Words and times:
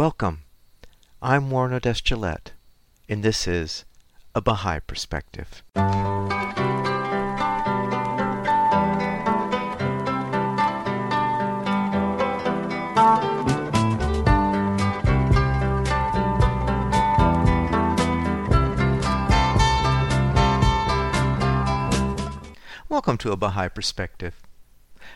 Welcome. 0.00 0.44
I'm 1.20 1.50
Warren 1.50 1.74
Odess 1.74 2.00
and 3.06 3.22
this 3.22 3.46
is 3.46 3.84
A 4.34 4.40
Baha'i 4.40 4.80
Perspective. 4.80 5.62
Welcome 22.88 23.18
to 23.18 23.32
A 23.32 23.36
Baha'i 23.36 23.68
Perspective. 23.68 24.49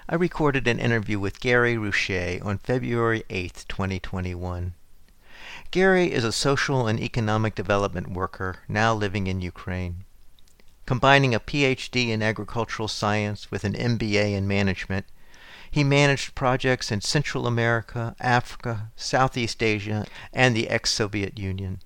I 0.06 0.16
recorded 0.16 0.68
an 0.68 0.80
interview 0.80 1.18
with 1.18 1.40
Gary 1.40 1.76
Reusche 1.76 2.44
on 2.44 2.58
February 2.58 3.24
8, 3.30 3.64
2021. 3.68 4.74
Gary 5.70 6.12
is 6.12 6.24
a 6.24 6.30
social 6.30 6.86
and 6.86 7.00
economic 7.00 7.54
development 7.54 8.08
worker 8.10 8.56
now 8.68 8.92
living 8.92 9.26
in 9.26 9.40
Ukraine. 9.40 10.04
Combining 10.84 11.34
a 11.34 11.40
PhD 11.40 12.08
in 12.08 12.22
agricultural 12.22 12.86
science 12.86 13.50
with 13.50 13.64
an 13.64 13.72
MBA 13.72 14.34
in 14.34 14.46
management, 14.46 15.06
he 15.70 15.82
managed 15.82 16.34
projects 16.34 16.92
in 16.92 17.00
Central 17.00 17.46
America, 17.46 18.14
Africa, 18.20 18.90
Southeast 18.96 19.62
Asia, 19.62 20.04
and 20.34 20.54
the 20.54 20.68
ex 20.68 20.92
Soviet 20.92 21.38
Union. 21.38 21.80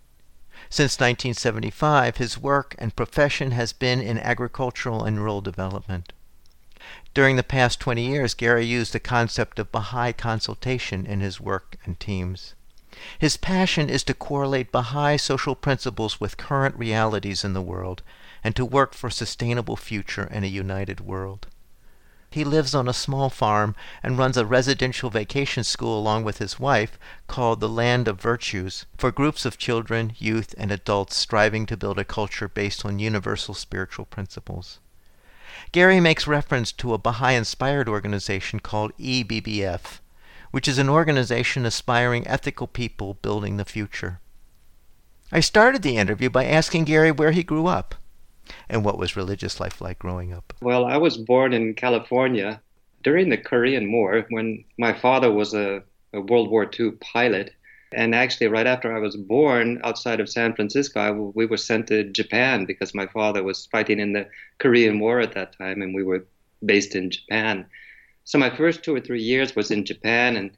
Since 0.68 0.98
1975, 0.98 2.16
his 2.16 2.36
work 2.36 2.74
and 2.80 2.96
profession 2.96 3.52
has 3.52 3.72
been 3.72 4.00
in 4.00 4.18
agricultural 4.18 5.04
and 5.04 5.20
rural 5.20 5.40
development. 5.40 6.12
During 7.14 7.36
the 7.36 7.42
past 7.42 7.80
20 7.80 8.06
years, 8.06 8.34
Gary 8.34 8.66
used 8.66 8.92
the 8.92 9.00
concept 9.00 9.58
of 9.58 9.72
Baha'i 9.72 10.12
consultation 10.12 11.06
in 11.06 11.20
his 11.20 11.40
work 11.40 11.76
and 11.84 11.98
teams. 11.98 12.54
His 13.18 13.36
passion 13.36 13.88
is 13.88 14.02
to 14.04 14.14
correlate 14.14 14.72
Baha'i 14.72 15.16
social 15.16 15.54
principles 15.54 16.20
with 16.20 16.36
current 16.36 16.76
realities 16.76 17.44
in 17.44 17.52
the 17.52 17.62
world 17.62 18.02
and 18.42 18.54
to 18.56 18.64
work 18.64 18.94
for 18.94 19.06
a 19.06 19.12
sustainable 19.12 19.76
future 19.76 20.28
and 20.30 20.44
a 20.44 20.48
united 20.48 21.00
world. 21.00 21.46
He 22.30 22.44
lives 22.44 22.74
on 22.74 22.88
a 22.88 22.92
small 22.92 23.30
farm 23.30 23.74
and 24.02 24.18
runs 24.18 24.36
a 24.36 24.44
residential 24.44 25.08
vacation 25.08 25.64
school 25.64 25.98
along 25.98 26.24
with 26.24 26.38
his 26.38 26.60
wife 26.60 26.98
called 27.26 27.60
the 27.60 27.68
Land 27.68 28.06
of 28.06 28.20
Virtues 28.20 28.84
for 28.98 29.10
groups 29.10 29.46
of 29.46 29.56
children, 29.56 30.12
youth, 30.18 30.54
and 30.58 30.70
adults 30.70 31.16
striving 31.16 31.64
to 31.66 31.76
build 31.76 31.98
a 31.98 32.04
culture 32.04 32.48
based 32.48 32.84
on 32.84 32.98
universal 32.98 33.54
spiritual 33.54 34.04
principles. 34.04 34.78
Gary 35.72 36.00
makes 36.00 36.26
reference 36.26 36.72
to 36.72 36.94
a 36.94 36.98
Baha'i 36.98 37.34
inspired 37.34 37.88
organization 37.88 38.60
called 38.60 38.92
EBBF, 38.98 40.00
which 40.50 40.68
is 40.68 40.78
an 40.78 40.88
organization 40.88 41.66
aspiring 41.66 42.26
ethical 42.26 42.66
people 42.66 43.14
building 43.14 43.56
the 43.56 43.64
future. 43.64 44.20
I 45.30 45.40
started 45.40 45.82
the 45.82 45.96
interview 45.96 46.30
by 46.30 46.46
asking 46.46 46.84
Gary 46.84 47.10
where 47.10 47.32
he 47.32 47.42
grew 47.42 47.66
up 47.66 47.94
and 48.68 48.84
what 48.84 48.98
was 48.98 49.16
religious 49.16 49.60
life 49.60 49.80
like 49.80 49.98
growing 49.98 50.32
up. 50.32 50.54
Well, 50.62 50.86
I 50.86 50.96
was 50.96 51.18
born 51.18 51.52
in 51.52 51.74
California 51.74 52.62
during 53.02 53.28
the 53.28 53.36
Korean 53.36 53.92
War 53.92 54.26
when 54.30 54.64
my 54.78 54.92
father 54.92 55.30
was 55.30 55.54
a, 55.54 55.82
a 56.12 56.20
World 56.20 56.50
War 56.50 56.68
II 56.78 56.92
pilot 56.92 57.52
and 57.92 58.14
actually, 58.14 58.48
right 58.48 58.66
after 58.66 58.94
I 58.94 59.00
was 59.00 59.16
born, 59.16 59.80
outside 59.82 60.20
of 60.20 60.28
San 60.28 60.54
Francisco, 60.54 61.32
we 61.34 61.46
were 61.46 61.56
sent 61.56 61.86
to 61.88 62.04
Japan 62.04 62.64
because 62.66 62.94
my 62.94 63.06
father 63.06 63.42
was 63.42 63.66
fighting 63.66 63.98
in 63.98 64.12
the 64.12 64.28
Korean 64.58 65.00
War 65.00 65.20
at 65.20 65.32
that 65.32 65.56
time, 65.56 65.80
and 65.80 65.94
we 65.94 66.02
were 66.02 66.26
based 66.64 66.94
in 66.94 67.10
Japan. 67.10 67.66
So 68.24 68.38
my 68.38 68.50
first 68.50 68.82
two 68.82 68.94
or 68.94 69.00
three 69.00 69.22
years 69.22 69.56
was 69.56 69.70
in 69.70 69.84
Japan, 69.84 70.36
and 70.36 70.50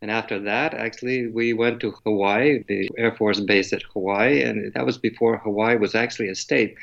and 0.00 0.10
after 0.10 0.38
that, 0.38 0.74
actually, 0.74 1.26
we 1.26 1.52
went 1.52 1.80
to 1.80 1.90
Hawaii, 2.04 2.62
the 2.68 2.88
Air 2.96 3.12
Force 3.16 3.40
base 3.40 3.72
at 3.72 3.82
Hawaii, 3.92 4.42
and 4.42 4.72
that 4.74 4.86
was 4.86 4.96
before 4.96 5.38
Hawaii 5.38 5.76
was 5.76 5.94
actually 5.94 6.28
a 6.28 6.34
state. 6.36 6.76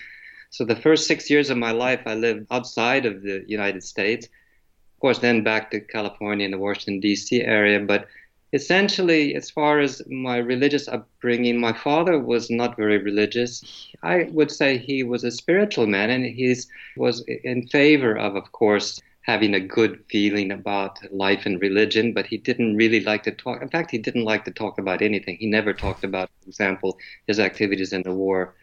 So 0.50 0.66
the 0.66 0.76
first 0.76 1.08
six 1.08 1.30
years 1.30 1.50
of 1.50 1.58
my 1.58 1.72
life, 1.72 2.02
I 2.06 2.16
lived 2.16 2.48
outside 2.52 3.06
of 3.06 3.22
the 3.22 3.44
United 3.48 3.84
States. 3.84 4.28
Of 4.28 5.00
course, 5.00 5.20
then 5.20 5.44
back 5.44 5.72
to 5.72 5.80
California 5.80 6.46
and 6.46 6.54
the 6.54 6.58
Washington 6.58 7.00
D.C. 7.00 7.42
area, 7.42 7.80
but 7.80 8.08
essentially, 8.54 9.36
as 9.36 9.50
far 9.50 9.80
as 9.80 10.02
my 10.08 10.38
religious 10.38 10.88
upbringing, 10.88 11.60
my 11.60 11.74
father 11.74 12.20
was 12.20 12.50
not 12.50 12.78
very 12.78 12.98
religious. 12.98 13.90
I 14.04 14.24
would 14.32 14.52
say 14.52 14.78
he 14.78 15.04
was 15.04 15.24
a 15.24 15.32
spiritual 15.32 15.88
man, 15.88 16.10
and 16.10 16.26
he 16.26 16.56
was 16.98 17.24
in 17.44 17.68
favor 17.68 18.18
of, 18.18 18.36
of 18.36 18.52
course, 18.52 19.02
having 19.26 19.56
a 19.56 19.60
good 19.60 20.04
feeling 20.10 20.52
about 20.52 21.00
life 21.12 21.48
and 21.48 21.60
religion, 21.60 22.14
but 22.14 22.28
he 22.28 22.38
didn't 22.38 22.76
really 22.76 23.00
like 23.00 23.24
to 23.24 23.32
talk. 23.32 23.62
In 23.62 23.70
fact, 23.70 23.90
he 23.90 23.98
didn't 23.98 24.24
like 24.24 24.46
to 24.46 24.52
talk 24.52 24.78
about 24.78 25.02
anything. 25.02 25.38
He 25.38 25.48
never 25.48 25.74
talked 25.74 26.04
about, 26.04 26.30
for 26.42 26.48
example, 26.48 27.00
his 27.26 27.40
activities 27.40 27.92
in 27.92 28.04
the 28.04 28.14
war. 28.14 28.54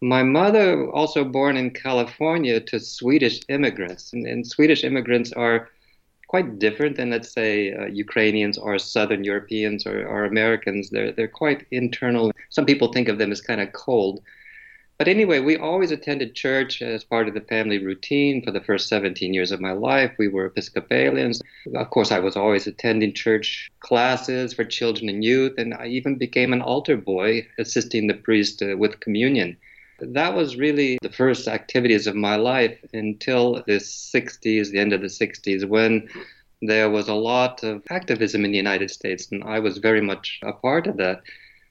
My 0.00 0.22
mother, 0.22 0.90
also 0.92 1.24
born 1.24 1.56
in 1.56 1.70
California 1.72 2.58
to 2.60 2.80
Swedish 2.80 3.40
immigrants, 3.48 4.12
and, 4.12 4.26
and 4.26 4.46
Swedish 4.46 4.82
immigrants 4.82 5.32
are 5.32 5.68
quite 6.28 6.58
different 6.58 6.96
than, 6.96 7.10
let's 7.10 7.32
say, 7.32 7.72
uh, 7.72 7.86
Ukrainians 7.86 8.56
or 8.58 8.78
Southern 8.78 9.24
Europeans 9.24 9.86
or, 9.86 10.06
or, 10.06 10.24
Americans. 10.24 10.90
They're, 10.90 11.10
they're 11.10 11.26
quite 11.26 11.66
internal. 11.70 12.32
Some 12.50 12.66
people 12.66 12.92
think 12.92 13.08
of 13.08 13.18
them 13.18 13.32
as 13.32 13.40
kind 13.40 13.60
of 13.60 13.72
cold. 13.72 14.20
But 14.98 15.08
anyway, 15.08 15.38
we 15.38 15.56
always 15.56 15.92
attended 15.92 16.34
church 16.34 16.82
as 16.82 17.04
part 17.04 17.28
of 17.28 17.34
the 17.34 17.40
family 17.40 17.78
routine 17.78 18.42
for 18.42 18.50
the 18.50 18.60
first 18.60 18.88
17 18.88 19.32
years 19.32 19.52
of 19.52 19.60
my 19.60 19.70
life. 19.70 20.12
We 20.18 20.26
were 20.26 20.46
Episcopalians. 20.46 21.40
Of 21.74 21.90
course, 21.90 22.10
I 22.10 22.18
was 22.18 22.36
always 22.36 22.66
attending 22.66 23.14
church 23.14 23.70
classes 23.78 24.52
for 24.52 24.64
children 24.64 25.08
and 25.08 25.22
youth, 25.22 25.54
and 25.56 25.72
I 25.72 25.86
even 25.86 26.18
became 26.18 26.52
an 26.52 26.62
altar 26.62 26.96
boy, 26.96 27.46
assisting 27.58 28.08
the 28.08 28.14
priest 28.14 28.60
uh, 28.60 28.76
with 28.76 28.98
communion. 28.98 29.56
That 30.00 30.34
was 30.34 30.56
really 30.56 30.98
the 31.02 31.10
first 31.10 31.48
activities 31.48 32.06
of 32.06 32.14
my 32.14 32.36
life 32.36 32.78
until 32.92 33.54
the 33.66 33.80
60s, 33.80 34.70
the 34.70 34.78
end 34.78 34.92
of 34.92 35.00
the 35.00 35.08
60s, 35.08 35.68
when 35.68 36.08
there 36.62 36.88
was 36.88 37.08
a 37.08 37.14
lot 37.14 37.62
of 37.64 37.82
activism 37.90 38.44
in 38.44 38.52
the 38.52 38.56
United 38.56 38.90
States, 38.90 39.28
and 39.32 39.42
I 39.42 39.58
was 39.58 39.78
very 39.78 40.00
much 40.00 40.38
a 40.42 40.52
part 40.52 40.86
of 40.86 40.96
that. 40.98 41.22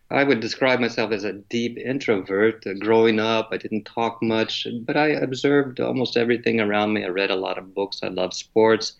I 0.09 0.23
would 0.23 0.39
describe 0.39 0.79
myself 0.79 1.11
as 1.11 1.23
a 1.23 1.33
deep 1.33 1.77
introvert. 1.77 2.65
Uh, 2.65 2.73
growing 2.73 3.19
up, 3.19 3.49
I 3.51 3.57
didn't 3.57 3.83
talk 3.83 4.21
much, 4.21 4.67
but 4.81 4.95
I 4.95 5.07
observed 5.09 5.79
almost 5.79 6.15
everything 6.15 6.61
around 6.61 6.93
me. 6.93 7.03
I 7.03 7.09
read 7.09 7.31
a 7.31 7.35
lot 7.35 7.57
of 7.57 7.75
books. 7.75 7.99
I 8.03 8.07
loved 8.07 8.33
sports. 8.33 8.93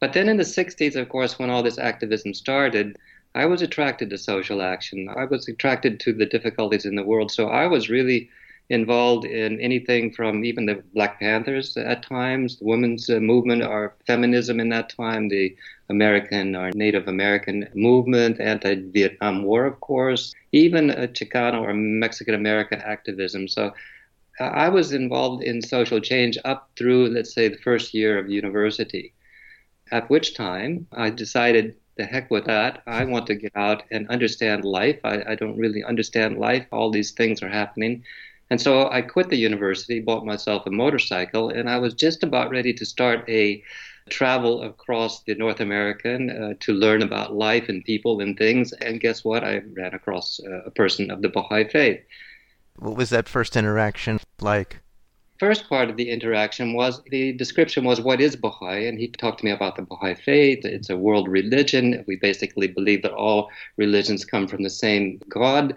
But 0.00 0.14
then 0.14 0.30
in 0.30 0.38
the 0.38 0.42
60s, 0.44 0.96
of 0.96 1.10
course, 1.10 1.38
when 1.38 1.50
all 1.50 1.62
this 1.62 1.78
activism 1.78 2.32
started, 2.32 2.96
I 3.34 3.44
was 3.44 3.60
attracted 3.60 4.08
to 4.10 4.18
social 4.18 4.62
action. 4.62 5.08
I 5.14 5.26
was 5.26 5.46
attracted 5.46 6.00
to 6.00 6.12
the 6.14 6.26
difficulties 6.26 6.86
in 6.86 6.96
the 6.96 7.04
world. 7.04 7.30
So 7.30 7.48
I 7.48 7.66
was 7.66 7.90
really 7.90 8.30
involved 8.70 9.24
in 9.24 9.60
anything 9.60 10.12
from 10.12 10.44
even 10.44 10.64
the 10.64 10.82
Black 10.94 11.18
Panthers 11.18 11.76
at 11.76 12.04
times, 12.04 12.56
the 12.56 12.64
women's 12.64 13.10
uh, 13.10 13.18
movement, 13.18 13.62
or 13.62 13.96
feminism 14.06 14.60
in 14.60 14.68
that 14.70 14.88
time, 14.88 15.28
the 15.28 15.54
American 15.88 16.54
or 16.54 16.70
Native 16.70 17.08
American 17.08 17.68
movement, 17.74 18.40
anti 18.40 18.76
Vietnam 18.76 19.42
War, 19.42 19.66
of 19.66 19.80
course, 19.80 20.32
even 20.52 20.90
a 20.90 21.08
Chicano 21.08 21.60
or 21.60 21.74
Mexican 21.74 22.34
American 22.34 22.80
activism. 22.80 23.48
So 23.48 23.74
uh, 24.38 24.44
I 24.44 24.68
was 24.68 24.92
involved 24.92 25.42
in 25.42 25.60
social 25.60 26.00
change 26.00 26.38
up 26.44 26.70
through, 26.78 27.08
let's 27.08 27.34
say, 27.34 27.48
the 27.48 27.58
first 27.58 27.92
year 27.92 28.18
of 28.18 28.30
university, 28.30 29.12
at 29.90 30.08
which 30.08 30.34
time 30.34 30.86
I 30.92 31.10
decided 31.10 31.74
the 31.96 32.06
heck 32.06 32.30
with 32.30 32.46
that. 32.46 32.82
I 32.86 33.04
want 33.04 33.26
to 33.26 33.34
get 33.34 33.52
out 33.56 33.82
and 33.90 34.08
understand 34.08 34.64
life. 34.64 35.00
I, 35.02 35.22
I 35.32 35.34
don't 35.34 35.58
really 35.58 35.82
understand 35.82 36.38
life. 36.38 36.66
All 36.70 36.90
these 36.90 37.10
things 37.10 37.42
are 37.42 37.48
happening. 37.48 38.04
And 38.50 38.60
so 38.60 38.90
I 38.90 39.00
quit 39.02 39.30
the 39.30 39.36
university, 39.36 40.00
bought 40.00 40.26
myself 40.26 40.66
a 40.66 40.70
motorcycle, 40.70 41.50
and 41.50 41.70
I 41.70 41.78
was 41.78 41.94
just 41.94 42.24
about 42.24 42.50
ready 42.50 42.72
to 42.74 42.84
start 42.84 43.24
a 43.28 43.62
travel 44.08 44.62
across 44.62 45.22
the 45.22 45.36
North 45.36 45.60
American 45.60 46.30
uh, 46.30 46.54
to 46.58 46.72
learn 46.72 47.00
about 47.00 47.32
life 47.32 47.68
and 47.68 47.84
people 47.84 48.20
and 48.20 48.36
things. 48.36 48.72
And 48.72 49.00
guess 49.00 49.24
what? 49.24 49.44
I 49.44 49.62
ran 49.76 49.94
across 49.94 50.40
uh, 50.44 50.62
a 50.66 50.70
person 50.72 51.12
of 51.12 51.22
the 51.22 51.28
Baha'i 51.28 51.68
faith. 51.68 52.00
What 52.76 52.96
was 52.96 53.10
that 53.10 53.28
first 53.28 53.56
interaction 53.56 54.18
like? 54.40 54.78
First 55.38 55.68
part 55.68 55.88
of 55.88 55.96
the 55.96 56.10
interaction 56.10 56.74
was 56.74 57.00
the 57.04 57.32
description 57.32 57.84
was 57.84 58.00
what 58.00 58.20
is 58.20 58.34
Baha'i, 58.34 58.86
and 58.86 58.98
he 58.98 59.08
talked 59.08 59.38
to 59.38 59.44
me 59.44 59.52
about 59.52 59.76
the 59.76 59.82
Baha'i 59.82 60.14
faith. 60.14 60.64
It's 60.64 60.90
a 60.90 60.96
world 60.96 61.28
religion. 61.28 62.04
We 62.08 62.16
basically 62.16 62.66
believe 62.66 63.02
that 63.02 63.12
all 63.12 63.48
religions 63.76 64.24
come 64.24 64.48
from 64.48 64.64
the 64.64 64.70
same 64.70 65.20
God 65.28 65.76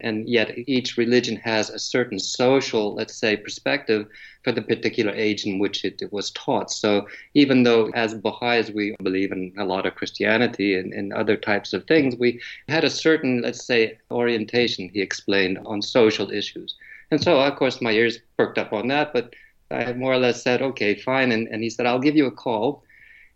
and 0.00 0.28
yet 0.28 0.52
each 0.66 0.96
religion 0.96 1.36
has 1.36 1.70
a 1.70 1.78
certain 1.78 2.18
social, 2.18 2.94
let's 2.94 3.14
say, 3.14 3.36
perspective 3.36 4.06
for 4.42 4.52
the 4.52 4.62
particular 4.62 5.12
age 5.12 5.46
in 5.46 5.58
which 5.58 5.84
it, 5.84 6.02
was 6.10 6.30
taught. 6.32 6.70
So 6.70 7.06
even 7.34 7.62
though 7.62 7.90
as 7.94 8.14
Baha'is 8.14 8.70
we 8.70 8.96
believe 9.02 9.32
in 9.32 9.52
a 9.56 9.64
lot 9.64 9.86
of 9.86 9.94
Christianity 9.94 10.76
and, 10.76 10.92
and 10.92 11.12
other 11.12 11.36
types 11.36 11.72
of 11.72 11.86
things, 11.86 12.16
we 12.16 12.40
had 12.68 12.84
a 12.84 12.90
certain, 12.90 13.42
let's 13.42 13.64
say, 13.64 13.98
orientation, 14.10 14.90
he 14.92 15.00
explained, 15.00 15.58
on 15.64 15.80
social 15.80 16.30
issues. 16.30 16.76
And 17.10 17.22
so, 17.22 17.40
of 17.40 17.56
course, 17.56 17.80
my 17.80 17.92
ears 17.92 18.18
perked 18.36 18.58
up 18.58 18.72
on 18.72 18.88
that, 18.88 19.12
but 19.12 19.34
I 19.70 19.92
more 19.92 20.12
or 20.12 20.18
less 20.18 20.42
said, 20.42 20.60
okay, 20.60 20.94
fine. 20.94 21.32
And, 21.32 21.48
and 21.48 21.62
he 21.62 21.70
said, 21.70 21.86
I'll 21.86 21.98
give 21.98 22.16
you 22.16 22.26
a 22.26 22.30
call. 22.32 22.82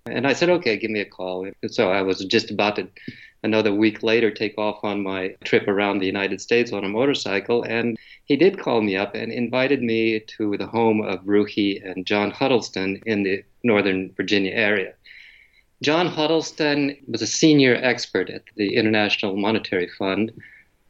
And 0.07 0.27
I 0.27 0.33
said, 0.33 0.49
okay, 0.51 0.77
give 0.77 0.91
me 0.91 1.01
a 1.01 1.05
call. 1.05 1.47
And 1.63 1.75
so 1.75 1.91
I 1.91 2.03
was 2.03 2.25
just 2.25 2.51
about 2.51 2.77
to 2.77 2.89
another 3.43 3.73
week 3.75 4.03
later 4.03 4.31
take 4.31 4.57
off 4.59 4.83
on 4.83 5.03
my 5.03 5.35
trip 5.45 5.69
around 5.69 5.99
the 5.99 6.07
United 6.07 6.41
States 6.41 6.73
on 6.73 6.85
a 6.85 6.89
motorcycle. 6.89 7.63
And 7.63 7.99
he 8.25 8.37
did 8.37 8.59
call 8.59 8.83
me 8.83 8.97
up 8.97 9.15
and 9.15 9.33
invited 9.33 9.83
me 9.83 10.21
to 10.37 10.57
the 10.57 10.67
home 10.67 11.03
of 11.03 11.21
Ruhi 11.25 11.81
and 11.85 12.07
John 12.07 12.31
Huddleston 12.31 13.01
in 13.07 13.23
the 13.23 13.43
Northern 13.63 14.13
Virginia 14.17 14.53
area. 14.53 14.95
John 15.83 16.09
Huddleston 16.09 16.97
was 17.07 17.23
a 17.23 17.27
senior 17.27 17.77
expert 17.77 18.31
at 18.31 18.43
the 18.57 18.75
International 18.75 19.37
Monetary 19.37 19.89
Fund. 19.99 20.33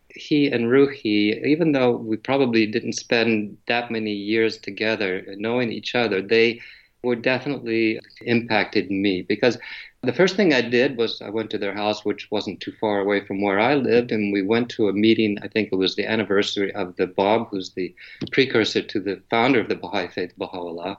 He 0.09 0.47
and 0.51 0.65
Ruhi, 0.65 1.45
even 1.45 1.73
though 1.73 1.97
we 1.97 2.17
probably 2.17 2.67
didn't 2.67 2.95
spend 2.95 3.59
that 3.67 3.91
many 3.91 4.13
years 4.13 4.57
together 4.57 5.27
knowing 5.37 5.71
each 5.71 5.95
other, 5.95 6.23
they 6.23 6.61
were 7.03 7.17
definitely 7.17 8.01
impacted 8.23 8.91
me 8.91 9.23
because 9.23 9.57
the 10.03 10.13
first 10.13 10.37
thing 10.37 10.53
I 10.53 10.61
did 10.61 10.97
was 10.97 11.21
I 11.21 11.31
went 11.31 11.51
to 11.51 11.59
their 11.59 11.75
house, 11.75 12.05
which 12.05 12.31
wasn't 12.31 12.61
too 12.61 12.73
far 12.81 13.01
away 13.01 13.25
from 13.25 13.43
where 13.43 13.59
I 13.59 13.75
lived, 13.75 14.13
and 14.13 14.33
we 14.33 14.43
went 14.43 14.69
to 14.71 14.89
a 14.89 14.93
meeting. 14.93 15.39
I 15.43 15.49
think 15.49 15.71
it 15.71 15.77
was 15.77 15.97
the 15.97 16.07
anniversary 16.07 16.73
of 16.75 16.97
the 16.97 17.07
Bab, 17.07 17.49
who's 17.49 17.71
the 17.71 17.95
precursor 18.33 18.83
to 18.83 19.01
the 19.01 19.21
founder 19.29 19.61
of 19.61 19.69
the 19.69 19.75
Baha'i 19.75 20.09
Faith, 20.09 20.33
Baha'u'llah. 20.39 20.99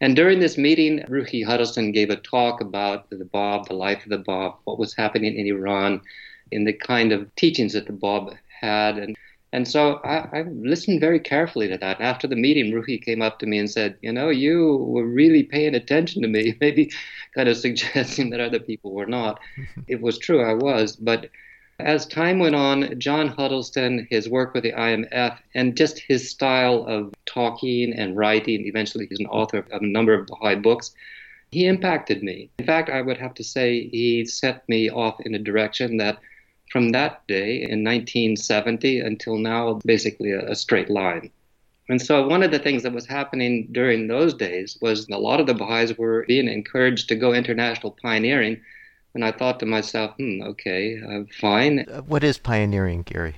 And 0.00 0.16
during 0.16 0.40
this 0.40 0.58
meeting, 0.58 1.00
Ruhi 1.08 1.44
Huddleston 1.44 1.92
gave 1.92 2.10
a 2.10 2.16
talk 2.16 2.60
about 2.60 3.08
the 3.10 3.24
Bab, 3.24 3.68
the 3.68 3.74
life 3.74 4.02
of 4.02 4.10
the 4.10 4.18
Bab, 4.18 4.54
what 4.64 4.78
was 4.78 4.94
happening 4.94 5.36
in 5.36 5.46
Iran, 5.46 6.00
in 6.50 6.64
the 6.64 6.72
kind 6.72 7.12
of 7.12 7.34
teachings 7.36 7.74
that 7.74 7.86
the 7.86 7.92
Bab 7.92 8.34
had, 8.60 8.98
and 8.98 9.16
and 9.52 9.68
so 9.68 10.00
I, 10.02 10.28
I, 10.32 10.42
listened 10.42 11.00
very 11.00 11.20
carefully 11.20 11.68
to 11.68 11.76
that. 11.76 12.00
After 12.00 12.26
the 12.26 12.36
meeting, 12.36 12.72
Ruhi 12.72 13.02
came 13.04 13.20
up 13.20 13.38
to 13.38 13.46
me 13.46 13.58
and 13.58 13.70
said, 13.70 13.98
You 14.00 14.12
know, 14.12 14.30
you 14.30 14.76
were 14.76 15.04
really 15.04 15.42
paying 15.42 15.74
attention 15.74 16.22
to 16.22 16.28
me, 16.28 16.56
maybe 16.60 16.90
kind 17.34 17.48
of 17.48 17.56
suggesting 17.58 18.30
that 18.30 18.40
other 18.40 18.60
people 18.60 18.92
were 18.92 19.06
not. 19.06 19.40
it 19.88 20.00
was 20.00 20.18
true, 20.18 20.42
I 20.42 20.54
was. 20.54 20.96
But 20.96 21.28
as 21.78 22.06
time 22.06 22.38
went 22.38 22.54
on, 22.54 22.98
John 22.98 23.28
Huddleston, 23.28 24.06
his 24.10 24.28
work 24.28 24.54
with 24.54 24.62
the 24.62 24.72
IMF, 24.72 25.36
and 25.54 25.76
just 25.76 25.98
his 25.98 26.30
style 26.30 26.84
of 26.86 27.12
talking 27.26 27.92
and 27.92 28.16
writing, 28.16 28.66
eventually 28.66 29.06
he's 29.08 29.20
an 29.20 29.26
author 29.26 29.58
of 29.58 29.82
a 29.82 29.86
number 29.86 30.14
of 30.14 30.26
Baha'i 30.26 30.54
books, 30.54 30.94
he 31.50 31.66
impacted 31.66 32.22
me. 32.22 32.48
In 32.58 32.64
fact, 32.64 32.88
I 32.88 33.02
would 33.02 33.18
have 33.18 33.34
to 33.34 33.44
say 33.44 33.88
he 33.88 34.24
set 34.24 34.66
me 34.68 34.88
off 34.88 35.20
in 35.20 35.34
a 35.34 35.38
direction 35.38 35.98
that 35.98 36.18
from 36.72 36.92
that 36.92 37.24
day 37.26 37.56
in 37.56 37.84
1970 37.84 39.00
until 39.00 39.36
now, 39.36 39.74
basically 39.84 40.32
a, 40.32 40.50
a 40.50 40.56
straight 40.56 40.88
line. 40.88 41.30
And 41.90 42.00
so, 42.00 42.26
one 42.26 42.42
of 42.42 42.50
the 42.50 42.58
things 42.58 42.82
that 42.84 42.94
was 42.94 43.06
happening 43.06 43.68
during 43.72 44.08
those 44.08 44.32
days 44.32 44.78
was 44.80 45.06
a 45.10 45.18
lot 45.18 45.38
of 45.38 45.46
the 45.46 45.52
Baha'is 45.52 45.98
were 45.98 46.24
being 46.26 46.48
encouraged 46.48 47.08
to 47.08 47.14
go 47.14 47.34
international 47.34 47.94
pioneering. 48.02 48.58
And 49.14 49.22
I 49.22 49.32
thought 49.32 49.60
to 49.60 49.66
myself, 49.66 50.14
hmm, 50.16 50.42
okay, 50.42 50.98
uh, 51.06 51.24
fine. 51.38 51.80
Uh, 51.80 52.00
what 52.02 52.24
is 52.24 52.38
pioneering, 52.38 53.02
Gary? 53.02 53.34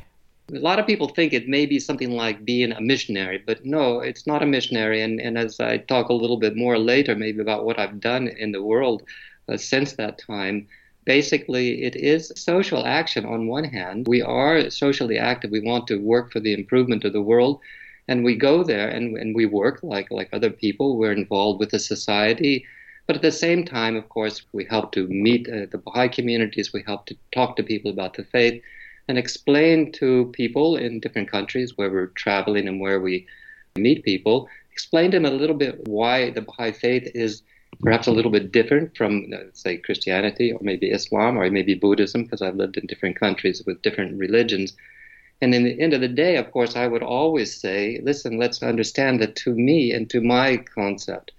A 0.52 0.58
lot 0.58 0.78
of 0.78 0.86
people 0.86 1.08
think 1.08 1.32
it 1.32 1.48
may 1.48 1.66
be 1.66 1.80
something 1.80 2.12
like 2.12 2.44
being 2.44 2.70
a 2.70 2.80
missionary, 2.80 3.42
but 3.44 3.64
no, 3.64 3.98
it's 3.98 4.26
not 4.26 4.42
a 4.42 4.46
missionary. 4.46 5.02
And, 5.02 5.20
and 5.20 5.36
as 5.36 5.58
I 5.58 5.78
talk 5.78 6.10
a 6.10 6.14
little 6.14 6.36
bit 6.36 6.54
more 6.54 6.78
later, 6.78 7.16
maybe 7.16 7.40
about 7.40 7.64
what 7.64 7.80
I've 7.80 7.98
done 7.98 8.28
in 8.28 8.52
the 8.52 8.62
world 8.62 9.02
uh, 9.48 9.56
since 9.56 9.94
that 9.94 10.18
time, 10.18 10.68
basically 11.04 11.84
it 11.84 11.96
is 11.96 12.32
social 12.36 12.84
action 12.86 13.24
on 13.24 13.46
one 13.46 13.64
hand. 13.64 14.06
We 14.08 14.22
are 14.22 14.70
socially 14.70 15.18
active. 15.18 15.50
We 15.50 15.60
want 15.60 15.86
to 15.88 15.96
work 15.96 16.32
for 16.32 16.40
the 16.40 16.54
improvement 16.54 17.04
of 17.04 17.12
the 17.12 17.22
world. 17.22 17.60
And 18.08 18.24
we 18.24 18.36
go 18.36 18.64
there 18.64 18.88
and, 18.88 19.16
and 19.16 19.34
we 19.34 19.46
work 19.46 19.80
like, 19.82 20.10
like 20.10 20.28
other 20.32 20.50
people. 20.50 20.96
We're 20.96 21.12
involved 21.12 21.60
with 21.60 21.70
the 21.70 21.78
society. 21.78 22.66
But 23.06 23.16
at 23.16 23.22
the 23.22 23.32
same 23.32 23.64
time, 23.64 23.96
of 23.96 24.08
course, 24.08 24.44
we 24.52 24.64
help 24.64 24.92
to 24.92 25.06
meet 25.08 25.48
uh, 25.48 25.66
the 25.70 25.78
Baha'i 25.78 26.08
communities. 26.08 26.72
We 26.72 26.82
help 26.82 27.06
to 27.06 27.16
talk 27.32 27.56
to 27.56 27.62
people 27.62 27.90
about 27.90 28.14
the 28.14 28.24
faith 28.24 28.62
and 29.08 29.18
explain 29.18 29.92
to 29.92 30.30
people 30.32 30.76
in 30.76 31.00
different 31.00 31.30
countries 31.30 31.76
where 31.76 31.90
we're 31.90 32.06
traveling 32.08 32.66
and 32.68 32.80
where 32.80 33.00
we 33.00 33.26
meet 33.76 34.04
people, 34.04 34.48
explain 34.72 35.10
to 35.10 35.16
them 35.18 35.26
a 35.26 35.30
little 35.30 35.56
bit 35.56 35.86
why 35.86 36.30
the 36.30 36.40
Baha'i 36.40 36.72
faith 36.72 37.10
is 37.14 37.42
perhaps 37.80 38.06
a 38.06 38.12
little 38.12 38.30
bit 38.30 38.52
different 38.52 38.96
from, 38.96 39.30
uh, 39.34 39.38
say, 39.52 39.76
Christianity 39.78 40.52
or 40.52 40.60
maybe 40.62 40.90
Islam 40.90 41.38
or 41.38 41.50
maybe 41.50 41.74
Buddhism, 41.74 42.24
because 42.24 42.42
I've 42.42 42.56
lived 42.56 42.76
in 42.76 42.86
different 42.86 43.18
countries 43.18 43.62
with 43.66 43.82
different 43.82 44.18
religions. 44.18 44.76
And 45.42 45.54
in 45.54 45.64
the 45.64 45.80
end 45.80 45.92
of 45.92 46.00
the 46.00 46.08
day, 46.08 46.36
of 46.36 46.50
course, 46.52 46.76
I 46.76 46.86
would 46.86 47.02
always 47.02 47.60
say, 47.60 48.00
listen, 48.02 48.38
let's 48.38 48.62
understand 48.62 49.20
that 49.20 49.36
to 49.36 49.54
me 49.54 49.92
and 49.92 50.08
to 50.10 50.20
my 50.20 50.56
concept 50.56 51.32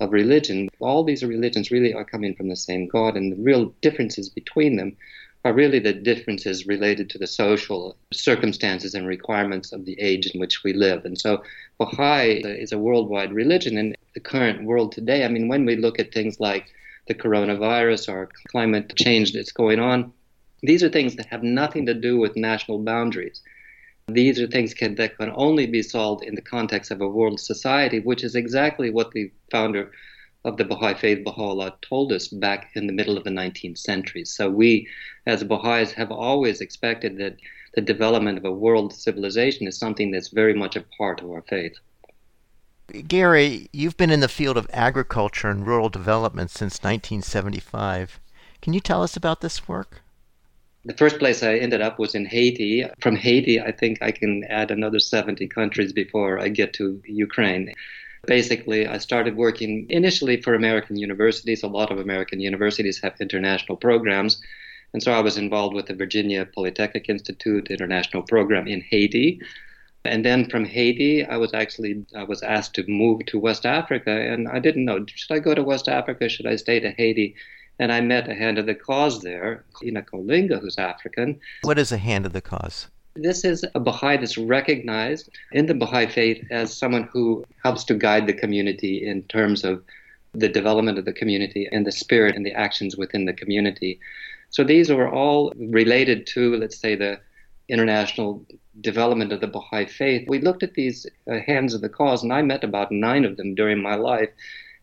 of 0.00 0.12
religion, 0.12 0.68
all 0.80 1.04
these 1.04 1.22
religions 1.22 1.70
really 1.70 1.92
are 1.92 2.04
coming 2.04 2.34
from 2.34 2.48
the 2.48 2.56
same 2.56 2.86
God, 2.86 3.16
and 3.16 3.32
the 3.32 3.42
real 3.42 3.66
differences 3.82 4.30
between 4.30 4.76
them 4.76 4.96
are 5.44 5.52
really 5.54 5.78
the 5.78 5.92
differences 5.92 6.66
related 6.66 7.08
to 7.10 7.18
the 7.18 7.26
social 7.26 7.96
circumstances 8.12 8.94
and 8.94 9.06
requirements 9.06 9.72
of 9.72 9.86
the 9.86 9.98
age 9.98 10.26
in 10.26 10.40
which 10.40 10.62
we 10.62 10.72
live. 10.74 11.04
And 11.04 11.18
so 11.18 11.42
Baha'i 11.78 12.44
uh, 12.44 12.48
is 12.48 12.72
a 12.72 12.78
worldwide 12.78 13.32
religion 13.32 13.78
in 13.78 13.96
the 14.14 14.20
current 14.20 14.64
world 14.64 14.92
today. 14.92 15.24
I 15.24 15.28
mean, 15.28 15.48
when 15.48 15.64
we 15.64 15.76
look 15.76 15.98
at 15.98 16.12
things 16.12 16.40
like 16.40 16.66
the 17.08 17.14
coronavirus 17.14 18.12
or 18.12 18.28
climate 18.48 18.92
change 18.96 19.32
that's 19.32 19.52
going 19.52 19.80
on, 19.80 20.12
these 20.62 20.82
are 20.82 20.90
things 20.90 21.16
that 21.16 21.26
have 21.26 21.42
nothing 21.42 21.86
to 21.86 21.94
do 21.94 22.18
with 22.18 22.36
national 22.36 22.80
boundaries. 22.80 23.40
These 24.08 24.40
are 24.40 24.46
things 24.46 24.74
can, 24.74 24.96
that 24.96 25.16
can 25.16 25.32
only 25.34 25.66
be 25.66 25.82
solved 25.82 26.22
in 26.22 26.34
the 26.34 26.42
context 26.42 26.90
of 26.90 27.00
a 27.00 27.08
world 27.08 27.40
society, 27.40 28.00
which 28.00 28.24
is 28.24 28.34
exactly 28.34 28.90
what 28.90 29.12
the 29.12 29.32
founder 29.50 29.90
of 30.44 30.56
the 30.56 30.64
Baha'i 30.64 30.94
faith, 30.94 31.24
Baha'u'llah, 31.24 31.76
told 31.82 32.12
us 32.12 32.28
back 32.28 32.70
in 32.74 32.86
the 32.86 32.92
middle 32.92 33.16
of 33.16 33.24
the 33.24 33.30
19th 33.30 33.78
century. 33.78 34.24
So 34.24 34.48
we, 34.48 34.88
as 35.26 35.44
Baha'is, 35.44 35.92
have 35.92 36.10
always 36.10 36.60
expected 36.60 37.18
that 37.18 37.36
the 37.74 37.80
development 37.80 38.38
of 38.38 38.44
a 38.44 38.52
world 38.52 38.92
civilization 38.92 39.66
is 39.66 39.78
something 39.78 40.10
that's 40.10 40.28
very 40.28 40.54
much 40.54 40.76
a 40.76 40.84
part 40.98 41.20
of 41.20 41.30
our 41.30 41.42
faith. 41.42 41.74
Gary, 43.06 43.68
you've 43.72 43.96
been 43.96 44.10
in 44.10 44.20
the 44.20 44.28
field 44.28 44.56
of 44.56 44.68
agriculture 44.72 45.48
and 45.48 45.66
rural 45.66 45.88
development 45.88 46.50
since 46.50 46.82
1975. 46.82 48.18
Can 48.60 48.72
you 48.72 48.80
tell 48.80 49.02
us 49.02 49.16
about 49.16 49.40
this 49.40 49.68
work? 49.68 50.02
The 50.84 50.94
first 50.94 51.18
place 51.18 51.42
I 51.42 51.56
ended 51.56 51.82
up 51.82 51.98
was 51.98 52.14
in 52.14 52.24
Haiti. 52.24 52.86
From 53.00 53.14
Haiti, 53.14 53.60
I 53.60 53.70
think 53.70 53.98
I 54.02 54.10
can 54.10 54.44
add 54.44 54.70
another 54.70 54.98
70 54.98 55.46
countries 55.48 55.92
before 55.92 56.38
I 56.40 56.48
get 56.48 56.72
to 56.74 57.00
Ukraine. 57.04 57.72
Basically, 58.26 58.86
I 58.86 58.98
started 58.98 59.36
working 59.36 59.86
initially 59.88 60.40
for 60.40 60.54
American 60.54 60.96
universities. 60.96 61.62
A 61.62 61.68
lot 61.68 61.90
of 61.90 61.98
American 61.98 62.40
universities 62.40 63.00
have 63.02 63.14
international 63.20 63.76
programs. 63.76 64.40
And 64.92 65.02
so 65.02 65.12
I 65.12 65.20
was 65.20 65.38
involved 65.38 65.74
with 65.74 65.86
the 65.86 65.94
Virginia 65.94 66.46
Polytechnic 66.46 67.08
Institute 67.08 67.70
international 67.70 68.22
program 68.22 68.66
in 68.66 68.80
Haiti. 68.80 69.40
And 70.04 70.24
then 70.24 70.48
from 70.48 70.64
Haiti, 70.64 71.24
I 71.24 71.36
was 71.36 71.52
actually 71.52 72.04
I 72.16 72.24
was 72.24 72.42
asked 72.42 72.74
to 72.74 72.84
move 72.88 73.26
to 73.26 73.38
West 73.38 73.66
Africa, 73.66 74.10
and 74.10 74.48
I 74.48 74.58
didn't 74.58 74.86
know 74.86 75.04
should 75.06 75.32
I 75.32 75.38
go 75.38 75.54
to 75.54 75.62
West 75.62 75.88
Africa, 75.88 76.28
should 76.28 76.46
I 76.46 76.56
stay 76.56 76.80
to 76.80 76.90
Haiti? 76.90 77.34
And 77.78 77.92
I 77.92 78.00
met 78.00 78.28
a 78.28 78.34
hand 78.34 78.58
of 78.58 78.66
the 78.66 78.74
cause 78.74 79.22
there, 79.22 79.64
Enoch 79.82 80.10
Olinga, 80.12 80.60
who's 80.60 80.78
African. 80.78 81.40
What 81.62 81.78
is 81.78 81.92
a 81.92 81.98
hand 81.98 82.26
of 82.26 82.32
the 82.32 82.42
cause? 82.42 82.88
This 83.22 83.44
is 83.44 83.66
a 83.74 83.80
Baha'i 83.80 84.16
that's 84.16 84.38
recognized 84.38 85.28
in 85.52 85.66
the 85.66 85.74
Baha'i 85.74 86.06
faith 86.06 86.42
as 86.50 86.74
someone 86.74 87.06
who 87.12 87.44
helps 87.62 87.84
to 87.84 87.94
guide 87.94 88.26
the 88.26 88.32
community 88.32 89.06
in 89.06 89.24
terms 89.24 89.62
of 89.62 89.84
the 90.32 90.48
development 90.48 90.96
of 90.98 91.04
the 91.04 91.12
community 91.12 91.68
and 91.70 91.86
the 91.86 91.92
spirit 91.92 92.34
and 92.34 92.46
the 92.46 92.54
actions 92.54 92.96
within 92.96 93.26
the 93.26 93.34
community. 93.34 94.00
So 94.48 94.64
these 94.64 94.90
are 94.90 95.06
all 95.06 95.52
related 95.58 96.26
to, 96.28 96.56
let's 96.56 96.78
say, 96.78 96.94
the 96.94 97.20
international 97.68 98.42
development 98.80 99.32
of 99.32 99.42
the 99.42 99.48
Baha'i 99.48 99.84
faith. 99.84 100.26
We 100.26 100.40
looked 100.40 100.62
at 100.62 100.72
these 100.72 101.06
uh, 101.30 101.40
hands 101.46 101.74
of 101.74 101.82
the 101.82 101.90
cause, 101.90 102.22
and 102.22 102.32
I 102.32 102.40
met 102.40 102.64
about 102.64 102.90
nine 102.90 103.26
of 103.26 103.36
them 103.36 103.54
during 103.54 103.82
my 103.82 103.96
life. 103.96 104.30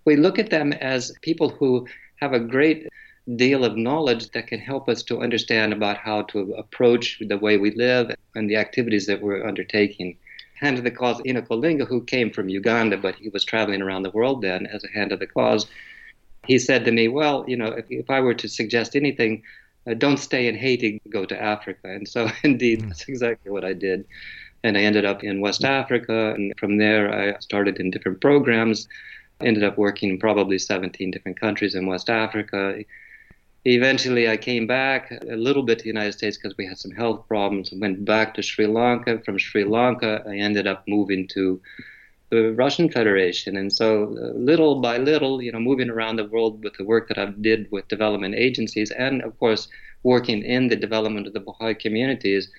We 0.05 0.15
look 0.15 0.37
at 0.37 0.51
them 0.51 0.73
as 0.73 1.11
people 1.23 1.49
who 1.49 1.87
have 2.17 2.33
a 2.33 2.39
great 2.39 2.87
deal 3.35 3.65
of 3.65 3.75
knowledge 3.75 4.29
that 4.31 4.47
can 4.47 4.59
help 4.59 4.87
us 4.87 5.03
to 5.03 5.21
understand 5.21 5.73
about 5.73 5.97
how 5.97 6.21
to 6.23 6.53
approach 6.53 7.21
the 7.27 7.37
way 7.37 7.57
we 7.57 7.71
live 7.71 8.11
and 8.35 8.49
the 8.49 8.55
activities 8.55 9.05
that 9.07 9.21
we're 9.21 9.45
undertaking. 9.45 10.17
Hand 10.55 10.77
of 10.77 10.83
the 10.83 10.91
Cause 10.91 11.21
Enoch 11.25 11.49
Olinga, 11.49 11.85
who 11.87 12.03
came 12.03 12.31
from 12.31 12.49
Uganda, 12.49 12.97
but 12.97 13.15
he 13.15 13.29
was 13.29 13.43
traveling 13.43 13.81
around 13.81 14.03
the 14.03 14.11
world 14.11 14.41
then 14.41 14.65
as 14.65 14.83
a 14.83 14.91
hand 14.91 15.11
of 15.11 15.19
the 15.19 15.27
cause, 15.27 15.67
he 16.47 16.57
said 16.57 16.85
to 16.85 16.91
me, 16.91 17.09
Well, 17.09 17.43
you 17.47 17.57
know, 17.57 17.67
if, 17.67 17.85
if 17.89 18.09
I 18.09 18.21
were 18.21 18.33
to 18.35 18.47
suggest 18.47 18.95
anything, 18.95 19.43
uh, 19.85 19.93
don't 19.93 20.17
stay 20.17 20.47
in 20.47 20.55
Haiti, 20.55 21.01
go 21.09 21.25
to 21.25 21.39
Africa. 21.39 21.89
And 21.89 22.07
so, 22.07 22.29
indeed, 22.43 22.81
hmm. 22.81 22.87
that's 22.87 23.07
exactly 23.07 23.51
what 23.51 23.65
I 23.65 23.73
did. 23.73 24.05
And 24.63 24.77
I 24.77 24.81
ended 24.81 25.05
up 25.05 25.23
in 25.23 25.41
West 25.41 25.63
Africa. 25.63 26.33
And 26.33 26.53
from 26.57 26.77
there, 26.77 27.13
I 27.13 27.39
started 27.39 27.77
in 27.79 27.91
different 27.91 28.21
programs. 28.21 28.87
Ended 29.41 29.63
up 29.63 29.77
working 29.77 30.09
in 30.09 30.17
probably 30.17 30.57
17 30.57 31.11
different 31.11 31.39
countries 31.39 31.75
in 31.75 31.85
West 31.85 32.09
Africa 32.09 32.83
Eventually, 33.65 34.29
I 34.29 34.37
came 34.37 34.65
back 34.65 35.11
a 35.11 35.35
little 35.35 35.63
bit 35.63 35.79
to 35.79 35.83
the 35.83 35.89
United 35.89 36.13
States 36.13 36.37
because 36.37 36.57
we 36.57 36.65
had 36.65 36.77
some 36.77 36.91
health 36.91 37.27
problems. 37.27 37.71
Went 37.73 38.05
back 38.05 38.33
to 38.35 38.41
Sri 38.41 38.65
Lanka. 38.65 39.19
From 39.25 39.37
Sri 39.37 39.63
Lanka, 39.63 40.23
I 40.27 40.37
ended 40.37 40.67
up 40.67 40.83
moving 40.87 41.27
to 41.29 41.61
the 42.29 42.53
Russian 42.53 42.89
Federation. 42.89 43.57
And 43.57 43.71
so, 43.71 44.15
uh, 44.17 44.37
little 44.37 44.81
by 44.81 44.97
little, 44.97 45.41
you 45.41 45.51
know, 45.51 45.59
moving 45.59 45.89
around 45.89 46.17
the 46.17 46.25
world 46.25 46.63
with 46.63 46.73
the 46.73 46.83
work 46.85 47.07
that 47.09 47.17
I 47.17 47.25
did 47.41 47.67
with 47.71 47.87
development 47.87 48.35
agencies, 48.35 48.91
and 48.91 49.21
of 49.21 49.37
course, 49.39 49.67
working 50.03 50.43
in 50.43 50.67
the 50.67 50.75
development 50.75 51.27
of 51.27 51.33
the 51.33 51.39
Baha'i 51.39 51.73
communities, 51.73 52.49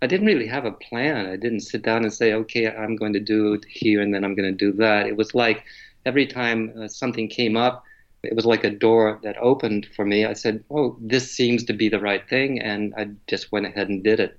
I 0.00 0.06
didn't 0.06 0.26
really 0.26 0.46
have 0.46 0.64
a 0.64 0.72
plan. 0.72 1.26
I 1.26 1.36
didn't 1.36 1.60
sit 1.60 1.82
down 1.82 2.04
and 2.04 2.12
say, 2.12 2.32
okay, 2.34 2.68
I'm 2.68 2.96
going 2.96 3.12
to 3.14 3.20
do 3.20 3.60
here 3.68 4.00
and 4.00 4.14
then 4.14 4.24
I'm 4.24 4.34
going 4.34 4.50
to 4.50 4.64
do 4.66 4.72
that. 4.78 5.06
It 5.06 5.16
was 5.16 5.34
like 5.34 5.64
every 6.06 6.26
time 6.26 6.72
uh, 6.78 6.88
something 6.88 7.28
came 7.28 7.56
up, 7.56 7.84
it 8.22 8.34
was 8.34 8.46
like 8.46 8.64
a 8.64 8.70
door 8.70 9.20
that 9.22 9.36
opened 9.38 9.86
for 9.94 10.04
me. 10.04 10.24
I 10.24 10.32
said, 10.32 10.64
oh, 10.70 10.96
this 11.00 11.30
seems 11.30 11.64
to 11.64 11.72
be 11.72 11.88
the 11.88 12.00
right 12.00 12.28
thing. 12.28 12.60
And 12.60 12.94
I 12.96 13.08
just 13.26 13.52
went 13.52 13.66
ahead 13.66 13.88
and 13.88 14.02
did 14.02 14.20
it. 14.20 14.38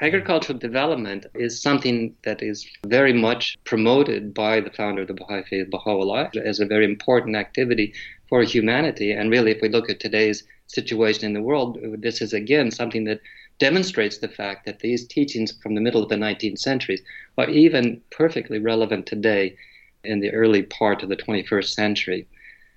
Agricultural 0.00 0.58
development 0.58 1.26
is 1.34 1.62
something 1.62 2.16
that 2.24 2.42
is 2.42 2.66
very 2.86 3.12
much 3.12 3.56
promoted 3.64 4.34
by 4.34 4.58
the 4.58 4.70
founder 4.70 5.02
of 5.02 5.08
the 5.08 5.14
Baha'i 5.14 5.44
Faith, 5.44 5.70
Baha'u'llah, 5.70 6.30
as 6.44 6.58
a 6.58 6.66
very 6.66 6.84
important 6.84 7.36
activity 7.36 7.94
for 8.28 8.42
humanity. 8.42 9.12
And 9.12 9.30
really, 9.30 9.52
if 9.52 9.62
we 9.62 9.68
look 9.68 9.88
at 9.88 10.00
today's 10.00 10.42
situation 10.66 11.24
in 11.26 11.34
the 11.34 11.42
world, 11.42 11.78
this 11.98 12.20
is 12.20 12.32
again 12.32 12.70
something 12.70 13.04
that 13.04 13.20
demonstrates 13.58 14.18
the 14.18 14.28
fact 14.28 14.66
that 14.66 14.80
these 14.80 15.06
teachings 15.06 15.52
from 15.62 15.74
the 15.76 15.80
middle 15.80 16.02
of 16.02 16.08
the 16.08 16.16
19th 16.16 16.58
century 16.58 16.98
are 17.38 17.48
even 17.48 18.00
perfectly 18.10 18.58
relevant 18.58 19.06
today 19.06 19.54
in 20.02 20.18
the 20.18 20.32
early 20.32 20.62
part 20.62 21.02
of 21.02 21.10
the 21.10 21.16
21st 21.16 21.68
century. 21.68 22.26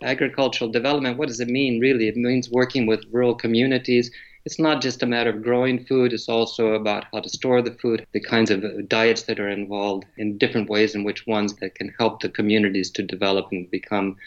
Agricultural 0.01 0.71
development, 0.71 1.17
what 1.17 1.27
does 1.27 1.39
it 1.39 1.47
mean 1.47 1.79
really? 1.79 2.07
It 2.07 2.17
means 2.17 2.49
working 2.49 2.85
with 2.85 3.05
rural 3.11 3.35
communities. 3.35 4.11
It's 4.45 4.59
not 4.59 4.81
just 4.81 5.01
a 5.01 5.07
matter 5.07 5.31
of 5.31 5.41
growing 5.41 5.85
food, 5.85 6.13
it's 6.13 6.29
also 6.29 6.73
about 6.73 7.05
how 7.11 7.21
to 7.21 7.29
store 7.29 7.61
the 7.61 7.73
food, 7.73 8.05
the 8.11 8.19
kinds 8.19 8.51
of 8.51 8.87
diets 8.87 9.23
that 9.23 9.39
are 9.39 9.49
involved, 9.49 10.05
in 10.17 10.37
different 10.37 10.69
ways 10.69 10.93
in 10.93 11.03
which 11.03 11.25
ones 11.25 11.55
that 11.55 11.75
can 11.75 11.93
help 11.97 12.21
the 12.21 12.29
communities 12.29 12.91
to 12.91 13.03
develop 13.03 13.47
and 13.51 13.71
become 13.71 14.17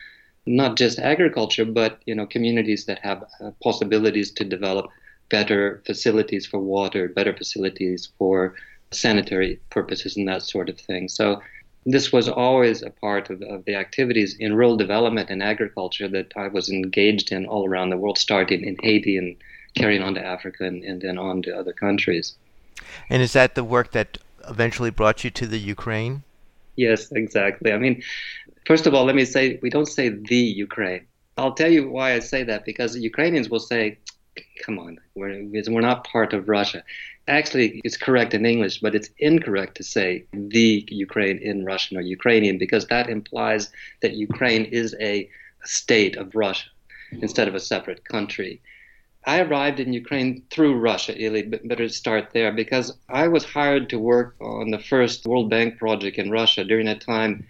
not 0.47 0.77
just 0.77 0.99
agriculture, 0.99 1.65
but 1.65 2.01
you 2.07 2.15
know 2.15 2.27
communities 2.27 2.87
that 2.87 2.99
have 3.01 3.25
uh, 3.41 3.51
possibilities 3.63 4.33
to 4.33 4.45
develop 4.45 4.91
better 5.29 5.83
facilities 5.85 6.47
for 6.47 6.59
water, 6.59 7.09
better 7.09 7.35
facilities 7.37 8.09
for 8.19 8.55
sanitary 8.91 9.61
purposes, 9.71 10.17
and 10.17 10.27
that 10.27 10.43
sort 10.43 10.69
of 10.69 10.81
thing. 10.81 11.09
So 11.09 11.43
this 11.87 12.13
was 12.13 12.29
always 12.29 12.83
a 12.83 12.91
part 12.91 13.31
of, 13.31 13.41
of, 13.43 13.65
the 13.65 13.75
activities 13.75 14.37
in 14.39 14.55
rural 14.55 14.77
development 14.77 15.31
and 15.31 15.43
agriculture 15.43 16.09
that 16.09 16.33
I 16.37 16.49
was 16.49 16.69
engaged 16.69 17.33
in 17.33 17.47
all 17.47 17.67
around 17.67 17.91
the 17.91 17.97
world, 17.97 18.19
starting 18.19 18.65
in 18.65 18.77
Haiti 18.83 19.17
and 19.17 19.37
carrying 19.75 20.03
on 20.03 20.15
to 20.15 20.25
Africa 20.25 20.65
and, 20.65 20.85
and 20.85 21.01
then 21.01 21.19
on 21.19 21.43
to 21.43 21.57
other 21.57 21.73
countries. 21.73 22.37
And 23.09 23.23
is 23.23 23.33
that 23.33 23.55
the 23.55 23.65
work 23.65 23.93
that 23.93 24.19
eventually 24.49 24.91
brought 24.91 25.25
you 25.25 25.31
to 25.31 25.47
the 25.47 25.59
Ukraine? 25.59 26.23
Yes, 26.77 27.11
exactly. 27.13 27.73
I 27.73 27.79
mean, 27.79 28.03
first 28.67 28.87
of 28.87 28.95
all, 28.95 29.05
let 29.05 29.17
me 29.17 29.25
say 29.25 29.59
we 29.63 29.71
don't 29.71 29.89
say 29.89 30.09
the 30.11 30.37
Ukraine. 30.37 31.07
I'll 31.37 31.55
tell 31.55 31.71
you 31.71 31.89
why 31.89 32.15
I 32.15 32.19
say 32.19 32.43
that 32.45 32.65
because 32.65 32.97
Ukrainians 32.97 33.49
will 33.49 33.61
say, 33.61 33.99
come 34.65 34.79
on, 34.79 34.99
we're, 35.15 35.45
we're 35.45 35.81
not 35.81 36.05
part 36.05 36.33
of 36.33 36.49
Russia. 36.49 36.83
Actually, 37.27 37.81
it's 37.85 37.97
correct 37.97 38.35
in 38.35 38.47
English, 38.47 38.79
but 38.81 38.95
it's 38.95 39.11
incorrect 39.19 39.77
to 39.77 39.85
say 39.85 40.25
the 40.33 40.87
Ukraine 40.91 41.39
in 41.39 41.65
Russian 41.65 41.97
or 41.97 42.01
Ukrainian 42.01 42.59
because 42.59 42.87
that 42.87 43.11
implies 43.11 43.71
that 44.01 44.15
Ukraine 44.15 44.65
is 44.65 44.97
a 45.01 45.29
state 45.65 46.17
of 46.17 46.35
Russia 46.35 46.69
instead 47.11 47.49
of 47.49 47.55
a 47.55 47.61
separate 47.61 48.05
country. 48.05 48.61
I 49.27 49.41
arrived 49.41 49.81
in 49.81 49.93
Ukraine 49.93 50.43
through 50.51 50.79
Russia, 50.79 51.15
Ili, 51.23 51.43
better 51.43 51.89
start 51.89 52.31
there, 52.33 52.53
because 52.53 52.97
I 53.09 53.29
was 53.29 53.45
hired 53.45 53.91
to 53.91 53.99
work 53.99 54.37
on 54.41 54.71
the 54.71 54.79
first 54.79 55.27
World 55.27 55.51
Bank 55.51 55.79
project 55.79 56.17
in 56.17 56.31
Russia 56.31 56.65
during 56.65 56.89
a 56.89 56.99
time 56.99 57.47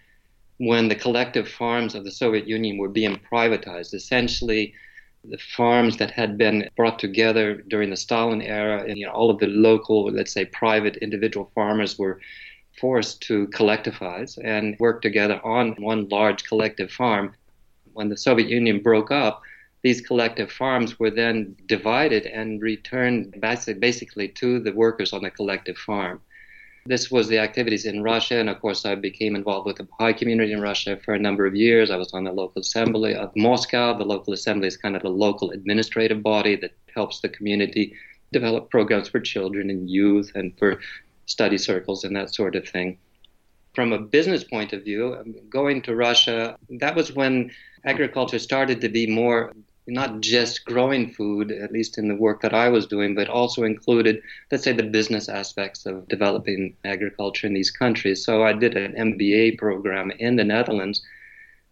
when 0.57 0.89
the 0.89 0.97
collective 0.97 1.49
farms 1.49 1.95
of 1.95 2.05
the 2.05 2.11
Soviet 2.11 2.49
Union 2.49 2.79
were 2.79 2.89
being 2.89 3.21
privatized. 3.31 3.95
Essentially, 3.95 4.75
the 5.25 5.39
farms 5.39 5.97
that 5.99 6.11
had 6.11 6.39
been 6.39 6.69
brought 6.77 6.99
together 6.99 7.63
during 7.69 7.91
the 7.91 7.97
Stalin 7.97 8.43
era, 8.43 8.85
and 8.89 8.99
you 8.99 9.07
know, 9.07 9.13
all 9.13 9.31
of 9.31 9.39
the 9.39 9.47
local, 9.47 10.11
let's 10.11 10.33
say, 10.33 10.45
private 10.45 10.97
individual 10.99 11.51
farmers 11.55 11.99
were 11.99 12.21
forced 12.81 13.21
to 13.23 13.49
collectivize 13.49 14.39
and 14.45 14.79
work 14.79 15.03
together 15.03 15.41
on 15.45 15.73
one 15.73 16.09
large 16.09 16.45
collective 16.45 16.91
farm. 16.91 17.35
When 17.93 18.09
the 18.09 18.17
Soviet 18.17 18.49
Union 18.49 18.81
broke 18.81 19.11
up, 19.11 19.43
these 19.83 20.01
collective 20.01 20.51
farms 20.51 20.99
were 20.99 21.11
then 21.11 21.57
divided 21.67 22.27
and 22.27 22.61
returned 22.61 23.35
basically 23.41 24.29
to 24.29 24.61
the 24.61 24.73
workers 24.73 25.13
on 25.13 25.23
the 25.23 25.31
collective 25.31 25.77
farm. 25.79 26.21
This 26.89 27.11
was 27.11 27.29
the 27.29 27.37
activities 27.37 27.85
in 27.85 28.03
Russia, 28.03 28.37
and 28.41 28.49
of 28.49 28.63
course, 28.63 28.87
I 28.87 28.95
became 28.95 29.37
involved 29.37 29.67
with 29.67 29.77
the 29.77 29.83
Baha'i 29.83 30.15
community 30.15 30.53
in 30.53 30.63
Russia 30.63 30.99
for 31.05 31.13
a 31.13 31.19
number 31.19 31.45
of 31.45 31.55
years. 31.55 31.91
I 31.91 31.97
was 31.97 32.15
on 32.15 32.25
the 32.25 32.33
local 32.33 32.63
assembly 32.63 33.15
of 33.15 33.31
Moscow. 33.37 33.93
The 33.93 34.07
local 34.07 34.33
assembly 34.33 34.69
is 34.69 34.79
kind 34.79 34.97
of 34.97 35.05
a 35.05 35.11
local 35.11 35.51
administrative 35.51 36.23
body 36.23 36.57
that 36.57 36.73
helps 36.95 37.21
the 37.21 37.29
community 37.29 37.95
develop 38.33 38.71
programs 38.71 39.07
for 39.11 39.21
children 39.21 39.69
and 39.69 39.91
youth 39.91 40.33
and 40.35 40.59
for 40.59 40.81
study 41.27 41.59
circles 41.59 42.05
and 42.05 42.17
that 42.17 42.35
sort 42.35 42.57
of 42.57 42.67
thing. 42.67 42.97
From 43.75 43.93
a 43.93 43.99
business 43.99 44.43
point 44.43 44.73
of 44.73 44.83
view, 44.83 45.15
um, 45.15 45.35
going 45.51 45.83
to 45.83 45.95
Russia, 45.95 46.57
that 46.81 46.97
was 46.97 47.13
when 47.13 47.51
agriculture 47.85 48.39
started 48.39 48.81
to 48.81 48.89
be 48.89 49.07
more 49.07 49.53
not 49.89 50.21
just 50.21 50.65
growing 50.67 51.13
food, 51.13 51.51
at 51.51 51.73
least 51.73 51.99
in 51.99 52.09
the 52.09 52.15
work 52.15 52.43
that 52.43 52.55
I 52.55 52.69
was 52.69 52.87
doing, 52.87 53.15
but 53.15 53.29
also 53.29 53.65
included, 53.65 54.23
let's 54.53 54.65
say, 54.65 54.73
the 54.73 54.83
business 54.83 55.29
aspects 55.29 55.87
of 55.87 56.07
developing 56.09 56.77
agriculture 56.85 57.47
in 57.47 57.55
these 57.55 57.71
countries. 57.71 58.25
So 58.25 58.45
I 58.45 58.53
did 58.53 58.77
an 58.77 58.93
MBA 58.93 59.59
program 59.59 60.11
in 60.13 60.37
the 60.37 60.45
Netherlands 60.45 61.03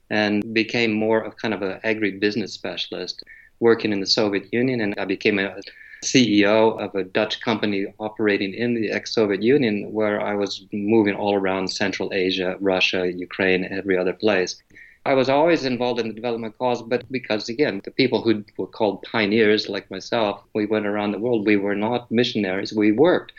and 0.09 0.55
became 0.55 0.93
more 0.93 1.21
of 1.21 1.37
kind 1.37 1.53
of 1.53 1.63
an 1.63 1.79
agribusiness 1.85 2.51
specialist 2.51 3.23
working 3.61 3.93
in 3.93 4.01
the 4.01 4.07
Soviet 4.07 4.53
Union. 4.53 4.81
And 4.81 4.95
I 4.99 5.05
became 5.05 5.39
a 5.39 5.61
CEO 6.03 6.81
of 6.81 6.95
a 6.95 7.05
Dutch 7.05 7.41
company 7.41 7.87
operating 7.99 8.55
in 8.55 8.75
the 8.75 8.91
ex 8.91 9.15
Soviet 9.15 9.43
Union, 9.43 9.93
where 9.93 10.21
I 10.21 10.35
was 10.35 10.65
moving 10.73 11.15
all 11.15 11.35
around 11.35 11.69
Central 11.69 12.13
Asia, 12.13 12.57
Russia, 12.61 13.13
Ukraine, 13.13 13.65
every 13.71 13.99
other 13.99 14.13
place. 14.13 14.63
I 15.07 15.15
was 15.15 15.29
always 15.29 15.65
involved 15.65 16.01
in 16.01 16.09
the 16.09 16.15
development 16.15 16.59
cause, 16.59 16.83
but 16.83 17.05
because, 17.13 17.49
again, 17.49 17.81
the 17.85 17.93
people 17.93 18.23
who 18.23 18.45
were 18.59 18.67
called 18.67 19.03
pioneers, 19.03 19.69
like 19.69 19.89
myself, 19.89 20.43
we 20.53 20.67
went 20.67 20.85
around 20.85 21.13
the 21.13 21.21
world. 21.21 21.47
We 21.47 21.57
were 21.57 21.77
not 21.77 22.11
missionaries, 22.11 22.75
we 22.75 22.91
worked. 22.91 23.33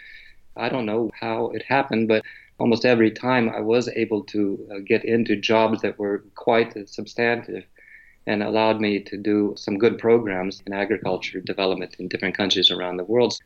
I 0.55 0.69
don't 0.69 0.85
know 0.85 1.11
how 1.19 1.49
it 1.49 1.63
happened, 1.63 2.07
but 2.07 2.23
almost 2.57 2.85
every 2.85 3.11
time 3.11 3.49
I 3.49 3.59
was 3.59 3.89
able 3.89 4.23
to 4.33 4.41
uh, 4.71 4.79
get 4.79 5.03
into 5.03 5.35
jobs 5.35 5.81
that 5.81 5.99
were 5.99 6.23
quite 6.35 6.87
substantive 6.87 7.65
and 8.25 8.41
allowed 8.41 8.79
me 8.79 9.01
to 9.01 9.17
do 9.17 9.53
some 9.57 9.77
good 9.77 9.97
programs 9.97 10.63
in 10.65 10.71
agriculture 10.71 11.41
development 11.41 11.97
in 11.99 12.07
different 12.07 12.37
countries 12.37 12.71
around 12.71 12.95
the 12.95 13.03
world. 13.03 13.37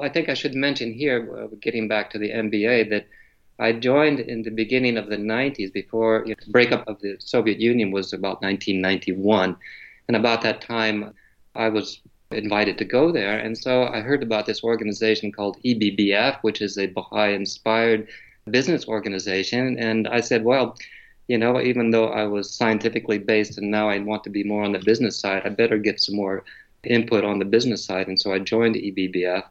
I 0.00 0.08
think 0.08 0.28
I 0.28 0.34
should 0.34 0.56
mention 0.56 0.92
here, 0.92 1.18
uh, 1.38 1.46
getting 1.60 1.86
back 1.86 2.10
to 2.10 2.18
the 2.18 2.30
MBA, 2.30 2.90
that 2.90 3.06
I 3.60 3.72
joined 3.72 4.20
in 4.20 4.42
the 4.42 4.50
beginning 4.50 4.96
of 4.96 5.08
the 5.08 5.16
90s 5.16 5.72
before 5.72 6.24
you 6.26 6.30
know, 6.30 6.44
the 6.44 6.50
breakup 6.50 6.88
of 6.88 6.98
the 7.00 7.16
Soviet 7.20 7.60
Union 7.60 7.90
was 7.90 8.12
about 8.12 8.42
1991. 8.42 9.56
And 10.08 10.16
about 10.16 10.40
that 10.42 10.62
time, 10.62 11.14
I 11.54 11.68
was 11.68 12.00
invited 12.30 12.78
to 12.78 12.84
go 12.84 13.12
there. 13.12 13.38
And 13.38 13.56
so 13.56 13.84
I 13.84 14.00
heard 14.00 14.22
about 14.22 14.46
this 14.46 14.64
organization 14.64 15.30
called 15.30 15.58
EBBF, 15.62 16.38
which 16.42 16.62
is 16.62 16.78
a 16.78 16.86
Baha'i 16.86 17.34
inspired 17.34 18.08
business 18.50 18.88
organization. 18.88 19.78
And 19.78 20.08
I 20.08 20.20
said, 20.20 20.42
well, 20.42 20.76
you 21.28 21.36
know, 21.36 21.60
even 21.60 21.90
though 21.90 22.08
I 22.08 22.24
was 22.24 22.52
scientifically 22.52 23.18
based 23.18 23.58
and 23.58 23.70
now 23.70 23.88
I 23.88 23.98
want 23.98 24.24
to 24.24 24.30
be 24.30 24.42
more 24.42 24.64
on 24.64 24.72
the 24.72 24.78
business 24.78 25.18
side, 25.18 25.42
I 25.44 25.50
better 25.50 25.78
get 25.78 26.00
some 26.00 26.16
more 26.16 26.44
input 26.84 27.24
on 27.24 27.38
the 27.38 27.44
business 27.44 27.84
side. 27.84 28.08
And 28.08 28.18
so 28.18 28.32
I 28.32 28.38
joined 28.38 28.76
EBBF 28.76 29.44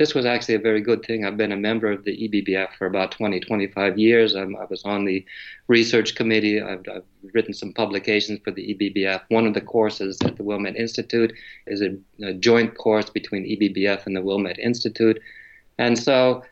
this 0.00 0.14
was 0.14 0.24
actually 0.24 0.54
a 0.54 0.58
very 0.58 0.80
good 0.80 1.04
thing. 1.04 1.26
I've 1.26 1.36
been 1.36 1.52
a 1.52 1.58
member 1.58 1.92
of 1.92 2.04
the 2.04 2.16
EBBF 2.16 2.72
for 2.78 2.86
about 2.86 3.12
20, 3.12 3.38
25 3.38 3.98
years. 3.98 4.34
I'm, 4.34 4.56
i 4.56 4.64
was 4.64 4.82
on 4.82 5.04
the 5.04 5.22
research 5.68 6.14
committee. 6.14 6.58
I've, 6.58 6.82
I've, 6.90 7.04
written 7.34 7.52
some 7.52 7.74
publications 7.74 8.40
for 8.42 8.50
the 8.50 8.74
EBBF. 8.74 9.20
One 9.28 9.46
of 9.46 9.52
the 9.52 9.60
courses 9.60 10.16
at 10.24 10.38
the 10.38 10.42
Wilmette 10.42 10.76
Institute 10.76 11.34
is 11.66 11.82
a, 11.82 11.98
a 12.24 12.32
joint 12.32 12.78
course 12.78 13.10
between 13.10 13.44
EBBF 13.44 14.06
and 14.06 14.16
the 14.16 14.22
Wilmette 14.22 14.58
Institute. 14.58 15.20
And 15.76 15.98
so 15.98 16.44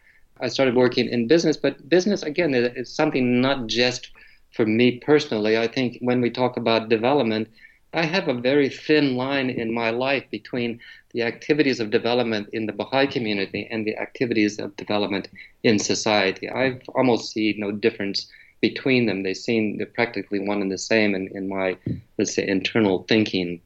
I 0.43 0.49
started 0.49 0.75
working 0.75 1.09
in 1.09 1.27
business, 1.27 1.57
but 1.57 1.89
business, 1.89 2.23
again, 2.23 2.53
is 2.55 2.95
something 2.95 3.41
not 3.41 3.67
just 3.67 4.11
for 4.53 4.67
me 4.67 4.99
personally. 4.99 5.57
I 5.57 5.69
think 5.69 5.97
when 6.03 6.21
we 6.21 6.29
talk 6.29 6.59
about 6.59 6.91
development, 6.91 7.49
I 7.95 8.05
have 8.05 8.29
a 8.29 8.35
very 8.35 8.69
thin 8.69 9.17
line 9.17 9.49
in 9.49 9.73
my 9.73 9.89
life 9.89 10.25
between 10.31 10.81
the 11.13 11.23
activities 11.23 11.81
of 11.81 11.91
development 11.91 12.49
in 12.53 12.67
the 12.67 12.73
Baha'i 12.73 13.07
community 13.07 13.67
and 13.71 13.87
the 13.87 13.97
activities 13.97 14.59
of 14.59 14.77
development 14.77 15.29
in 15.63 15.79
society. 15.79 16.49
I've 16.49 16.83
almost 16.95 17.33
see 17.33 17.55
no 17.57 17.73
difference 17.73 18.31
between 18.61 19.07
them. 19.07 19.23
They 19.23 19.35
seem 19.35 19.79
they're 19.79 19.87
practically 19.87 20.41
one 20.41 20.61
and 20.61 20.71
the 20.71 20.79
same 20.79 21.15
in, 21.15 21.29
in 21.29 21.49
my, 21.49 21.77
let's 22.19 22.35
say, 22.35 22.47
internal 22.47 23.05
thinking. 23.09 23.61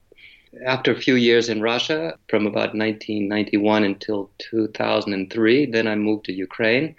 After 0.66 0.92
a 0.92 1.00
few 1.00 1.14
years 1.14 1.48
in 1.48 1.62
Russia, 1.62 2.18
from 2.28 2.46
about 2.46 2.74
1991 2.74 3.84
until 3.84 4.30
2003, 4.38 5.66
then 5.66 5.86
I 5.86 5.94
moved 5.94 6.26
to 6.26 6.32
Ukraine. 6.32 6.94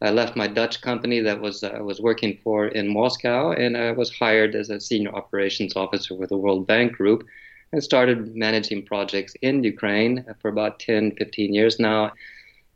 I 0.00 0.10
left 0.10 0.36
my 0.36 0.46
Dutch 0.46 0.80
company 0.80 1.20
that 1.20 1.40
was 1.40 1.64
I 1.64 1.70
uh, 1.70 1.82
was 1.82 2.00
working 2.00 2.38
for 2.44 2.68
in 2.68 2.92
Moscow, 2.92 3.52
and 3.52 3.76
I 3.76 3.92
was 3.92 4.14
hired 4.14 4.54
as 4.54 4.70
a 4.70 4.80
senior 4.80 5.12
operations 5.14 5.74
officer 5.74 6.14
with 6.14 6.28
the 6.28 6.36
World 6.36 6.66
Bank 6.66 6.92
Group. 6.92 7.26
And 7.72 7.82
started 7.82 8.34
managing 8.34 8.84
projects 8.84 9.34
in 9.42 9.62
Ukraine 9.62 10.24
for 10.40 10.48
about 10.48 10.78
10, 10.80 11.16
15 11.16 11.54
years 11.54 11.78
now. 11.78 12.12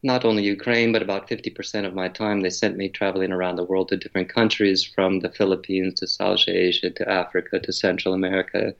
Not 0.02 0.24
only 0.24 0.42
Ukraine, 0.42 0.90
but 0.92 1.02
about 1.02 1.28
50% 1.28 1.86
of 1.86 1.94
my 1.94 2.08
time 2.08 2.40
they 2.40 2.50
sent 2.50 2.76
me 2.76 2.88
traveling 2.88 3.32
around 3.32 3.56
the 3.56 3.64
world 3.64 3.88
to 3.88 3.96
different 3.96 4.28
countries 4.28 4.84
from 4.84 5.20
the 5.20 5.30
Philippines 5.30 5.94
to 6.00 6.06
South 6.08 6.48
Asia 6.48 6.90
to 6.90 7.08
Africa 7.08 7.60
to 7.60 7.72
Central 7.72 8.12
America. 8.12 8.74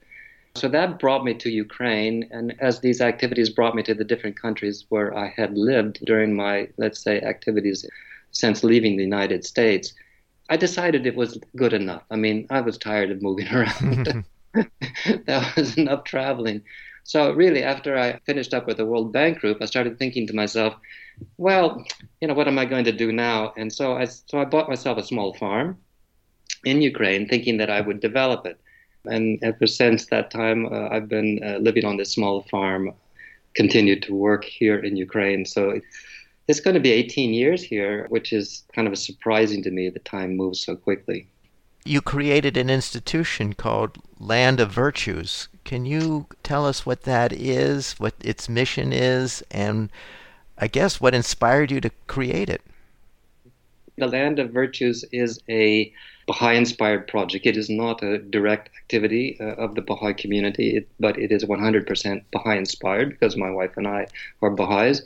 So 0.55 0.67
that 0.67 0.99
brought 0.99 1.23
me 1.23 1.33
to 1.35 1.49
Ukraine. 1.49 2.27
And 2.29 2.53
as 2.59 2.79
these 2.79 3.01
activities 3.01 3.49
brought 3.49 3.73
me 3.73 3.83
to 3.83 3.93
the 3.93 4.03
different 4.03 4.39
countries 4.39 4.85
where 4.89 5.17
I 5.17 5.33
had 5.35 5.57
lived 5.57 6.05
during 6.05 6.35
my, 6.35 6.67
let's 6.77 6.99
say, 6.99 7.21
activities 7.21 7.85
since 8.31 8.63
leaving 8.63 8.97
the 8.97 9.03
United 9.03 9.45
States, 9.45 9.93
I 10.49 10.57
decided 10.57 11.07
it 11.07 11.15
was 11.15 11.39
good 11.55 11.73
enough. 11.73 12.03
I 12.11 12.17
mean, 12.17 12.45
I 12.49 12.61
was 12.61 12.77
tired 12.77 13.09
of 13.09 13.21
moving 13.21 13.47
around. 13.53 14.25
that 15.25 15.53
was 15.55 15.77
enough 15.77 16.03
traveling. 16.03 16.61
So 17.03 17.31
really, 17.33 17.63
after 17.63 17.97
I 17.97 18.19
finished 18.25 18.53
up 18.53 18.65
with 18.67 18.77
the 18.77 18.85
World 18.85 19.11
Bank 19.11 19.39
Group, 19.39 19.57
I 19.61 19.65
started 19.65 19.99
thinking 19.99 20.25
to 20.27 20.35
myself, 20.35 20.75
well, 21.37 21.83
you 22.21 22.27
know, 22.27 22.33
what 22.33 22.47
am 22.47 22.57
I 22.57 22.65
going 22.65 22.85
to 22.85 22.91
do 22.91 23.11
now? 23.11 23.53
And 23.57 23.71
so 23.71 23.97
I 23.97 24.05
so 24.05 24.39
I 24.39 24.45
bought 24.45 24.69
myself 24.69 24.97
a 24.97 25.03
small 25.03 25.33
farm 25.33 25.77
in 26.63 26.81
Ukraine, 26.81 27.27
thinking 27.27 27.57
that 27.57 27.69
I 27.69 27.81
would 27.81 27.99
develop 27.99 28.45
it. 28.45 28.59
And 29.05 29.37
ever 29.43 29.67
since 29.67 30.05
that 30.07 30.31
time, 30.31 30.65
uh, 30.65 30.87
I've 30.89 31.09
been 31.09 31.41
uh, 31.43 31.57
living 31.57 31.83
on 31.83 31.97
this 31.97 32.13
small 32.13 32.43
farm, 32.43 32.93
continued 33.53 34.01
to 34.03 34.15
work 34.15 34.45
here 34.45 34.79
in 34.79 34.95
Ukraine. 34.95 35.45
So 35.45 35.81
it's 36.47 36.61
going 36.61 36.75
to 36.75 36.79
be 36.79 36.91
18 36.91 37.33
years 37.33 37.61
here, 37.63 38.07
which 38.09 38.31
is 38.31 38.63
kind 38.73 38.87
of 38.87 38.97
surprising 38.97 39.61
to 39.63 39.71
me. 39.71 39.89
The 39.89 39.99
time 39.99 40.37
moves 40.37 40.61
so 40.61 40.77
quickly 40.77 41.27
you 41.85 42.01
created 42.01 42.55
an 42.57 42.69
institution 42.69 43.53
called 43.53 43.97
Land 44.19 44.59
of 44.59 44.71
Virtues. 44.71 45.49
Can 45.65 45.85
you 45.85 46.27
tell 46.43 46.65
us 46.65 46.85
what 46.85 47.03
that 47.03 47.33
is, 47.33 47.93
what 47.93 48.13
its 48.21 48.47
mission 48.47 48.93
is, 48.93 49.43
and 49.51 49.89
I 50.57 50.67
guess 50.67 51.01
what 51.01 51.13
inspired 51.13 51.71
you 51.71 51.81
to 51.81 51.89
create 52.07 52.49
it? 52.49 52.61
The 53.97 54.07
Land 54.07 54.39
of 54.39 54.51
Virtues 54.51 55.05
is 55.11 55.39
a 55.49 55.93
Baha'i 56.25 56.55
inspired 56.55 57.07
project. 57.07 57.45
It 57.45 57.57
is 57.57 57.69
not 57.69 58.01
a 58.01 58.17
direct 58.17 58.69
activity 58.77 59.37
uh, 59.39 59.55
of 59.55 59.75
the 59.75 59.81
Baha'i 59.81 60.13
community, 60.13 60.77
it, 60.77 60.87
but 60.99 61.19
it 61.19 61.31
is 61.31 61.43
100% 61.43 62.23
Baha'i 62.31 62.57
inspired 62.57 63.09
because 63.09 63.35
my 63.35 63.51
wife 63.51 63.75
and 63.77 63.87
I 63.87 64.07
are 64.41 64.49
Baha'is. 64.49 65.03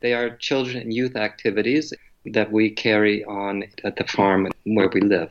They 0.00 0.14
are 0.14 0.36
children 0.36 0.76
and 0.78 0.92
youth 0.92 1.16
activities 1.16 1.92
that 2.26 2.52
we 2.52 2.70
carry 2.70 3.24
on 3.24 3.64
at 3.84 3.96
the 3.96 4.04
farm 4.04 4.48
where 4.64 4.88
we 4.88 5.00
live. 5.00 5.30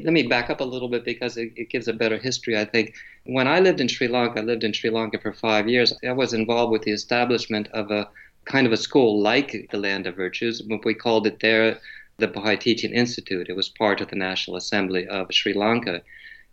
Let 0.00 0.12
me 0.12 0.22
back 0.22 0.48
up 0.48 0.60
a 0.60 0.64
little 0.64 0.88
bit 0.88 1.04
because 1.04 1.36
it, 1.36 1.52
it, 1.56 1.70
gives 1.70 1.88
a 1.88 1.92
better 1.92 2.18
history, 2.18 2.56
I 2.56 2.64
think. 2.64 2.94
When 3.24 3.48
I 3.48 3.58
lived 3.58 3.80
in 3.80 3.88
Sri 3.88 4.06
Lanka, 4.06 4.40
I 4.40 4.42
lived 4.44 4.62
in 4.62 4.72
Sri 4.72 4.90
Lanka 4.90 5.18
for 5.18 5.32
five 5.32 5.68
years. 5.68 5.92
I 6.06 6.12
was 6.12 6.32
involved 6.32 6.70
with 6.70 6.82
the 6.82 6.92
establishment 6.92 7.68
of 7.72 7.90
a 7.90 8.08
kind 8.44 8.66
of 8.66 8.72
a 8.72 8.76
school 8.76 9.20
like 9.20 9.68
the 9.70 9.78
Land 9.78 10.06
of 10.06 10.16
Virtues, 10.16 10.62
we 10.84 10.94
called 10.94 11.26
it 11.26 11.40
there 11.40 11.78
the 12.18 12.26
Baha'i 12.26 12.56
Teaching 12.56 12.92
Institute. 12.92 13.48
It 13.48 13.56
was 13.56 13.68
part 13.68 14.00
of 14.00 14.08
the 14.08 14.16
National 14.16 14.56
Assembly 14.56 15.06
of 15.06 15.32
Sri 15.32 15.52
Lanka. 15.52 16.02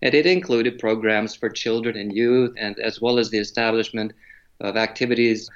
And 0.01 0.13
it 0.13 0.25
included 0.25 0.77
programs 0.77 1.35
for 1.35 1.49
children 1.49 1.97
and 1.97 2.13
youth, 2.13 2.53
and 2.57 2.77
as 2.79 3.01
well 3.01 3.17
as 3.17 3.29
the 3.29 3.39
establishment 3.39 4.13
of 4.59 4.77
activities 4.77 5.49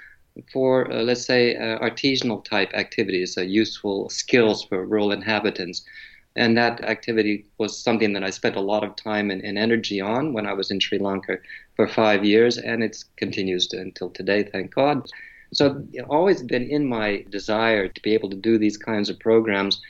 for, 0.51 0.91
uh, 0.91 1.03
let's 1.03 1.25
say, 1.25 1.55
uh, 1.55 1.77
artisanal 1.79 2.43
type 2.43 2.71
activities, 2.73 3.37
uh, 3.37 3.41
useful 3.41 4.09
skills 4.09 4.63
for 4.63 4.85
rural 4.85 5.11
inhabitants. 5.11 5.83
And 6.35 6.57
that 6.57 6.83
activity 6.83 7.45
was 7.57 7.77
something 7.77 8.13
that 8.13 8.23
I 8.23 8.29
spent 8.29 8.55
a 8.55 8.61
lot 8.61 8.83
of 8.83 8.95
time 8.95 9.31
and, 9.31 9.43
and 9.43 9.57
energy 9.57 9.99
on 9.99 10.33
when 10.33 10.45
I 10.45 10.53
was 10.53 10.71
in 10.71 10.79
Sri 10.79 10.99
Lanka 10.99 11.37
for 11.75 11.87
five 11.87 12.23
years, 12.23 12.57
and 12.57 12.83
it 12.83 13.03
continues 13.17 13.67
to, 13.67 13.79
until 13.79 14.09
today, 14.09 14.43
thank 14.43 14.73
God. 14.73 15.09
So 15.51 15.83
it's 15.91 16.07
always 16.09 16.43
been 16.43 16.69
in 16.69 16.87
my 16.87 17.25
desire 17.29 17.87
to 17.87 18.01
be 18.01 18.13
able 18.13 18.29
to 18.29 18.35
do 18.35 18.57
these 18.57 18.77
kinds 18.77 19.09
of 19.09 19.19
programs. 19.19 19.81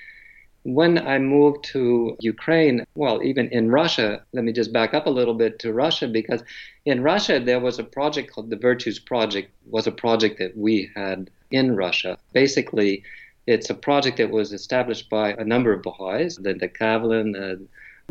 When 0.63 0.97
I 0.97 1.19
moved 1.19 1.63
to 1.73 2.15
Ukraine, 2.19 2.85
well, 2.95 3.21
even 3.23 3.49
in 3.49 3.71
Russia, 3.71 4.23
let 4.33 4.43
me 4.43 4.51
just 4.51 4.71
back 4.73 4.93
up 4.93 5.05
a 5.05 5.09
little 5.09 5.33
bit 5.33 5.59
to 5.59 5.73
Russia 5.73 6.07
because 6.07 6.43
in 6.85 7.01
Russia 7.01 7.39
there 7.39 7.59
was 7.59 7.79
a 7.79 7.83
project 7.83 8.31
called 8.31 8.49
the 8.49 8.55
Virtues 8.55 8.99
Project, 8.99 9.51
was 9.69 9.87
a 9.87 9.91
project 9.91 10.37
that 10.39 10.55
we 10.57 10.89
had 10.95 11.29
in 11.51 11.75
Russia. 11.75 12.17
Basically, 12.33 13.03
it's 13.49 13.71
a 13.71 13.73
project 13.73 14.17
that 14.17 14.29
was 14.29 14.53
established 14.53 15.09
by 15.09 15.33
a 15.33 15.43
number 15.43 15.73
of 15.73 15.81
Baha'is, 15.81 16.39
Linda 16.39 16.67
Kavelin, 16.67 17.29
uh, 17.35 17.55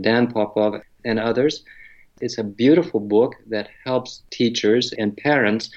Dan 0.01 0.27
Popov, 0.33 0.83
and 1.05 1.20
others. 1.20 1.64
It's 2.20 2.38
a 2.38 2.44
beautiful 2.44 2.98
book 2.98 3.37
that 3.46 3.68
helps 3.85 4.24
teachers 4.31 4.92
and 4.98 5.16
parents 5.16 5.70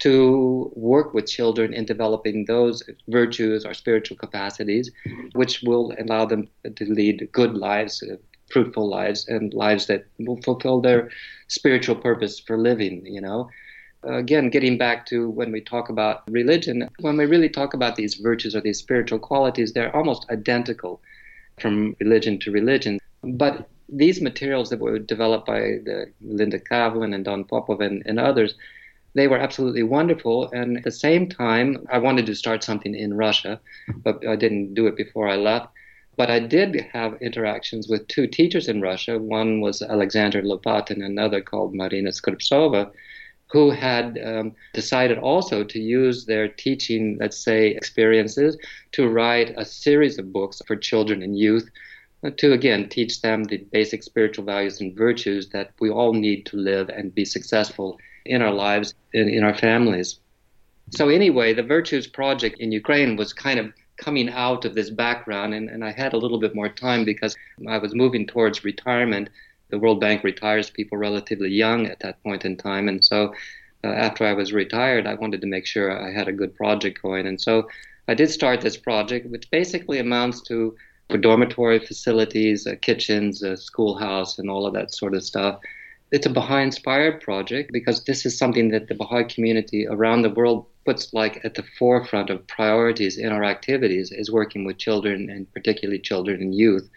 to 0.00 0.70
work 0.76 1.14
with 1.14 1.26
children 1.26 1.72
in 1.72 1.86
developing 1.86 2.44
those 2.44 2.82
virtues 3.08 3.64
or 3.64 3.72
spiritual 3.72 4.18
capacities, 4.18 4.90
which 5.32 5.62
will 5.62 5.94
allow 5.98 6.26
them 6.26 6.48
to 6.74 6.84
lead 6.84 7.26
good 7.32 7.54
lives, 7.54 8.02
uh, 8.02 8.16
fruitful 8.50 8.86
lives, 8.86 9.26
and 9.28 9.54
lives 9.54 9.86
that 9.86 10.04
will 10.18 10.40
fulfill 10.42 10.82
their 10.82 11.10
spiritual 11.48 11.96
purpose 11.96 12.38
for 12.38 12.58
living, 12.58 13.06
you 13.06 13.22
know 13.22 13.48
again, 14.02 14.50
getting 14.50 14.78
back 14.78 15.06
to 15.06 15.28
when 15.30 15.52
we 15.52 15.60
talk 15.60 15.88
about 15.88 16.22
religion, 16.28 16.88
when 17.00 17.16
we 17.16 17.26
really 17.26 17.48
talk 17.48 17.74
about 17.74 17.96
these 17.96 18.14
virtues 18.14 18.54
or 18.54 18.60
these 18.60 18.78
spiritual 18.78 19.18
qualities, 19.18 19.72
they're 19.72 19.94
almost 19.94 20.26
identical 20.30 21.00
from 21.60 21.96
religion 22.00 22.38
to 22.40 22.50
religion. 22.50 22.98
But 23.22 23.68
these 23.88 24.20
materials 24.20 24.70
that 24.70 24.80
were 24.80 24.98
developed 24.98 25.46
by 25.46 25.78
Linda 26.20 26.58
Kavelin 26.58 27.14
and 27.14 27.24
Don 27.24 27.44
Popov 27.44 27.80
and, 27.80 28.02
and 28.06 28.18
others, 28.18 28.54
they 29.14 29.28
were 29.28 29.38
absolutely 29.38 29.82
wonderful. 29.82 30.50
And 30.50 30.76
at 30.76 30.84
the 30.84 30.90
same 30.90 31.28
time, 31.28 31.86
I 31.90 31.98
wanted 31.98 32.26
to 32.26 32.34
start 32.34 32.62
something 32.62 32.94
in 32.94 33.14
Russia, 33.14 33.60
but 33.88 34.26
I 34.26 34.36
didn't 34.36 34.74
do 34.74 34.86
it 34.86 34.96
before 34.96 35.28
I 35.28 35.36
left. 35.36 35.68
But 36.16 36.30
I 36.30 36.38
did 36.38 36.86
have 36.92 37.20
interactions 37.20 37.88
with 37.88 38.08
two 38.08 38.26
teachers 38.26 38.68
in 38.68 38.80
Russia. 38.80 39.18
One 39.18 39.60
was 39.60 39.82
Alexander 39.82 40.42
Lopatin, 40.42 41.04
another 41.04 41.40
called 41.40 41.74
Marina 41.74 42.10
Skvortsova 42.10 42.90
who 43.48 43.70
had 43.70 44.18
um, 44.24 44.54
decided 44.72 45.18
also 45.18 45.62
to 45.62 45.78
use 45.78 46.26
their 46.26 46.48
teaching, 46.48 47.16
let's 47.20 47.38
say, 47.38 47.68
experiences 47.68 48.56
to 48.92 49.08
write 49.08 49.54
a 49.56 49.64
series 49.64 50.18
of 50.18 50.32
books 50.32 50.60
for 50.66 50.74
children 50.76 51.22
and 51.22 51.38
youth 51.38 51.70
uh, 52.24 52.30
to 52.36 52.52
again 52.52 52.88
teach 52.88 53.20
them 53.20 53.44
the 53.44 53.58
basic 53.72 54.02
spiritual 54.02 54.44
values 54.44 54.80
and 54.80 54.96
virtues 54.96 55.48
that 55.50 55.70
we 55.80 55.90
all 55.90 56.12
need 56.12 56.44
to 56.46 56.56
live 56.56 56.88
and 56.88 57.14
be 57.14 57.24
successful 57.24 57.98
in 58.24 58.42
our 58.42 58.52
lives 58.52 58.94
and 59.14 59.30
in 59.30 59.44
our 59.44 59.54
families. 59.54 60.18
So, 60.90 61.08
anyway, 61.08 61.52
the 61.52 61.62
Virtues 61.62 62.06
Project 62.06 62.58
in 62.60 62.72
Ukraine 62.72 63.16
was 63.16 63.32
kind 63.32 63.58
of 63.58 63.72
coming 63.96 64.28
out 64.28 64.64
of 64.64 64.74
this 64.74 64.90
background, 64.90 65.54
and, 65.54 65.68
and 65.68 65.84
I 65.84 65.90
had 65.90 66.12
a 66.12 66.18
little 66.18 66.38
bit 66.38 66.54
more 66.54 66.68
time 66.68 67.04
because 67.04 67.36
I 67.68 67.78
was 67.78 67.94
moving 67.94 68.26
towards 68.26 68.64
retirement 68.64 69.30
the 69.68 69.78
World 69.78 70.00
Bank 70.00 70.22
retires 70.24 70.70
people 70.70 70.98
relatively 70.98 71.50
young 71.50 71.86
at 71.86 72.00
that 72.00 72.22
point 72.22 72.44
in 72.44 72.56
time, 72.56 72.88
and 72.88 73.04
so 73.04 73.34
uh, 73.84 73.88
after 73.88 74.24
I 74.24 74.32
was 74.32 74.52
retired, 74.52 75.06
I 75.06 75.14
wanted 75.14 75.40
to 75.40 75.46
make 75.46 75.66
sure 75.66 75.90
I 75.90 76.12
had 76.12 76.28
a 76.28 76.32
good 76.32 76.54
project 76.54 77.02
going, 77.02 77.26
and 77.26 77.40
so 77.40 77.68
I 78.08 78.14
did 78.14 78.30
start 78.30 78.60
this 78.60 78.76
project, 78.76 79.28
which 79.30 79.50
basically 79.50 79.98
amounts 79.98 80.40
to 80.42 80.76
dormitory 81.20 81.78
facilities, 81.78 82.66
uh, 82.66 82.74
kitchens, 82.80 83.42
a 83.42 83.56
schoolhouse, 83.56 84.38
and 84.38 84.50
all 84.50 84.66
of 84.66 84.74
that 84.74 84.92
sort 84.92 85.14
of 85.14 85.24
stuff. 85.24 85.60
It's 86.12 86.26
a 86.26 86.30
Baha'i 86.30 86.62
inspired 86.62 87.20
project 87.20 87.72
because 87.72 88.04
this 88.04 88.24
is 88.24 88.38
something 88.38 88.70
that 88.70 88.88
the 88.88 88.94
Baha'i 88.94 89.24
community 89.24 89.86
around 89.86 90.22
the 90.22 90.30
world 90.30 90.66
puts 90.84 91.12
like 91.12 91.44
at 91.44 91.54
the 91.54 91.64
forefront 91.78 92.30
of 92.30 92.46
priorities 92.46 93.18
in 93.18 93.32
our 93.32 93.42
activities 93.42 94.12
is 94.12 94.30
working 94.30 94.64
with 94.64 94.78
children 94.78 95.28
and 95.28 95.52
particularly 95.52 95.98
children 95.98 96.40
and 96.40 96.54
youth 96.54 96.88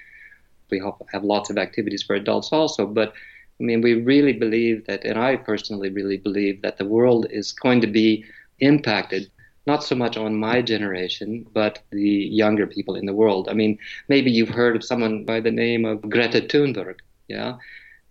we 0.71 0.81
have 1.11 1.23
lots 1.23 1.49
of 1.49 1.57
activities 1.57 2.03
for 2.03 2.15
adults 2.15 2.49
also. 2.51 2.85
But 2.85 3.13
I 3.59 3.63
mean, 3.63 3.81
we 3.81 3.93
really 3.93 4.33
believe 4.33 4.85
that, 4.87 5.03
and 5.03 5.19
I 5.19 5.35
personally 5.35 5.89
really 5.89 6.17
believe 6.17 6.61
that 6.61 6.77
the 6.77 6.85
world 6.85 7.27
is 7.29 7.51
going 7.51 7.81
to 7.81 7.87
be 7.87 8.23
impacted 8.59 9.29
not 9.67 9.83
so 9.83 9.95
much 9.95 10.17
on 10.17 10.35
my 10.35 10.61
generation, 10.61 11.45
but 11.53 11.83
the 11.91 12.09
younger 12.41 12.65
people 12.65 12.95
in 12.95 13.05
the 13.05 13.13
world. 13.13 13.49
I 13.49 13.53
mean, 13.53 13.77
maybe 14.07 14.31
you've 14.31 14.49
heard 14.49 14.75
of 14.75 14.83
someone 14.83 15.25
by 15.25 15.41
the 15.41 15.51
name 15.51 15.85
of 15.85 16.01
Greta 16.09 16.41
Thunberg. 16.41 16.99
Yeah. 17.27 17.57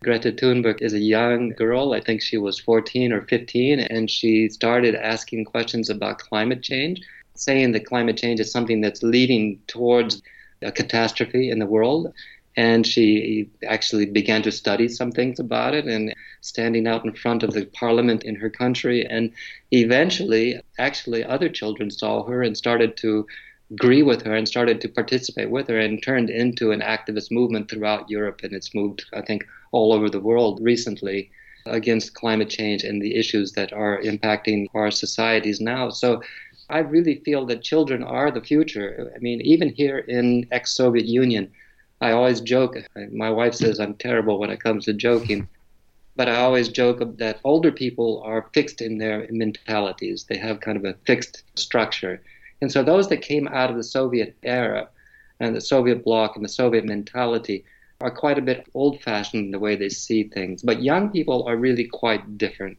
Greta 0.04 0.30
Thunberg 0.30 0.80
is 0.80 0.92
a 0.92 1.00
young 1.00 1.50
girl. 1.50 1.94
I 1.94 2.00
think 2.00 2.22
she 2.22 2.36
was 2.36 2.60
14 2.60 3.12
or 3.12 3.22
15, 3.22 3.80
and 3.80 4.08
she 4.08 4.48
started 4.48 4.94
asking 4.94 5.46
questions 5.46 5.90
about 5.90 6.18
climate 6.18 6.62
change, 6.62 7.00
saying 7.34 7.72
that 7.72 7.86
climate 7.86 8.16
change 8.16 8.38
is 8.38 8.52
something 8.52 8.80
that's 8.80 9.02
leading 9.02 9.58
towards 9.66 10.22
a 10.62 10.70
catastrophe 10.70 11.50
in 11.50 11.58
the 11.58 11.66
world 11.66 12.12
and 12.58 12.84
she 12.84 13.48
actually 13.68 14.04
began 14.04 14.42
to 14.42 14.50
study 14.50 14.88
some 14.88 15.12
things 15.12 15.38
about 15.38 15.74
it 15.74 15.84
and 15.84 16.12
standing 16.40 16.88
out 16.88 17.04
in 17.04 17.14
front 17.14 17.44
of 17.44 17.52
the 17.52 17.64
parliament 17.66 18.24
in 18.24 18.34
her 18.34 18.50
country 18.50 19.06
and 19.06 19.30
eventually 19.70 20.60
actually 20.76 21.22
other 21.22 21.48
children 21.48 21.88
saw 21.88 22.24
her 22.24 22.42
and 22.42 22.56
started 22.56 22.96
to 22.96 23.24
agree 23.70 24.02
with 24.02 24.22
her 24.22 24.34
and 24.34 24.48
started 24.48 24.80
to 24.80 24.88
participate 24.88 25.50
with 25.50 25.68
her 25.68 25.78
and 25.78 26.02
turned 26.02 26.30
into 26.30 26.72
an 26.72 26.80
activist 26.80 27.30
movement 27.30 27.70
throughout 27.70 28.10
Europe 28.10 28.40
and 28.42 28.52
it's 28.52 28.74
moved 28.74 29.04
I 29.12 29.22
think 29.22 29.46
all 29.70 29.92
over 29.92 30.10
the 30.10 30.26
world 30.30 30.58
recently 30.60 31.30
against 31.64 32.14
climate 32.14 32.50
change 32.50 32.82
and 32.82 33.00
the 33.00 33.14
issues 33.14 33.52
that 33.52 33.72
are 33.72 34.00
impacting 34.02 34.66
our 34.74 34.90
societies 34.90 35.60
now. 35.60 35.90
So 35.90 36.22
I 36.70 36.78
really 36.78 37.16
feel 37.24 37.46
that 37.46 37.62
children 37.62 38.02
are 38.02 38.30
the 38.32 38.40
future. 38.40 39.12
I 39.14 39.18
mean, 39.20 39.40
even 39.42 39.68
here 39.68 39.98
in 39.98 40.46
ex 40.50 40.74
Soviet 40.74 41.06
Union, 41.06 41.52
I 42.00 42.12
always 42.12 42.40
joke. 42.40 42.76
My 43.12 43.30
wife 43.30 43.54
says 43.54 43.80
I'm 43.80 43.94
terrible 43.94 44.38
when 44.38 44.50
it 44.50 44.62
comes 44.62 44.84
to 44.84 44.92
joking, 44.92 45.48
but 46.14 46.28
I 46.28 46.36
always 46.36 46.68
joke 46.68 47.00
that 47.18 47.40
older 47.44 47.72
people 47.72 48.22
are 48.24 48.50
fixed 48.54 48.80
in 48.80 48.98
their 48.98 49.26
mentalities. 49.30 50.24
They 50.24 50.38
have 50.38 50.60
kind 50.60 50.76
of 50.76 50.84
a 50.84 50.94
fixed 51.06 51.42
structure. 51.56 52.22
And 52.60 52.70
so 52.70 52.82
those 52.82 53.08
that 53.08 53.22
came 53.22 53.48
out 53.48 53.70
of 53.70 53.76
the 53.76 53.84
Soviet 53.84 54.36
era 54.42 54.88
and 55.40 55.54
the 55.54 55.60
Soviet 55.60 56.04
bloc 56.04 56.36
and 56.36 56.44
the 56.44 56.48
Soviet 56.48 56.84
mentality 56.84 57.64
are 58.00 58.10
quite 58.10 58.38
a 58.38 58.42
bit 58.42 58.66
old 58.74 59.00
fashioned 59.02 59.46
in 59.46 59.50
the 59.50 59.58
way 59.58 59.74
they 59.74 59.88
see 59.88 60.24
things. 60.24 60.62
But 60.62 60.82
young 60.82 61.10
people 61.10 61.44
are 61.48 61.56
really 61.56 61.84
quite 61.84 62.38
different. 62.38 62.78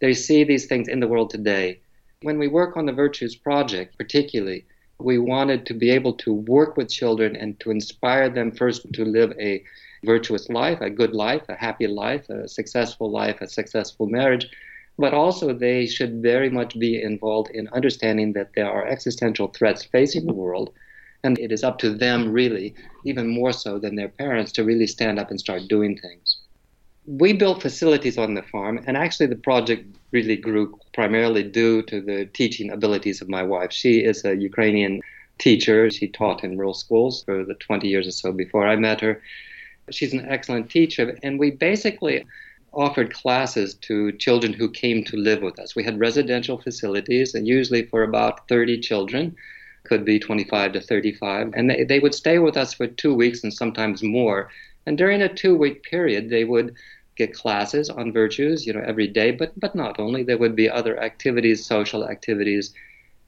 They 0.00 0.14
see 0.14 0.44
these 0.44 0.66
things 0.66 0.88
in 0.88 1.00
the 1.00 1.08
world 1.08 1.30
today. 1.30 1.80
When 2.22 2.38
we 2.38 2.46
work 2.46 2.76
on 2.76 2.86
the 2.86 2.92
Virtues 2.92 3.34
Project, 3.34 3.98
particularly, 3.98 4.64
we 5.04 5.18
wanted 5.18 5.66
to 5.66 5.74
be 5.74 5.90
able 5.90 6.14
to 6.14 6.32
work 6.32 6.76
with 6.76 6.88
children 6.88 7.36
and 7.36 7.58
to 7.60 7.70
inspire 7.70 8.28
them 8.28 8.50
first 8.52 8.92
to 8.92 9.04
live 9.04 9.32
a 9.38 9.62
virtuous 10.04 10.48
life, 10.48 10.80
a 10.80 10.90
good 10.90 11.14
life, 11.14 11.42
a 11.48 11.54
happy 11.54 11.86
life, 11.86 12.28
a 12.28 12.48
successful 12.48 13.10
life, 13.10 13.40
a 13.40 13.48
successful 13.48 14.06
marriage. 14.06 14.48
But 14.98 15.14
also, 15.14 15.52
they 15.52 15.86
should 15.86 16.22
very 16.22 16.50
much 16.50 16.78
be 16.78 17.02
involved 17.02 17.50
in 17.50 17.68
understanding 17.68 18.32
that 18.34 18.50
there 18.54 18.70
are 18.70 18.86
existential 18.86 19.48
threats 19.48 19.84
facing 19.84 20.26
the 20.26 20.34
world 20.34 20.72
and 21.24 21.38
it 21.38 21.52
is 21.52 21.62
up 21.62 21.78
to 21.78 21.90
them, 21.90 22.32
really, 22.32 22.74
even 23.04 23.28
more 23.28 23.52
so 23.52 23.78
than 23.78 23.94
their 23.94 24.08
parents, 24.08 24.52
to 24.52 24.64
really 24.64 24.86
stand 24.86 25.18
up 25.18 25.30
and 25.30 25.38
start 25.38 25.68
doing 25.68 25.96
things. 25.96 26.31
We 27.06 27.32
built 27.32 27.62
facilities 27.62 28.16
on 28.16 28.34
the 28.34 28.42
farm, 28.42 28.84
and 28.86 28.96
actually, 28.96 29.26
the 29.26 29.36
project 29.36 29.86
really 30.12 30.36
grew 30.36 30.78
primarily 30.94 31.42
due 31.42 31.82
to 31.82 32.00
the 32.00 32.26
teaching 32.26 32.70
abilities 32.70 33.20
of 33.20 33.28
my 33.28 33.42
wife. 33.42 33.72
She 33.72 34.04
is 34.04 34.24
a 34.24 34.36
Ukrainian 34.36 35.00
teacher. 35.38 35.90
She 35.90 36.08
taught 36.08 36.44
in 36.44 36.56
rural 36.56 36.74
schools 36.74 37.24
for 37.24 37.44
the 37.44 37.54
20 37.54 37.88
years 37.88 38.06
or 38.06 38.12
so 38.12 38.32
before 38.32 38.66
I 38.66 38.76
met 38.76 39.00
her. 39.00 39.20
She's 39.90 40.12
an 40.12 40.26
excellent 40.28 40.70
teacher, 40.70 41.18
and 41.24 41.40
we 41.40 41.50
basically 41.50 42.24
offered 42.72 43.12
classes 43.12 43.74
to 43.74 44.12
children 44.12 44.52
who 44.52 44.70
came 44.70 45.04
to 45.04 45.16
live 45.16 45.42
with 45.42 45.58
us. 45.58 45.74
We 45.74 45.84
had 45.84 45.98
residential 45.98 46.58
facilities, 46.58 47.34
and 47.34 47.46
usually 47.46 47.84
for 47.86 48.02
about 48.02 48.48
30 48.48 48.80
children 48.80 49.34
could 49.84 50.04
be 50.04 50.18
25 50.18 50.72
to 50.72 50.80
35. 50.80 51.52
And 51.54 51.68
they, 51.68 51.84
they 51.84 51.98
would 51.98 52.14
stay 52.14 52.38
with 52.38 52.56
us 52.56 52.72
for 52.72 52.86
two 52.86 53.14
weeks 53.14 53.42
and 53.42 53.52
sometimes 53.52 54.02
more. 54.02 54.48
And 54.86 54.98
during 54.98 55.22
a 55.22 55.32
two 55.32 55.56
week 55.56 55.82
period, 55.84 56.28
they 56.28 56.44
would 56.44 56.74
get 57.16 57.34
classes 57.34 57.90
on 57.90 58.12
virtues, 58.12 58.66
you 58.66 58.72
know, 58.72 58.82
every 58.86 59.06
day, 59.06 59.30
but, 59.30 59.58
but 59.60 59.74
not 59.74 60.00
only. 60.00 60.22
There 60.22 60.38
would 60.38 60.56
be 60.56 60.68
other 60.68 60.98
activities, 60.98 61.64
social 61.64 62.08
activities. 62.08 62.72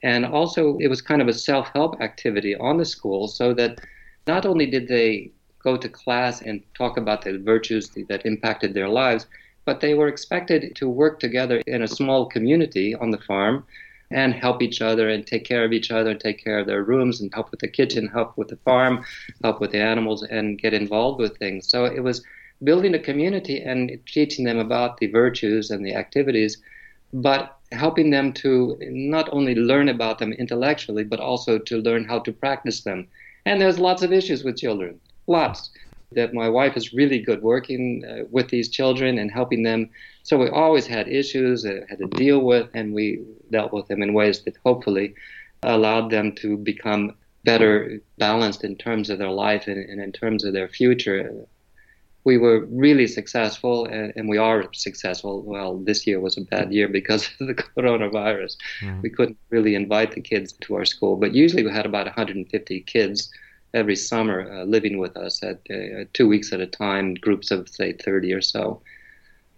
And 0.03 0.25
also, 0.25 0.77
it 0.79 0.87
was 0.87 1.01
kind 1.01 1.21
of 1.21 1.27
a 1.27 1.33
self 1.33 1.69
help 1.73 2.01
activity 2.01 2.55
on 2.55 2.77
the 2.77 2.85
school 2.85 3.27
so 3.27 3.53
that 3.53 3.79
not 4.27 4.45
only 4.45 4.65
did 4.65 4.87
they 4.87 5.31
go 5.63 5.77
to 5.77 5.89
class 5.89 6.41
and 6.41 6.61
talk 6.75 6.97
about 6.97 7.23
the 7.23 7.37
virtues 7.39 7.89
that 8.09 8.25
impacted 8.25 8.73
their 8.73 8.89
lives, 8.89 9.25
but 9.65 9.79
they 9.79 9.95
were 9.95 10.07
expected 10.07 10.75
to 10.75 10.87
work 10.87 11.19
together 11.19 11.61
in 11.65 11.81
a 11.81 11.87
small 11.87 12.27
community 12.27 12.93
on 12.95 13.09
the 13.09 13.17
farm 13.17 13.65
and 14.11 14.33
help 14.33 14.61
each 14.61 14.81
other 14.81 15.09
and 15.09 15.25
take 15.25 15.45
care 15.45 15.65
of 15.65 15.73
each 15.73 15.91
other 15.91 16.11
and 16.11 16.19
take 16.19 16.43
care 16.43 16.59
of 16.59 16.67
their 16.67 16.83
rooms 16.83 17.21
and 17.21 17.33
help 17.33 17.51
with 17.51 17.59
the 17.59 17.67
kitchen, 17.67 18.07
help 18.07 18.37
with 18.37 18.47
the 18.49 18.57
farm, 18.57 19.03
help 19.43 19.59
with 19.59 19.71
the 19.71 19.81
animals, 19.81 20.23
and 20.23 20.61
get 20.61 20.73
involved 20.73 21.19
with 21.19 21.37
things. 21.37 21.67
So 21.69 21.85
it 21.85 22.03
was 22.03 22.23
building 22.63 22.93
a 22.93 22.99
community 22.99 23.61
and 23.61 23.99
teaching 24.05 24.45
them 24.45 24.57
about 24.57 24.97
the 24.97 25.07
virtues 25.07 25.71
and 25.71 25.85
the 25.85 25.95
activities, 25.95 26.61
but 27.13 27.57
helping 27.71 28.11
them 28.11 28.31
to 28.33 28.77
not 28.81 29.27
only 29.31 29.55
learn 29.55 29.89
about 29.89 30.19
them 30.19 30.33
intellectually, 30.33 31.03
but 31.03 31.19
also 31.19 31.57
to 31.59 31.77
learn 31.77 32.05
how 32.05 32.19
to 32.19 32.31
practice 32.31 32.81
them. 32.81 33.07
And 33.45 33.59
there's 33.59 33.79
lots 33.79 34.01
of 34.01 34.13
issues 34.13 34.43
with 34.43 34.57
children, 34.57 34.99
lots 35.27 35.71
that 36.15 36.33
my 36.33 36.49
wife 36.49 36.75
is 36.75 36.93
really 36.93 37.19
good 37.19 37.41
working 37.41 38.03
uh, 38.05 38.23
with 38.31 38.49
these 38.49 38.69
children 38.69 39.17
and 39.17 39.31
helping 39.31 39.63
them. 39.63 39.89
So 40.23 40.37
we 40.37 40.49
always 40.49 40.87
had 40.87 41.07
issues 41.07 41.63
that 41.63 41.85
had 41.89 41.99
to 41.99 42.07
deal 42.07 42.39
with, 42.39 42.69
and 42.73 42.93
we 42.93 43.23
dealt 43.51 43.73
with 43.73 43.87
them 43.87 44.01
in 44.01 44.13
ways 44.13 44.41
that 44.43 44.55
hopefully 44.65 45.13
allowed 45.63 46.09
them 46.11 46.33
to 46.35 46.57
become 46.57 47.15
better 47.43 47.99
balanced 48.17 48.63
in 48.63 48.75
terms 48.75 49.09
of 49.09 49.19
their 49.19 49.29
life 49.29 49.67
and, 49.67 49.77
and 49.77 50.01
in 50.01 50.11
terms 50.11 50.43
of 50.43 50.53
their 50.53 50.67
future. 50.67 51.45
We 52.23 52.39
were 52.39 52.65
really 52.65 53.05
successful, 53.05 53.85
and, 53.85 54.11
and, 54.15 54.27
we 54.27 54.39
are 54.39 54.65
successful. 54.73 55.43
Well, 55.43 55.77
this 55.77 56.07
year 56.07 56.19
was 56.19 56.37
a 56.37 56.41
bad 56.41 56.73
year 56.73 56.87
because 56.87 57.29
of 57.39 57.45
the 57.45 57.53
coronavirus. 57.53 58.57
Mm. 58.81 59.03
We 59.03 59.11
couldn't 59.11 59.37
really 59.51 59.75
invite 59.75 60.13
the 60.13 60.21
kids 60.21 60.53
to 60.61 60.75
our 60.75 60.85
school, 60.85 61.17
but 61.17 61.35
usually 61.35 61.63
we 61.63 61.71
had 61.71 61.85
about 61.85 62.07
150 62.07 62.81
kids 62.81 63.29
every 63.75 63.95
summer 63.95 64.49
uh, 64.51 64.63
living 64.63 64.97
with 64.97 65.15
us 65.17 65.43
at 65.43 65.59
uh, 65.69 66.05
two 66.13 66.27
weeks 66.27 66.51
at 66.53 66.61
a 66.61 66.65
time, 66.65 67.13
groups 67.15 67.51
of 67.51 67.67
say 67.69 67.91
30 67.91 68.33
or 68.33 68.41
so. 68.41 68.81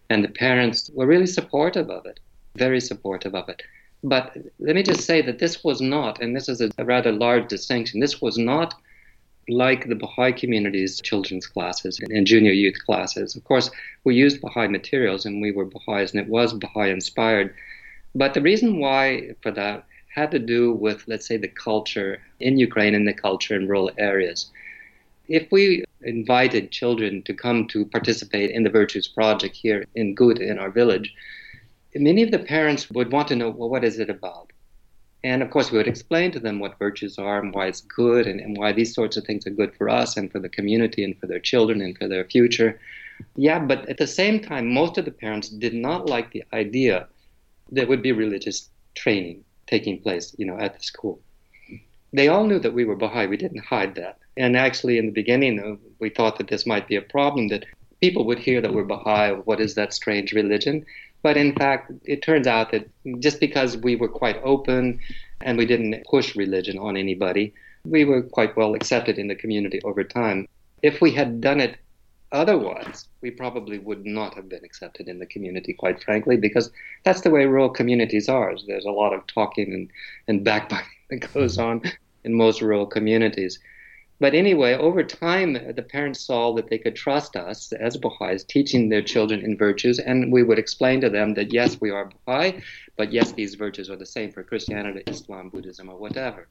And 0.09 0.23
the 0.23 0.29
parents 0.29 0.89
were 0.93 1.05
really 1.05 1.27
supportive 1.27 1.89
of 1.89 2.05
it, 2.05 2.19
very 2.55 2.81
supportive 2.81 3.35
of 3.35 3.47
it. 3.47 3.61
But 4.03 4.35
let 4.59 4.75
me 4.75 4.83
just 4.83 5.01
say 5.01 5.21
that 5.21 5.39
this 5.39 5.63
was 5.63 5.81
not, 5.81 6.21
and 6.21 6.35
this 6.35 6.49
is 6.49 6.61
a, 6.61 6.85
rather 6.85 7.11
large 7.11 7.47
distinction, 7.47 7.99
this 7.99 8.21
was 8.21 8.37
not 8.37 8.73
like 9.49 9.87
the 9.87 9.95
Baha'i 9.95 10.33
community's 10.33 10.99
children's 10.99 11.47
classes 11.47 11.99
and 11.99 12.27
junior 12.27 12.51
youth 12.51 12.77
classes. 12.85 13.35
Of 13.35 13.43
course, 13.43 13.69
we 14.03 14.15
used 14.15 14.41
Baha'i 14.41 14.67
materials 14.67 15.25
and 15.25 15.41
we 15.41 15.51
were 15.51 15.65
Baha'is 15.65 16.11
and 16.11 16.19
it 16.19 16.27
was 16.27 16.53
Baha'i 16.53 16.89
inspired. 16.89 17.53
But 18.13 18.33
the 18.33 18.41
reason 18.41 18.79
why 18.79 19.35
for 19.41 19.51
that 19.51 19.85
had 20.17 20.31
to 20.31 20.39
do 20.39 20.73
with, 20.73 21.07
let's 21.07 21.27
say, 21.27 21.37
the 21.37 21.47
culture 21.47 22.19
in 22.39 22.57
Ukraine 22.57 22.95
and 22.95 23.07
the 23.07 23.13
culture 23.13 23.55
in 23.55 23.67
rural 23.67 23.91
areas. 23.99 24.51
If 25.27 25.51
we 25.51 25.83
invited 26.01 26.71
children 26.71 27.21
to 27.23 27.33
come 27.33 27.67
to 27.67 27.85
participate 27.85 28.49
in 28.49 28.63
the 28.63 28.75
Virtues 28.81 29.07
Project 29.07 29.55
here 29.55 29.85
in 29.93 30.15
Gut, 30.15 30.39
in 30.41 30.57
our 30.57 30.71
village, 30.71 31.13
many 31.95 32.23
of 32.23 32.31
the 32.31 32.39
parents 32.39 32.89
would 32.89 33.11
want 33.11 33.27
to 33.27 33.35
know, 33.35 33.49
well, 33.51 33.69
what 33.69 33.83
is 33.83 33.99
it 33.99 34.09
about? 34.09 34.51
And 35.23 35.43
of 35.43 35.51
course, 35.51 35.71
we 35.71 35.77
would 35.77 35.87
explain 35.87 36.31
to 36.31 36.39
them 36.39 36.59
what 36.59 36.79
virtues 36.79 37.19
are 37.19 37.39
and 37.39 37.53
why 37.53 37.67
it's 37.67 37.81
good 37.81 38.25
and, 38.25 38.39
and 38.39 38.57
why 38.57 38.71
these 38.71 38.95
sorts 38.95 39.17
of 39.17 39.23
things 39.23 39.45
are 39.45 39.59
good 39.61 39.75
for 39.75 39.87
us 39.89 40.17
and 40.17 40.31
for 40.31 40.39
the 40.39 40.49
community 40.57 41.03
and 41.03 41.17
for 41.19 41.27
their 41.27 41.39
children 41.39 41.81
and 41.81 41.97
for 41.97 42.07
their 42.07 42.25
future. 42.25 42.79
Yeah, 43.35 43.59
but 43.59 43.87
at 43.89 43.97
the 43.97 44.07
same 44.07 44.39
time, 44.39 44.73
most 44.73 44.97
of 44.97 45.05
the 45.05 45.11
parents 45.11 45.49
did 45.49 45.73
not 45.73 46.07
like 46.07 46.31
the 46.31 46.43
idea 46.53 47.07
there 47.69 47.87
would 47.87 48.01
be 48.01 48.13
religious 48.13 48.69
training 48.95 49.43
taking 49.67 50.01
place, 50.01 50.35
you 50.37 50.45
know, 50.45 50.57
at 50.57 50.77
the 50.77 50.83
school. 50.83 51.19
They 52.13 52.29
all 52.29 52.45
knew 52.45 52.59
that 52.59 52.73
we 52.73 52.85
were 52.85 52.95
Baha'i. 52.95 53.27
We 53.27 53.37
didn't 53.37 53.65
hide 53.65 53.95
that. 53.95 54.17
And 54.37 54.55
actually, 54.55 54.97
in 54.97 55.07
the 55.07 55.11
beginning, 55.11 55.59
uh, 55.59 55.75
we 55.99 56.09
thought 56.09 56.37
that 56.37 56.47
this 56.47 56.65
might 56.65 56.87
be 56.87 56.95
a 56.95 57.01
problem 57.01 57.49
that 57.49 57.65
people 58.01 58.25
would 58.25 58.39
hear 58.39 58.61
that 58.61 58.73
we're 58.73 58.83
Baha'i. 58.83 59.33
What 59.33 59.59
is 59.59 59.75
that 59.75 59.93
strange 59.93 60.31
religion? 60.31 60.85
But 61.21 61.37
in 61.37 61.53
fact, 61.55 61.91
it 62.05 62.21
turns 62.21 62.47
out 62.47 62.71
that 62.71 62.87
just 63.19 63.39
because 63.39 63.75
we 63.77 63.95
were 63.95 64.07
quite 64.07 64.39
open 64.43 64.99
and 65.41 65.57
we 65.57 65.65
didn't 65.65 66.05
push 66.09 66.35
religion 66.35 66.77
on 66.77 66.95
anybody, 66.95 67.53
we 67.83 68.05
were 68.05 68.21
quite 68.21 68.55
well 68.55 68.75
accepted 68.75 69.17
in 69.17 69.27
the 69.27 69.35
community 69.35 69.81
over 69.83 70.03
time. 70.03 70.47
If 70.83 71.01
we 71.01 71.11
had 71.11 71.41
done 71.41 71.59
it 71.59 71.77
Otherwise, 72.31 73.07
we 73.21 73.31
probably 73.31 73.79
would 73.79 74.05
not 74.05 74.33
have 74.33 74.49
been 74.49 74.65
accepted 74.65 75.07
in 75.07 75.17
the 75.17 75.25
community, 75.25 75.73
quite 75.73 76.03
frankly, 76.03 76.35
because 76.35 76.69
that's 77.05 77.21
the 77.21 77.29
way 77.29 77.45
rural 77.45 77.69
communities 77.69 78.27
are. 78.27 78.53
There's 78.67 78.85
a 78.85 78.91
lot 78.91 79.13
of 79.13 79.25
talking 79.27 79.73
and, 79.73 79.89
and 80.27 80.43
backbiting 80.43 80.87
that 81.09 81.33
goes 81.33 81.57
mm-hmm. 81.57 81.85
on 81.85 81.91
in 82.25 82.33
most 82.33 82.61
rural 82.61 82.85
communities. 82.85 83.59
But 84.19 84.33
anyway, 84.33 84.73
over 84.73 85.03
time, 85.03 85.53
the 85.53 85.85
parents 85.87 86.21
saw 86.21 86.53
that 86.55 86.69
they 86.69 86.79
could 86.79 86.95
trust 86.95 87.35
us 87.35 87.71
as 87.71 87.97
Baha'is, 87.97 88.43
teaching 88.43 88.89
their 88.89 89.03
children 89.03 89.41
in 89.41 89.55
virtues, 89.57 89.99
and 89.99 90.31
we 90.31 90.43
would 90.43 90.57
explain 90.57 90.99
to 91.01 91.09
them 91.09 91.35
that 91.35 91.53
yes, 91.53 91.79
we 91.79 91.91
are 91.91 92.11
Baha'i, 92.25 92.61
but 92.97 93.13
yes, 93.13 93.31
these 93.31 93.53
virtues 93.53 93.89
are 93.89 93.95
the 93.95 94.07
same 94.07 94.31
for 94.31 94.43
Christianity, 94.43 95.03
Islam, 95.07 95.49
Buddhism, 95.49 95.87
or 95.87 95.97
whatever. 95.97 96.47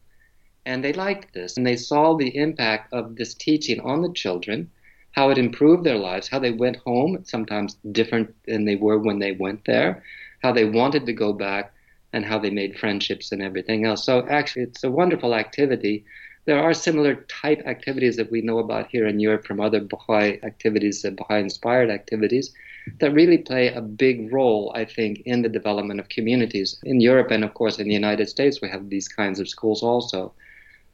And 0.64 0.82
they 0.82 0.92
liked 0.92 1.34
this, 1.34 1.56
and 1.56 1.66
they 1.66 1.76
saw 1.76 2.16
the 2.16 2.36
impact 2.36 2.92
of 2.92 3.16
this 3.16 3.34
teaching 3.34 3.80
on 3.80 4.00
the 4.00 4.12
children 4.12 4.70
how 5.16 5.30
it 5.30 5.38
improved 5.38 5.82
their 5.82 5.96
lives, 5.96 6.28
how 6.28 6.38
they 6.38 6.52
went 6.52 6.76
home, 6.76 7.24
sometimes 7.24 7.78
different 7.90 8.34
than 8.46 8.66
they 8.66 8.76
were 8.76 8.98
when 8.98 9.18
they 9.18 9.32
went 9.32 9.64
there, 9.64 10.02
how 10.42 10.52
they 10.52 10.66
wanted 10.66 11.06
to 11.06 11.12
go 11.12 11.32
back, 11.32 11.72
and 12.12 12.24
how 12.24 12.38
they 12.38 12.50
made 12.50 12.78
friendships 12.78 13.32
and 13.32 13.42
everything 13.42 13.86
else. 13.86 14.04
So 14.04 14.26
actually, 14.28 14.64
it's 14.64 14.84
a 14.84 14.90
wonderful 14.90 15.34
activity. 15.34 16.04
There 16.44 16.62
are 16.62 16.74
similar 16.74 17.14
type 17.42 17.62
activities 17.66 18.16
that 18.16 18.30
we 18.30 18.42
know 18.42 18.58
about 18.58 18.88
here 18.90 19.06
in 19.06 19.18
Europe 19.18 19.46
from 19.46 19.58
other 19.58 19.80
Baha'i 19.80 20.38
activities, 20.44 21.04
uh, 21.04 21.10
Baha'i 21.10 21.40
inspired 21.40 21.90
activities, 21.90 22.52
that 23.00 23.12
really 23.12 23.38
play 23.38 23.68
a 23.68 23.80
big 23.80 24.32
role, 24.32 24.70
I 24.74 24.84
think, 24.84 25.22
in 25.24 25.42
the 25.42 25.48
development 25.48 25.98
of 25.98 26.08
communities. 26.10 26.78
In 26.84 27.00
Europe 27.00 27.30
and, 27.30 27.42
of 27.42 27.54
course, 27.54 27.78
in 27.78 27.88
the 27.88 27.94
United 27.94 28.28
States, 28.28 28.60
we 28.60 28.68
have 28.68 28.90
these 28.90 29.08
kinds 29.08 29.40
of 29.40 29.48
schools 29.48 29.82
also. 29.82 30.32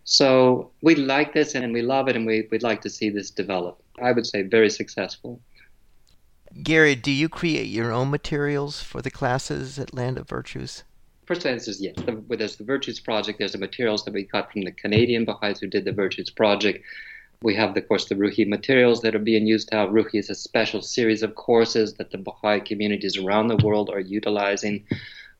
So 0.04 0.70
we 0.80 0.94
like 0.94 1.34
this 1.34 1.54
and 1.54 1.72
we 1.72 1.82
love 1.82 2.08
it, 2.08 2.16
and 2.16 2.24
we, 2.24 2.48
we'd 2.50 2.62
like 2.62 2.82
to 2.82 2.90
see 2.90 3.10
this 3.10 3.30
develop. 3.30 3.81
I 4.00 4.12
would 4.12 4.26
say 4.26 4.42
very 4.42 4.70
successful. 4.70 5.40
Gary, 6.62 6.94
do 6.94 7.10
you 7.10 7.28
create 7.28 7.68
your 7.68 7.92
own 7.92 8.10
materials 8.10 8.82
for 8.82 9.00
the 9.00 9.10
classes 9.10 9.78
at 9.78 9.94
Land 9.94 10.18
of 10.18 10.28
Virtues? 10.28 10.84
First 11.26 11.46
answer 11.46 11.70
is 11.70 11.80
yes. 11.80 11.94
The, 11.96 12.22
there's 12.36 12.56
the 12.56 12.64
Virtues 12.64 13.00
Project. 13.00 13.38
There's 13.38 13.52
the 13.52 13.58
materials 13.58 14.04
that 14.04 14.12
we 14.12 14.24
got 14.24 14.52
from 14.52 14.62
the 14.62 14.72
Canadian 14.72 15.24
Baha'is 15.24 15.60
who 15.60 15.66
did 15.66 15.84
the 15.84 15.92
Virtues 15.92 16.30
Project. 16.30 16.84
We 17.42 17.54
have, 17.56 17.76
of 17.76 17.88
course, 17.88 18.06
the 18.06 18.14
Ruhi 18.14 18.46
materials 18.46 19.00
that 19.02 19.14
are 19.14 19.20
being 19.20 19.46
used 19.46 19.70
now. 19.72 19.86
Ruhi 19.86 20.16
is 20.16 20.30
a 20.30 20.34
special 20.34 20.82
series 20.82 21.22
of 21.22 21.34
courses 21.34 21.94
that 21.94 22.10
the 22.10 22.18
Baha'i 22.18 22.60
communities 22.60 23.16
around 23.16 23.48
the 23.48 23.56
world 23.64 23.88
are 23.90 24.00
utilizing. 24.00 24.84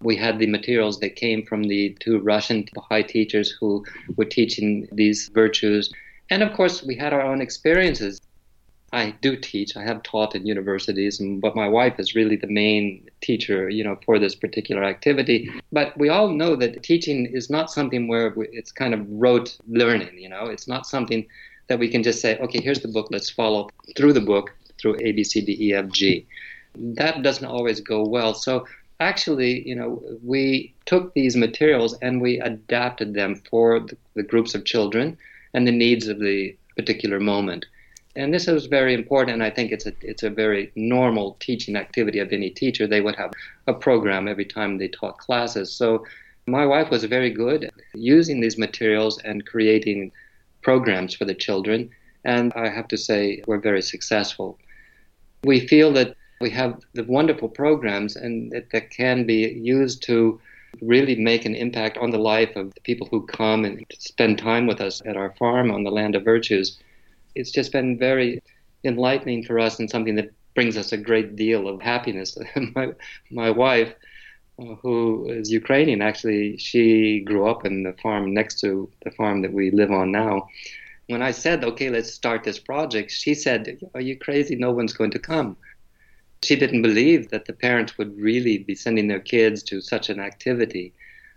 We 0.01 0.17
had 0.17 0.38
the 0.38 0.47
materials 0.47 0.99
that 1.01 1.15
came 1.17 1.45
from 1.45 1.65
the 1.65 1.97
two 2.01 2.19
Russian 2.21 2.67
Baha'i 2.75 3.05
teachers 3.05 3.51
who 3.51 3.85
were 4.17 4.25
teaching 4.25 4.88
these 4.93 5.29
virtues. 5.29 5.93
And 6.31 6.43
of 6.43 6.55
course, 6.55 6.83
we 6.83 6.97
had 6.97 7.12
our 7.12 7.23
own 7.23 7.41
experiences. 7.41 8.21
I 8.93 9.13
do 9.23 9.37
teach. 9.37 9.75
I 9.77 9.85
have 9.85 10.03
taught 10.03 10.35
in 10.35 10.47
universities, 10.47 11.19
but 11.19 11.57
my 11.57 11.67
wife 11.67 11.99
is 11.99 12.15
really 12.15 12.37
the 12.37 12.47
main 12.47 13.09
teacher, 13.23 13.71
you 13.71 13.83
know, 13.83 13.99
for 14.05 14.19
this 14.19 14.35
particular 14.35 14.85
activity. 14.85 15.51
But 15.73 15.97
we 15.97 16.11
all 16.11 16.29
know 16.29 16.57
that 16.57 16.83
teaching 16.83 17.25
is 17.25 17.49
not 17.49 17.71
something 17.71 18.07
where 18.07 18.35
it's 18.37 18.71
kind 18.71 18.93
of 18.93 19.07
rote 19.09 19.57
learning, 19.67 20.19
you 20.19 20.29
know. 20.29 20.45
It's 20.45 20.69
not 20.69 20.87
something 20.87 21.27
that 21.69 21.79
we 21.79 21.89
can 21.89 22.03
just 22.03 22.21
say, 22.21 22.39
okay, 22.39 22.61
here's 22.61 22.81
the 22.81 22.89
book, 22.89 23.09
let's 23.11 23.31
follow 23.31 23.71
through 23.97 24.13
the 24.13 24.21
book 24.21 24.55
through 24.79 24.97
A, 25.01 25.13
B, 25.13 25.25
C, 25.25 25.41
D, 25.41 25.57
E, 25.59 25.75
F, 25.75 25.89
G. 25.89 26.27
That 26.75 27.23
doesn't 27.23 27.47
always 27.47 27.81
go 27.81 28.05
well. 28.05 28.35
So 28.35 28.67
actually, 29.01 29.67
you 29.67 29.75
know, 29.75 30.03
we 30.23 30.75
took 30.85 31.15
these 31.15 31.37
materials 31.37 31.97
and 32.03 32.21
we 32.21 32.41
adapted 32.41 33.15
them 33.15 33.37
for 33.49 33.81
the, 33.81 33.97
the 34.15 34.23
groups 34.23 34.55
of 34.55 34.65
children 34.65 35.17
and 35.55 35.67
the 35.67 35.73
needs 35.73 36.09
of 36.09 36.19
the 36.19 36.55
particular 36.77 37.21
moment. 37.21 37.65
And 38.14 38.33
this 38.33 38.46
is 38.46 38.66
very 38.66 38.92
important, 38.92 39.40
I 39.40 39.48
think 39.51 39.72
it's 39.72 39.87
a 39.87 39.92
it's 40.03 40.22
a 40.22 40.31
very 40.31 40.70
normal 40.77 41.37
teaching 41.40 41.77
activity 41.77 42.18
of 42.18 42.33
any 42.33 42.51
teacher. 42.51 42.87
They 42.87 43.01
would 43.01 43.16
have 43.16 43.33
a 43.66 43.72
program 43.72 44.29
every 44.29 44.44
time 44.44 44.77
they 44.77 44.88
taught 44.88 45.18
classes. 45.18 45.72
So 45.72 46.05
my 46.46 46.66
wife 46.66 46.90
was 46.90 47.05
very 47.05 47.31
good 47.31 47.64
at 47.64 47.75
using 47.94 48.40
these 48.40 48.59
materials 48.59 49.18
and 49.25 49.46
creating 49.46 50.12
programs 50.61 51.14
for 51.14 51.25
the 51.25 51.35
children, 51.35 51.90
and 52.25 52.53
I 52.55 52.68
have 52.68 52.88
to 52.88 52.98
say 52.98 53.42
we're 53.46 53.61
very 53.61 53.83
successful. 53.83 54.59
We 55.44 55.66
feel 55.66 55.92
that 55.94 56.14
we 56.40 56.51
have 56.51 56.81
the 56.92 57.05
wonderful 57.05 57.48
programs 57.48 58.16
and 58.16 58.51
that, 58.53 58.70
that 58.72 58.90
can 58.90 59.25
be 59.25 59.48
used 59.55 60.03
to 60.05 60.40
really 60.81 61.14
make 61.14 61.44
an 61.44 61.55
impact 61.55 61.98
on 61.98 62.11
the 62.11 62.18
life 62.18 62.57
of 62.57 62.75
the 62.75 62.81
people 62.81 63.07
who 63.11 63.27
come 63.27 63.64
and 63.64 63.85
spend 63.98 64.38
time 64.38 64.66
with 64.66 64.81
us 64.81 65.03
at 65.07 65.16
our 65.16 65.35
farm 65.38 65.70
on 65.70 65.85
the 65.85 65.90
land 65.90 66.14
of 66.14 66.25
virtues. 66.25 66.79
It's 67.35 67.51
just 67.51 67.73
been 67.73 67.99
very 67.99 68.42
enlightening 68.85 69.45
for 69.45 69.59
us 69.59 69.79
and 69.79 69.88
something 69.88 70.16
that 70.16 70.31
brings 70.55 70.77
us 70.77 70.92
a 70.92 70.97
great 70.97 71.37
deal 71.37 71.68
of 71.68 71.81
happiness. 71.81 72.37
my, 72.75 72.92
my 73.31 73.51
wife, 73.51 73.95
uh, 74.59 74.75
who 74.83 75.29
is 75.29 75.51
Ukrainian, 75.51 76.03
actually, 76.03 76.59
she 76.59 77.21
grew 77.21 77.49
up 77.49 77.64
in 77.64 77.85
the 77.85 77.95
farm 78.03 78.35
next 78.35 78.61
to 78.61 78.90
the 79.05 79.11
farm 79.12 79.42
that 79.42 79.53
we 79.53 79.71
live 79.71 79.90
on 79.90 80.12
now. 80.12 80.49
When 81.09 81.23
I 81.23 81.31
said, 81.31 81.64
okay, 81.64 81.90
let's 81.90 82.12
start 82.12 82.45
this 82.45 82.59
project, 82.59 83.11
she 83.11 83.35
said, 83.35 83.79
Are 83.95 84.01
you 84.01 84.16
crazy? 84.16 84.55
No 84.55 84.71
one's 84.71 84.92
going 84.92 85.11
to 85.12 85.18
come. 85.18 85.57
She 86.42 86.57
didn't 86.57 86.83
believe 86.83 87.31
that 87.31 87.45
the 87.47 87.53
parents 87.53 87.97
would 87.99 88.18
really 88.18 88.59
be 88.59 88.75
sending 88.75 89.09
their 89.09 89.21
kids 89.21 89.62
to 89.64 89.81
such 89.81 90.11
an 90.11 90.21
activity. 90.21 90.92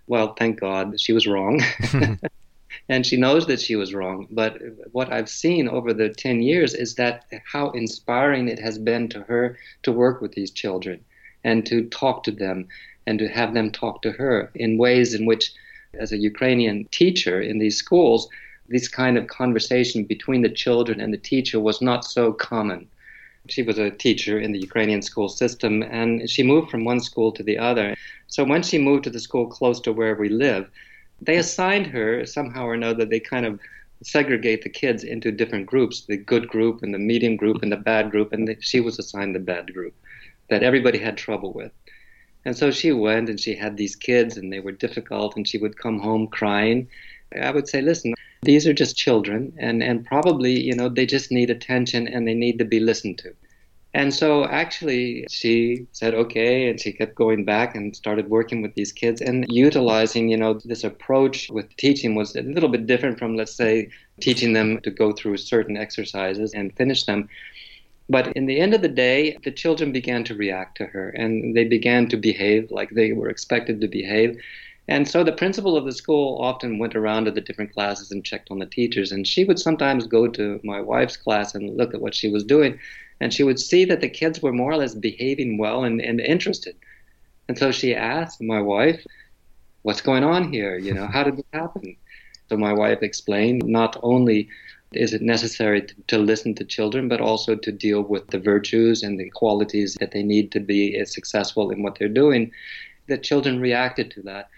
Well, 0.07 0.33
thank 0.33 0.59
God 0.59 0.99
she 0.99 1.13
was 1.13 1.27
wrong. 1.27 1.61
and 2.89 3.05
she 3.05 3.17
knows 3.17 3.47
that 3.47 3.61
she 3.61 3.75
was 3.75 3.93
wrong. 3.93 4.27
But 4.31 4.59
what 4.91 5.11
I've 5.11 5.29
seen 5.29 5.67
over 5.67 5.93
the 5.93 6.09
10 6.09 6.41
years 6.41 6.73
is 6.73 6.95
that 6.95 7.25
how 7.51 7.71
inspiring 7.71 8.47
it 8.47 8.59
has 8.59 8.77
been 8.77 9.07
to 9.09 9.21
her 9.21 9.57
to 9.83 9.91
work 9.91 10.21
with 10.21 10.33
these 10.33 10.51
children 10.51 11.03
and 11.43 11.65
to 11.65 11.85
talk 11.89 12.23
to 12.23 12.31
them 12.31 12.67
and 13.07 13.19
to 13.19 13.27
have 13.27 13.53
them 13.53 13.71
talk 13.71 14.01
to 14.01 14.11
her 14.11 14.51
in 14.55 14.77
ways 14.77 15.13
in 15.13 15.25
which, 15.25 15.51
as 15.93 16.11
a 16.11 16.17
Ukrainian 16.17 16.85
teacher 16.91 17.41
in 17.41 17.59
these 17.59 17.77
schools, 17.77 18.27
this 18.67 18.87
kind 18.87 19.17
of 19.17 19.27
conversation 19.27 20.03
between 20.03 20.41
the 20.41 20.49
children 20.49 20.99
and 20.99 21.13
the 21.13 21.17
teacher 21.17 21.59
was 21.59 21.81
not 21.81 22.03
so 22.03 22.33
common. 22.33 22.87
She 23.47 23.61
was 23.61 23.77
a 23.77 23.91
teacher 23.91 24.39
in 24.39 24.53
the 24.53 24.59
Ukrainian 24.59 25.03
school 25.03 25.29
system, 25.29 25.83
and 25.83 26.27
she 26.27 26.41
moved 26.41 26.71
from 26.71 26.83
one 26.83 26.99
school 26.99 27.31
to 27.33 27.43
the 27.43 27.59
other. 27.59 27.95
So 28.27 28.43
when 28.43 28.63
she 28.63 28.79
moved 28.79 29.03
to 29.03 29.11
the 29.11 29.19
school 29.19 29.45
close 29.45 29.79
to 29.81 29.93
where 29.93 30.15
we 30.15 30.29
live, 30.29 30.67
they 31.21 31.37
assigned 31.37 31.87
her 31.87 32.25
somehow 32.25 32.65
or 32.65 32.73
another. 32.73 33.05
They 33.05 33.19
kind 33.19 33.45
of 33.45 33.59
segregate 34.03 34.63
the 34.63 34.69
kids 34.69 35.03
into 35.03 35.31
different 35.31 35.65
groups: 35.65 36.05
the 36.05 36.17
good 36.17 36.47
group 36.47 36.83
and 36.83 36.93
the 36.93 36.99
medium 36.99 37.35
group 37.35 37.61
and 37.63 37.71
the 37.71 37.77
bad 37.77 38.11
group. 38.11 38.33
And 38.33 38.55
she 38.59 38.79
was 38.79 38.99
assigned 38.99 39.35
the 39.35 39.39
bad 39.39 39.73
group 39.73 39.93
that 40.49 40.63
everybody 40.63 40.97
had 40.97 41.17
trouble 41.17 41.53
with. 41.53 41.71
And 42.45 42.55
so 42.55 42.69
she 42.69 42.91
went 42.91 43.29
and 43.29 43.39
she 43.39 43.55
had 43.55 43.75
these 43.75 43.95
kids, 43.95 44.37
and 44.37 44.53
they 44.53 44.59
were 44.59 44.71
difficult, 44.71 45.35
and 45.35 45.47
she 45.47 45.57
would 45.57 45.79
come 45.79 45.99
home 45.99 46.27
crying. 46.27 46.87
I 47.41 47.51
would 47.51 47.67
say, 47.67 47.81
listen, 47.81 48.13
these 48.43 48.67
are 48.67 48.73
just 48.73 48.95
children, 48.95 49.53
and, 49.57 49.81
and 49.81 50.05
probably, 50.05 50.59
you 50.59 50.75
know, 50.75 50.87
they 50.87 51.07
just 51.07 51.31
need 51.31 51.49
attention 51.49 52.07
and 52.07 52.27
they 52.27 52.35
need 52.35 52.59
to 52.59 52.65
be 52.65 52.79
listened 52.79 53.17
to. 53.19 53.33
And 53.95 54.13
so 54.13 54.43
actually, 54.43 55.25
she 55.29 55.87
said, 55.93 56.13
okay, 56.13 56.69
and 56.69 56.77
she 56.77 56.91
kept 56.91 57.15
going 57.15 57.45
back 57.45 57.75
and 57.75 57.95
started 57.95 58.29
working 58.29 58.61
with 58.61 58.73
these 58.75 58.91
kids 58.91 59.21
and 59.21 59.45
utilizing, 59.47 60.27
you 60.27 60.35
know, 60.35 60.59
this 60.65 60.83
approach 60.83 61.49
with 61.49 61.73
teaching 61.77 62.13
was 62.13 62.35
a 62.35 62.41
little 62.41 62.67
bit 62.67 62.87
different 62.87 63.17
from, 63.17 63.37
let's 63.37 63.55
say, 63.55 63.89
teaching 64.19 64.51
them 64.51 64.81
to 64.81 64.91
go 64.91 65.13
through 65.13 65.37
certain 65.37 65.77
exercises 65.77 66.53
and 66.53 66.75
finish 66.75 67.05
them. 67.05 67.29
But 68.09 68.35
in 68.35 68.47
the 68.47 68.59
end 68.59 68.73
of 68.73 68.81
the 68.81 68.89
day, 68.89 69.37
the 69.45 69.51
children 69.51 69.93
began 69.93 70.25
to 70.25 70.35
react 70.35 70.75
to 70.79 70.87
her 70.87 71.11
and 71.11 71.55
they 71.55 71.63
began 71.63 72.09
to 72.09 72.17
behave 72.17 72.69
like 72.71 72.89
they 72.89 73.13
were 73.13 73.29
expected 73.29 73.79
to 73.79 73.87
behave. 73.87 74.37
And 74.89 75.07
so 75.07 75.23
the 75.23 75.31
principal 75.31 75.77
of 75.77 75.85
the 75.85 75.93
school 75.93 76.37
often 76.41 76.79
went 76.79 76.97
around 76.97 77.25
to 77.25 77.31
the 77.31 77.39
different 77.39 77.73
classes 77.73 78.11
and 78.11 78.25
checked 78.25 78.51
on 78.51 78.59
the 78.59 78.65
teachers. 78.65 79.13
And 79.13 79.25
she 79.25 79.45
would 79.45 79.57
sometimes 79.57 80.05
go 80.05 80.27
to 80.27 80.59
my 80.65 80.81
wife's 80.81 81.15
class 81.15 81.55
and 81.55 81.77
look 81.77 81.93
at 81.93 82.01
what 82.01 82.13
she 82.13 82.29
was 82.29 82.43
doing. 82.43 82.77
And 83.21 83.33
she 83.33 83.43
would 83.43 83.59
see 83.59 83.85
that 83.85 84.01
the 84.01 84.09
kids 84.09 84.41
were 84.41 84.51
more 84.51 84.71
or 84.71 84.77
less 84.77 84.95
behaving 84.95 85.57
well 85.57 85.83
and, 85.83 86.01
and 86.01 86.19
interested. 86.19 86.75
And 87.47 87.57
so 87.57 87.71
she 87.71 87.95
asked 87.95 88.41
my 88.41 88.61
wife, 88.61 89.05
What's 89.83 90.01
going 90.01 90.23
on 90.23 90.51
here? 90.51 90.79
You 90.79 90.95
know, 90.95 91.05
how 91.05 91.23
did 91.23 91.37
this 91.37 91.45
happen? 91.53 91.95
So 92.49 92.57
my 92.57 92.73
wife 92.73 93.03
explained 93.03 93.63
not 93.65 93.97
only 94.01 94.49
is 94.93 95.13
it 95.13 95.21
necessary 95.21 95.83
to, 95.83 95.95
to, 96.07 96.17
listen 96.17 96.55
to 96.55 96.63
children, 96.63 97.07
but 97.07 97.21
also 97.21 97.55
to 97.55 97.71
deal 97.71 98.01
with 98.01 98.27
the 98.27 98.39
virtues 98.39 99.03
and 99.03 99.19
the 99.19 99.29
qualities 99.29 99.95
that 99.99 100.11
they 100.11 100.23
need 100.23 100.51
to 100.53 100.59
be 100.59 100.97
eh, 100.97 101.05
successful 101.05 101.69
in 101.69 101.83
what 101.83 101.99
they're 101.99 102.07
doing. 102.07 102.51
The 103.07 103.17
children 103.17 103.59
reacted 103.59 104.09
to 104.11 104.21
that. 104.23 104.49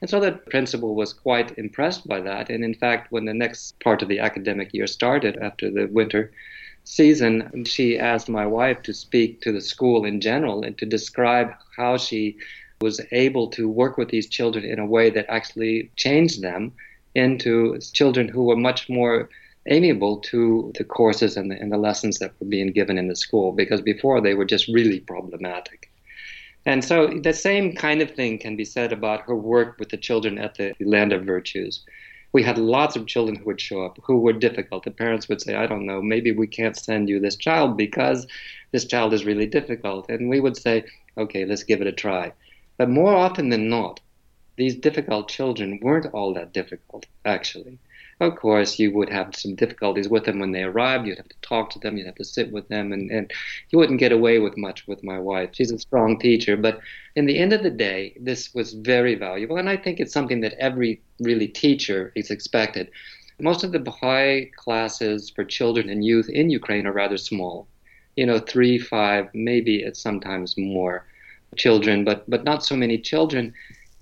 And 0.00 0.10
so 0.10 0.20
the 0.20 0.32
principal 0.32 0.94
was 0.94 1.12
quite 1.12 1.58
impressed 1.58 2.06
by 2.06 2.20
that. 2.20 2.50
And 2.50 2.62
in 2.62 2.74
fact, 2.74 3.10
when 3.10 3.24
the 3.24 3.34
next 3.34 3.80
part 3.80 4.02
of 4.02 4.08
the 4.08 4.20
academic 4.20 4.72
year 4.74 4.86
started 4.86 5.38
after 5.38 5.70
the 5.70 5.86
winter 5.86 6.30
season, 6.86 7.64
she 7.64 7.98
asked 7.98 8.28
my 8.28 8.46
wife 8.46 8.80
to 8.82 8.94
speak 8.94 9.42
to 9.42 9.52
the 9.52 9.60
school 9.60 10.04
in 10.04 10.20
general 10.20 10.62
and 10.62 10.78
to 10.78 10.86
describe 10.86 11.50
how 11.76 11.98
she 11.98 12.38
was 12.80 13.00
able 13.12 13.48
to 13.48 13.68
work 13.68 13.98
with 13.98 14.08
these 14.08 14.28
children 14.28 14.64
in 14.64 14.78
a 14.78 14.86
way 14.86 15.10
that 15.10 15.26
actually 15.28 15.90
changed 15.96 16.40
them 16.42 16.72
into 17.14 17.78
children 17.92 18.28
who 18.28 18.44
were 18.44 18.56
much 18.56 18.88
more 18.88 19.28
amiable 19.66 20.18
to 20.18 20.72
the 20.78 20.84
courses 20.84 21.36
and 21.36 21.50
the, 21.50 21.56
and 21.56 21.72
the 21.72 21.78
lessons 21.78 22.18
that 22.18 22.32
were 22.38 22.46
being 22.46 22.70
given 22.72 22.98
in 22.98 23.08
the 23.08 23.16
school 23.16 23.52
because 23.52 23.80
before 23.80 24.20
they 24.20 24.34
were 24.34 24.44
just 24.44 24.68
really 24.68 25.00
problematic. 25.00 25.90
And 26.66 26.84
so 26.84 27.08
the 27.08 27.32
same 27.32 27.74
kind 27.74 28.00
of 28.00 28.12
thing 28.12 28.38
can 28.38 28.56
be 28.56 28.64
said 28.64 28.92
about 28.92 29.22
her 29.22 29.34
work 29.34 29.78
with 29.78 29.88
the 29.88 29.96
children 29.96 30.38
at 30.38 30.54
the 30.56 30.72
Land 30.80 31.12
of 31.12 31.24
Virtues. 31.24 31.84
We 32.36 32.42
had 32.42 32.58
lots 32.58 32.96
of 32.96 33.06
children 33.06 33.36
who 33.36 33.46
would 33.46 33.62
show 33.62 33.82
up 33.86 33.98
who 34.02 34.18
were 34.18 34.34
difficult. 34.34 34.84
The 34.84 34.90
parents 34.90 35.26
would 35.26 35.40
say, 35.40 35.54
I 35.54 35.66
don't 35.66 35.86
know, 35.86 36.02
maybe 36.02 36.32
we 36.32 36.46
can't 36.46 36.76
send 36.76 37.08
you 37.08 37.18
this 37.18 37.34
child 37.34 37.78
because 37.78 38.26
this 38.72 38.84
child 38.84 39.14
is 39.14 39.24
really 39.24 39.46
difficult. 39.46 40.10
And 40.10 40.28
we 40.28 40.38
would 40.38 40.58
say, 40.58 40.84
okay, 41.16 41.46
let's 41.46 41.62
give 41.62 41.80
it 41.80 41.86
a 41.86 41.92
try. 41.92 42.34
But 42.76 42.90
more 42.90 43.14
often 43.14 43.48
than 43.48 43.70
not, 43.70 44.00
these 44.58 44.76
difficult 44.76 45.30
children 45.30 45.80
weren't 45.80 46.12
all 46.12 46.34
that 46.34 46.52
difficult, 46.52 47.06
actually. 47.24 47.78
Of 48.18 48.36
course, 48.36 48.78
you 48.78 48.92
would 48.92 49.10
have 49.10 49.36
some 49.36 49.54
difficulties 49.56 50.08
with 50.08 50.24
them 50.24 50.38
when 50.38 50.52
they 50.52 50.62
arrived. 50.62 51.06
You'd 51.06 51.18
have 51.18 51.28
to 51.28 51.40
talk 51.42 51.68
to 51.70 51.78
them. 51.78 51.98
You'd 51.98 52.06
have 52.06 52.14
to 52.14 52.24
sit 52.24 52.50
with 52.50 52.66
them, 52.68 52.92
and, 52.92 53.10
and 53.10 53.30
you 53.68 53.78
wouldn't 53.78 54.00
get 54.00 54.10
away 54.10 54.38
with 54.38 54.56
much 54.56 54.86
with 54.86 55.04
my 55.04 55.18
wife. 55.18 55.50
She's 55.52 55.70
a 55.70 55.78
strong 55.78 56.18
teacher, 56.18 56.56
but 56.56 56.80
in 57.14 57.26
the 57.26 57.38
end 57.38 57.52
of 57.52 57.62
the 57.62 57.70
day, 57.70 58.16
this 58.18 58.54
was 58.54 58.72
very 58.72 59.16
valuable, 59.16 59.58
and 59.58 59.68
I 59.68 59.76
think 59.76 60.00
it's 60.00 60.14
something 60.14 60.40
that 60.40 60.54
every 60.54 61.02
really 61.20 61.46
teacher 61.46 62.12
is 62.14 62.30
expected. 62.30 62.90
Most 63.38 63.64
of 63.64 63.72
the 63.72 63.78
Baha'i 63.78 64.46
classes 64.56 65.28
for 65.28 65.44
children 65.44 65.90
and 65.90 66.02
youth 66.02 66.30
in 66.30 66.48
Ukraine 66.48 66.86
are 66.86 66.92
rather 66.92 67.18
small. 67.18 67.68
You 68.16 68.24
know, 68.24 68.38
three, 68.38 68.78
five, 68.78 69.28
maybe 69.34 69.82
it's 69.82 70.00
sometimes 70.00 70.56
more 70.56 71.04
children, 71.56 72.02
but 72.02 72.28
but 72.30 72.44
not 72.44 72.64
so 72.64 72.76
many 72.76 72.96
children 72.96 73.52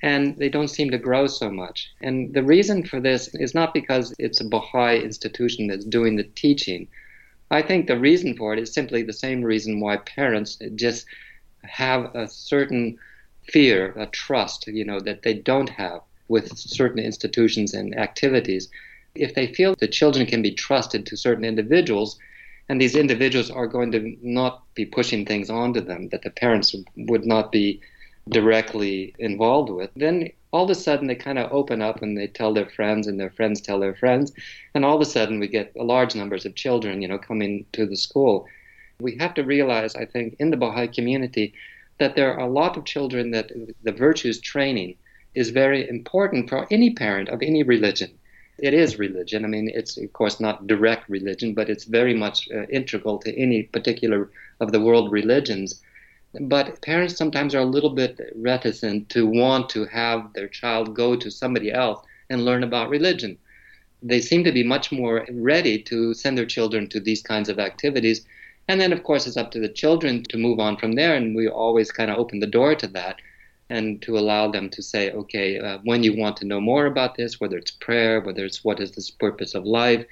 and 0.05 0.37
they 0.37 0.51
don't 0.51 0.69
seem 0.69 0.91
to 0.91 0.99
grow 0.99 1.27
so 1.27 1.51
much. 1.51 1.91
And 2.03 2.35
the 2.35 2.43
reason 2.43 2.85
for 2.85 3.01
this 3.01 3.35
is 3.37 3.55
not 3.55 3.73
because 3.73 4.15
it's 4.19 4.39
a 4.39 4.45
Baha'i 4.45 5.03
institution 5.03 5.67
that's 5.67 5.87
doing 5.87 6.17
the 6.17 6.31
teaching, 6.45 6.89
I 7.51 7.63
think 7.63 7.87
the 7.87 7.99
reason 7.99 8.37
for 8.37 8.53
it 8.53 8.59
is 8.59 8.75
simply 8.75 9.03
the 9.03 9.15
same 9.15 9.41
reason 9.43 9.81
why 9.81 9.97
parents 9.97 10.59
just 10.75 11.07
have 11.63 12.15
a 12.15 12.29
certain 12.29 12.99
fear, 13.49 13.95
a 13.97 14.05
trust, 14.09 14.67
you 14.67 14.85
know, 14.85 15.01
that 15.01 15.23
they 15.23 15.33
don't 15.33 15.71
have 15.71 16.03
with 16.29 16.55
certain 16.59 17.03
institutions 17.03 17.73
and 17.73 17.99
activities. 17.99 18.69
If 19.15 19.35
they 19.35 19.55
feel 19.55 19.75
the 19.75 19.89
children 19.89 20.27
can 20.27 20.43
be 20.43 20.53
trusted 20.53 21.07
to 21.07 21.17
certain 21.17 21.47
individuals, 21.47 22.19
and 22.69 22.79
these 22.79 22.95
individuals 22.95 23.51
are 23.51 23.67
going 23.67 23.91
to 23.93 24.19
not 24.21 24.65
be 24.75 24.85
pushing 24.85 25.25
things 25.25 25.49
onto 25.49 25.81
them 25.81 26.11
that 26.11 26.21
the 26.21 26.31
parents 26.31 26.77
would 26.95 27.25
not 27.25 27.51
be 27.51 27.81
directly 28.29 29.15
involved 29.19 29.71
with, 29.71 29.91
then 29.97 30.31
all 30.55 30.63
of 30.63 30.71
a 30.71 30.75
sudden 30.77 31.09
they 31.09 31.17
kind 31.17 31.37
of 31.37 31.53
open 31.53 31.83
up 31.83 32.01
and 32.01 32.17
they 32.17 32.29
tell 32.29 32.55
their 32.55 32.69
friends 32.69 33.09
and 33.09 33.19
their 33.19 33.31
friends 33.31 33.61
tell 33.61 33.81
their 33.81 33.97
friends 33.97 34.33
and 34.73 34.85
all 34.85 34.95
of 34.95 35.01
a 35.01 35.05
sudden 35.05 35.41
we 35.41 35.49
get 35.49 35.75
large 35.75 36.15
numbers 36.15 36.47
of 36.47 36.55
children 36.55 37.03
you 37.03 37.09
know 37.09 37.19
coming 37.19 37.67
to 37.73 37.85
the 37.87 37.97
school. 37.97 38.47
We 39.01 39.17
have 39.17 39.35
to 39.35 39.43
realize 39.43 39.97
i 39.97 40.05
think 40.05 40.37
in 40.39 40.51
the 40.51 40.57
baha'i 40.57 40.87
community 40.87 41.55
that 41.99 42.15
there 42.15 42.33
are 42.33 42.47
a 42.47 42.53
lot 42.61 42.77
of 42.77 42.85
children 42.85 43.33
that 43.33 43.51
the 43.83 43.93
virtues 44.07 44.41
training 44.41 44.95
is 45.35 45.51
very 45.51 45.89
important 45.89 46.49
for 46.49 46.69
any 46.71 46.91
parent 46.95 47.29
of 47.29 47.43
any 47.43 47.65
religion. 47.65 48.11
It 48.59 48.75
is 48.75 48.97
religion. 49.07 49.45
I 49.45 49.49
mean 49.49 49.69
it's 49.69 49.97
of 49.97 50.13
course 50.13 50.39
not 50.39 50.69
direct 50.69 51.11
religion 51.11 51.53
but 51.53 51.69
it's 51.69 51.85
very 52.01 52.15
much 52.15 52.49
uh, 52.53 52.63
integral 52.79 53.19
to 53.19 53.37
any 53.37 53.65
particular 53.65 54.31
of 54.61 54.71
the 54.71 54.81
world 54.81 55.11
religions 55.11 55.83
but 56.41 56.81
parents 56.83 57.17
sometimes 57.17 57.55
are 57.55 57.61
a 57.61 57.65
little 57.65 57.91
bit 57.91 58.19
reticent 58.37 59.09
to 59.11 59.27
want 59.27 59.69
to 59.71 59.85
have 59.87 60.33
their 60.33 60.49
child 60.49 60.95
go 60.95 61.17
to 61.17 61.31
somebody 61.31 61.71
else 61.71 62.05
and 62.31 62.45
learn 62.45 62.63
about 62.63 62.89
religion. 62.89 63.39
They 64.03 64.21
seem 64.21 64.45
to 64.45 64.53
be 64.53 64.63
much 64.63 64.93
more 64.93 65.27
ready 65.31 65.81
to 65.83 66.13
send 66.15 66.37
their 66.37 66.47
children 66.47 66.89
to 66.89 67.01
these 67.01 67.23
kinds 67.23 67.49
of 67.49 67.59
activities. 67.59 68.27
And 68.69 68.81
then, 68.81 68.93
of 68.93 69.03
course, 69.03 69.27
it's 69.27 69.37
up 69.37 69.51
to 69.53 69.61
the 69.61 69.69
children 69.69 70.25
to 70.25 70.39
move 70.39 70.59
on 70.59 70.77
from 70.77 70.93
there. 70.93 71.15
And 71.15 71.37
we 71.37 71.49
always 71.49 71.91
kind 71.91 72.11
of 72.11 72.19
open 72.19 72.41
the 72.41 72.47
door 72.47 72.75
to 72.75 72.87
that 72.89 73.21
and 73.71 74.03
to 74.03 74.19
allow 74.19 74.51
them 74.51 74.69
to 74.71 74.83
say, 74.83 75.11
okay, 75.13 75.59
uh, 75.59 75.79
when 75.85 76.03
you 76.03 76.17
want 76.17 76.37
to 76.39 76.45
know 76.45 76.61
more 76.61 76.87
about 76.87 77.17
this, 77.17 77.41
whether 77.41 77.57
it's 77.57 77.71
prayer, 77.71 78.21
whether 78.21 78.45
it's 78.45 78.63
what 78.63 78.81
is 78.81 78.91
the 78.93 79.11
purpose 79.19 79.55
of 79.55 79.65
life, 79.65 80.05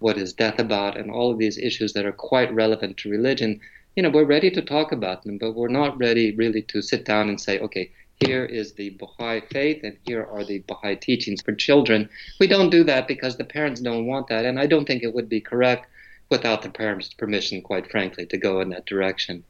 what 0.00 0.18
is 0.18 0.32
death 0.32 0.58
about, 0.58 0.96
and 0.96 1.10
all 1.10 1.30
of 1.30 1.38
these 1.38 1.56
issues 1.58 1.92
that 1.92 2.04
are 2.04 2.12
quite 2.12 2.52
relevant 2.52 2.96
to 2.98 3.10
religion, 3.10 3.60
you 3.96 4.02
know, 4.02 4.10
we're 4.10 4.24
ready 4.26 4.50
to 4.50 4.60
talk 4.60 4.92
about 4.92 5.22
them, 5.22 5.38
but 5.38 5.54
we're 5.54 5.68
not 5.68 5.98
ready 5.98 6.36
really 6.36 6.60
to 6.60 6.82
sit 6.82 7.06
down 7.06 7.30
and 7.30 7.40
say, 7.40 7.58
okay, 7.60 7.90
here 8.20 8.44
is 8.44 8.74
the 8.74 8.90
Baha'i 8.90 9.40
faith 9.50 9.82
and 9.84 9.96
here 10.04 10.26
are 10.30 10.44
the 10.44 10.58
Baha'i 10.68 10.96
teachings 10.96 11.40
for 11.40 11.54
children. 11.54 12.10
We 12.38 12.46
don't 12.46 12.68
do 12.68 12.84
that 12.84 13.08
because 13.08 13.36
the 13.36 13.44
parents 13.44 13.80
don't 13.80 14.06
want 14.06 14.28
that, 14.28 14.44
and 14.44 14.60
I 14.60 14.66
don't 14.66 14.86
think 14.86 15.02
it 15.02 15.14
would 15.14 15.30
be 15.30 15.40
correct 15.40 15.86
without 16.28 16.60
the 16.60 16.68
parents' 16.68 17.14
permission, 17.14 17.62
quite 17.62 17.90
frankly, 17.90 18.26
to 18.26 18.36
go 18.36 18.60
in 18.60 18.68
that 18.70 18.84
direction. 18.84 19.44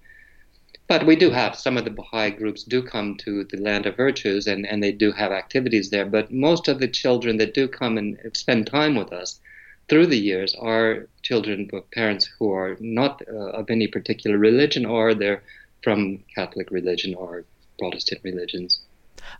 But 0.86 1.06
we 1.06 1.16
do 1.16 1.30
have 1.30 1.56
some 1.56 1.76
of 1.76 1.84
the 1.84 1.90
Baha'i 1.90 2.30
groups 2.30 2.62
do 2.62 2.82
come 2.82 3.16
to 3.18 3.42
the 3.42 3.60
Land 3.60 3.86
of 3.86 3.96
Virtues 3.96 4.46
and, 4.46 4.64
and 4.64 4.80
they 4.80 4.92
do 4.92 5.10
have 5.10 5.32
activities 5.32 5.90
there. 5.90 6.06
But 6.06 6.32
most 6.32 6.68
of 6.68 6.78
the 6.78 6.86
children 6.86 7.38
that 7.38 7.54
do 7.54 7.66
come 7.66 7.98
and 7.98 8.16
spend 8.34 8.68
time 8.68 8.94
with 8.94 9.12
us 9.12 9.40
through 9.88 10.06
the 10.06 10.18
years 10.18 10.54
are 10.56 11.06
children 11.22 11.70
of 11.72 11.90
parents 11.92 12.28
who 12.38 12.52
are 12.52 12.76
not 12.80 13.22
uh, 13.28 13.50
of 13.50 13.70
any 13.70 13.86
particular 13.86 14.36
religion 14.36 14.84
or 14.84 15.14
they're 15.14 15.42
from 15.82 16.18
Catholic 16.34 16.70
religion 16.70 17.14
or 17.14 17.44
Protestant 17.78 18.20
religions. 18.24 18.80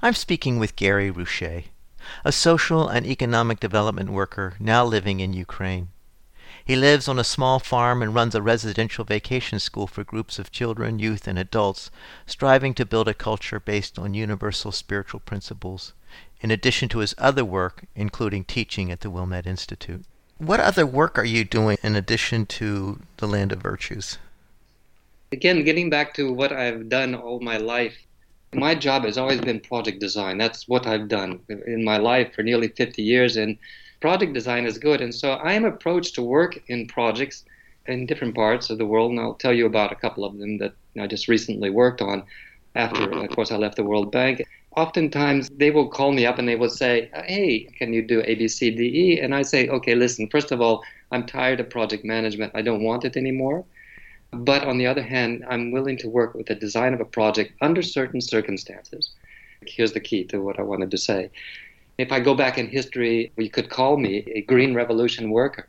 I'm 0.00 0.14
speaking 0.14 0.58
with 0.58 0.76
Gary 0.76 1.10
Reusche, 1.10 1.64
a 2.24 2.30
social 2.30 2.86
and 2.86 3.04
economic 3.06 3.58
development 3.58 4.10
worker 4.10 4.54
now 4.60 4.84
living 4.84 5.18
in 5.20 5.32
Ukraine. 5.32 5.88
He 6.64 6.76
lives 6.76 7.08
on 7.08 7.18
a 7.18 7.24
small 7.24 7.58
farm 7.58 8.02
and 8.02 8.14
runs 8.14 8.34
a 8.34 8.42
residential 8.42 9.04
vacation 9.04 9.58
school 9.58 9.86
for 9.86 10.04
groups 10.04 10.38
of 10.38 10.50
children, 10.50 10.98
youth, 10.98 11.26
and 11.28 11.38
adults, 11.38 11.90
striving 12.26 12.74
to 12.74 12.86
build 12.86 13.08
a 13.08 13.14
culture 13.14 13.60
based 13.60 13.98
on 13.98 14.14
universal 14.14 14.72
spiritual 14.72 15.20
principles, 15.20 15.92
in 16.40 16.50
addition 16.50 16.88
to 16.88 16.98
his 16.98 17.14
other 17.18 17.44
work, 17.44 17.84
including 17.94 18.44
teaching 18.44 18.90
at 18.90 19.00
the 19.00 19.10
Wilmette 19.10 19.46
Institute. 19.46 20.04
What 20.38 20.60
other 20.60 20.84
work 20.84 21.18
are 21.18 21.24
you 21.24 21.44
doing 21.44 21.78
in 21.82 21.96
addition 21.96 22.44
to 22.46 23.00
the 23.16 23.26
Land 23.26 23.52
of 23.52 23.62
Virtues? 23.62 24.18
Again, 25.32 25.64
getting 25.64 25.88
back 25.88 26.12
to 26.14 26.30
what 26.30 26.52
I've 26.52 26.90
done 26.90 27.14
all 27.14 27.40
my 27.40 27.56
life, 27.56 27.96
my 28.52 28.74
job 28.74 29.04
has 29.04 29.16
always 29.16 29.40
been 29.40 29.60
project 29.60 29.98
design. 29.98 30.36
That's 30.36 30.68
what 30.68 30.86
I've 30.86 31.08
done 31.08 31.40
in 31.48 31.82
my 31.84 31.96
life 31.96 32.34
for 32.34 32.42
nearly 32.42 32.68
50 32.68 33.02
years, 33.02 33.36
and 33.36 33.56
project 34.00 34.34
design 34.34 34.66
is 34.66 34.76
good. 34.76 35.00
And 35.00 35.14
so 35.14 35.32
I 35.32 35.54
am 35.54 35.64
approached 35.64 36.14
to 36.16 36.22
work 36.22 36.62
in 36.68 36.86
projects 36.86 37.44
in 37.86 38.04
different 38.04 38.34
parts 38.34 38.68
of 38.68 38.76
the 38.76 38.86
world, 38.86 39.12
and 39.12 39.20
I'll 39.20 39.34
tell 39.34 39.54
you 39.54 39.64
about 39.64 39.90
a 39.90 39.96
couple 39.96 40.24
of 40.24 40.36
them 40.36 40.58
that 40.58 40.74
I 41.00 41.06
just 41.06 41.28
recently 41.28 41.70
worked 41.70 42.02
on 42.02 42.24
after, 42.74 43.10
of 43.10 43.30
course, 43.30 43.50
I 43.50 43.56
left 43.56 43.76
the 43.76 43.84
World 43.84 44.12
Bank 44.12 44.46
oftentimes 44.76 45.48
they 45.56 45.70
will 45.70 45.88
call 45.88 46.12
me 46.12 46.26
up 46.26 46.38
and 46.38 46.46
they 46.48 46.56
will 46.56 46.70
say, 46.70 47.10
Hey, 47.26 47.64
can 47.78 47.92
you 47.92 48.02
do 48.02 48.22
A, 48.24 48.34
B, 48.34 48.46
C, 48.48 48.70
D, 48.70 48.82
E? 48.84 49.20
And 49.20 49.34
I 49.34 49.42
say, 49.42 49.68
Okay, 49.68 49.94
listen, 49.94 50.28
first 50.28 50.52
of 50.52 50.60
all, 50.60 50.82
I'm 51.10 51.26
tired 51.26 51.60
of 51.60 51.70
project 51.70 52.04
management. 52.04 52.52
I 52.54 52.62
don't 52.62 52.82
want 52.82 53.04
it 53.04 53.16
anymore. 53.16 53.64
But 54.32 54.64
on 54.64 54.78
the 54.78 54.86
other 54.86 55.02
hand, 55.02 55.44
I'm 55.48 55.70
willing 55.70 55.96
to 55.98 56.08
work 56.08 56.34
with 56.34 56.46
the 56.46 56.54
design 56.54 56.92
of 56.94 57.00
a 57.00 57.04
project 57.04 57.52
under 57.60 57.82
certain 57.82 58.20
circumstances. 58.20 59.10
Here's 59.66 59.92
the 59.92 60.00
key 60.00 60.24
to 60.24 60.38
what 60.38 60.58
I 60.58 60.62
wanted 60.62 60.90
to 60.90 60.98
say. 60.98 61.30
If 61.98 62.12
I 62.12 62.20
go 62.20 62.34
back 62.34 62.58
in 62.58 62.68
history, 62.68 63.32
you 63.36 63.50
could 63.50 63.70
call 63.70 63.96
me 63.96 64.24
a 64.34 64.42
Green 64.42 64.74
Revolution 64.74 65.30
worker 65.30 65.68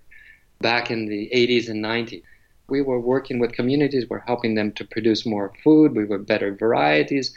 back 0.60 0.92
in 0.92 1.06
the 1.06 1.30
80s 1.34 1.70
and 1.70 1.84
90s. 1.84 2.24
We 2.68 2.82
were 2.82 3.00
working 3.00 3.40
with 3.40 3.54
communities, 3.54 4.10
we're 4.10 4.20
helping 4.20 4.56
them 4.56 4.74
to 4.74 4.84
produce 4.84 5.26
more 5.26 5.54
food, 5.64 5.96
we 5.96 6.04
were 6.04 6.18
better 6.18 6.54
varieties, 6.54 7.34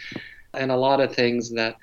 and 0.54 0.70
a 0.70 0.76
lot 0.76 1.00
of 1.00 1.14
things 1.14 1.50
that 1.52 1.76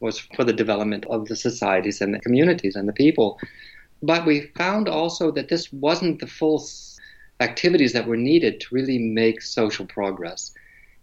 was 0.00 0.18
for 0.18 0.44
the 0.44 0.52
development 0.52 1.06
of 1.06 1.28
the 1.28 1.36
societies 1.36 2.00
and 2.00 2.14
the 2.14 2.20
communities 2.20 2.76
and 2.76 2.88
the 2.88 2.92
people. 2.92 3.38
But 4.02 4.26
we 4.26 4.52
found 4.56 4.88
also 4.88 5.30
that 5.32 5.48
this 5.48 5.72
wasn't 5.72 6.20
the 6.20 6.26
full 6.26 6.66
activities 7.40 7.92
that 7.92 8.06
were 8.06 8.16
needed 8.16 8.60
to 8.60 8.74
really 8.74 8.98
make 8.98 9.40
social 9.42 9.86
progress. 9.86 10.52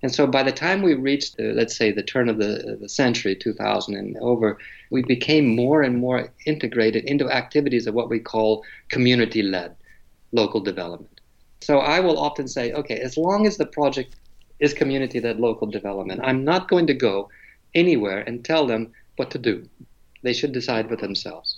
And 0.03 0.13
so 0.13 0.25
by 0.25 0.43
the 0.43 0.51
time 0.51 0.81
we 0.81 0.93
reached, 0.93 1.37
the, 1.37 1.53
let's 1.53 1.75
say, 1.75 1.91
the 1.91 2.03
turn 2.03 2.27
of 2.29 2.37
the, 2.37 2.77
the 2.79 2.89
century, 2.89 3.35
2000 3.35 3.95
and 3.95 4.17
over, 4.17 4.57
we 4.89 5.03
became 5.03 5.55
more 5.55 5.83
and 5.83 5.97
more 5.97 6.29
integrated 6.45 7.05
into 7.05 7.29
activities 7.29 7.87
of 7.87 7.93
what 7.93 8.09
we 8.09 8.19
call 8.19 8.63
community 8.89 9.43
led 9.43 9.75
local 10.31 10.59
development. 10.59 11.21
So 11.61 11.79
I 11.79 11.99
will 11.99 12.17
often 12.17 12.47
say, 12.47 12.71
okay, 12.73 12.97
as 12.97 13.17
long 13.17 13.45
as 13.45 13.57
the 13.57 13.67
project 13.67 14.15
is 14.61 14.73
community 14.73 15.19
led 15.19 15.39
local 15.39 15.67
development. 15.67 16.21
I'm 16.23 16.45
not 16.45 16.69
going 16.69 16.87
to 16.87 16.93
go 16.93 17.29
anywhere 17.75 18.19
and 18.19 18.45
tell 18.45 18.65
them 18.65 18.93
what 19.17 19.31
to 19.31 19.37
do. 19.37 19.67
They 20.23 20.33
should 20.33 20.53
decide 20.53 20.87
for 20.87 20.95
themselves. 20.95 21.57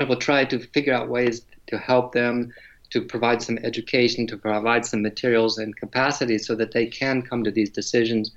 I 0.00 0.04
will 0.04 0.16
try 0.16 0.44
to 0.46 0.58
figure 0.58 0.94
out 0.94 1.08
ways 1.08 1.42
to 1.68 1.78
help 1.78 2.12
them, 2.12 2.52
to 2.90 3.02
provide 3.02 3.42
some 3.42 3.58
education, 3.58 4.26
to 4.28 4.36
provide 4.36 4.86
some 4.86 5.02
materials 5.02 5.58
and 5.58 5.76
capacity 5.76 6.38
so 6.38 6.54
that 6.54 6.72
they 6.72 6.86
can 6.86 7.22
come 7.22 7.44
to 7.44 7.50
these 7.50 7.70
decisions. 7.70 8.32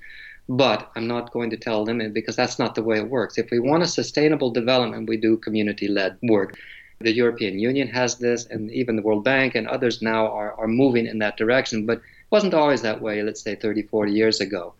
But 0.48 0.90
I'm 0.96 1.06
not 1.06 1.32
going 1.32 1.50
to 1.50 1.56
tell 1.56 1.84
them 1.84 2.12
because 2.12 2.36
that's 2.36 2.58
not 2.58 2.74
the 2.74 2.82
way 2.82 2.98
it 2.98 3.08
works. 3.08 3.38
If 3.38 3.50
we 3.50 3.58
want 3.58 3.84
a 3.84 3.86
sustainable 3.86 4.50
development, 4.50 5.08
we 5.08 5.16
do 5.16 5.36
community 5.38 5.88
led 5.88 6.18
work. 6.22 6.58
The 7.00 7.12
European 7.12 7.58
Union 7.58 7.88
has 7.88 8.18
this, 8.18 8.46
and 8.46 8.70
even 8.70 8.96
the 8.96 9.02
World 9.02 9.24
Bank 9.24 9.54
and 9.54 9.66
others 9.66 10.02
now 10.02 10.26
are, 10.26 10.52
are 10.54 10.68
moving 10.68 11.06
in 11.06 11.18
that 11.20 11.36
direction. 11.36 11.86
But 11.86 12.00
wasn't 12.32 12.54
always 12.54 12.82
that 12.82 13.00
way, 13.00 13.22
let's 13.22 13.42
say 13.42 13.54
30, 13.54 13.82
40 13.82 14.10
years 14.10 14.40
ago. 14.40 14.74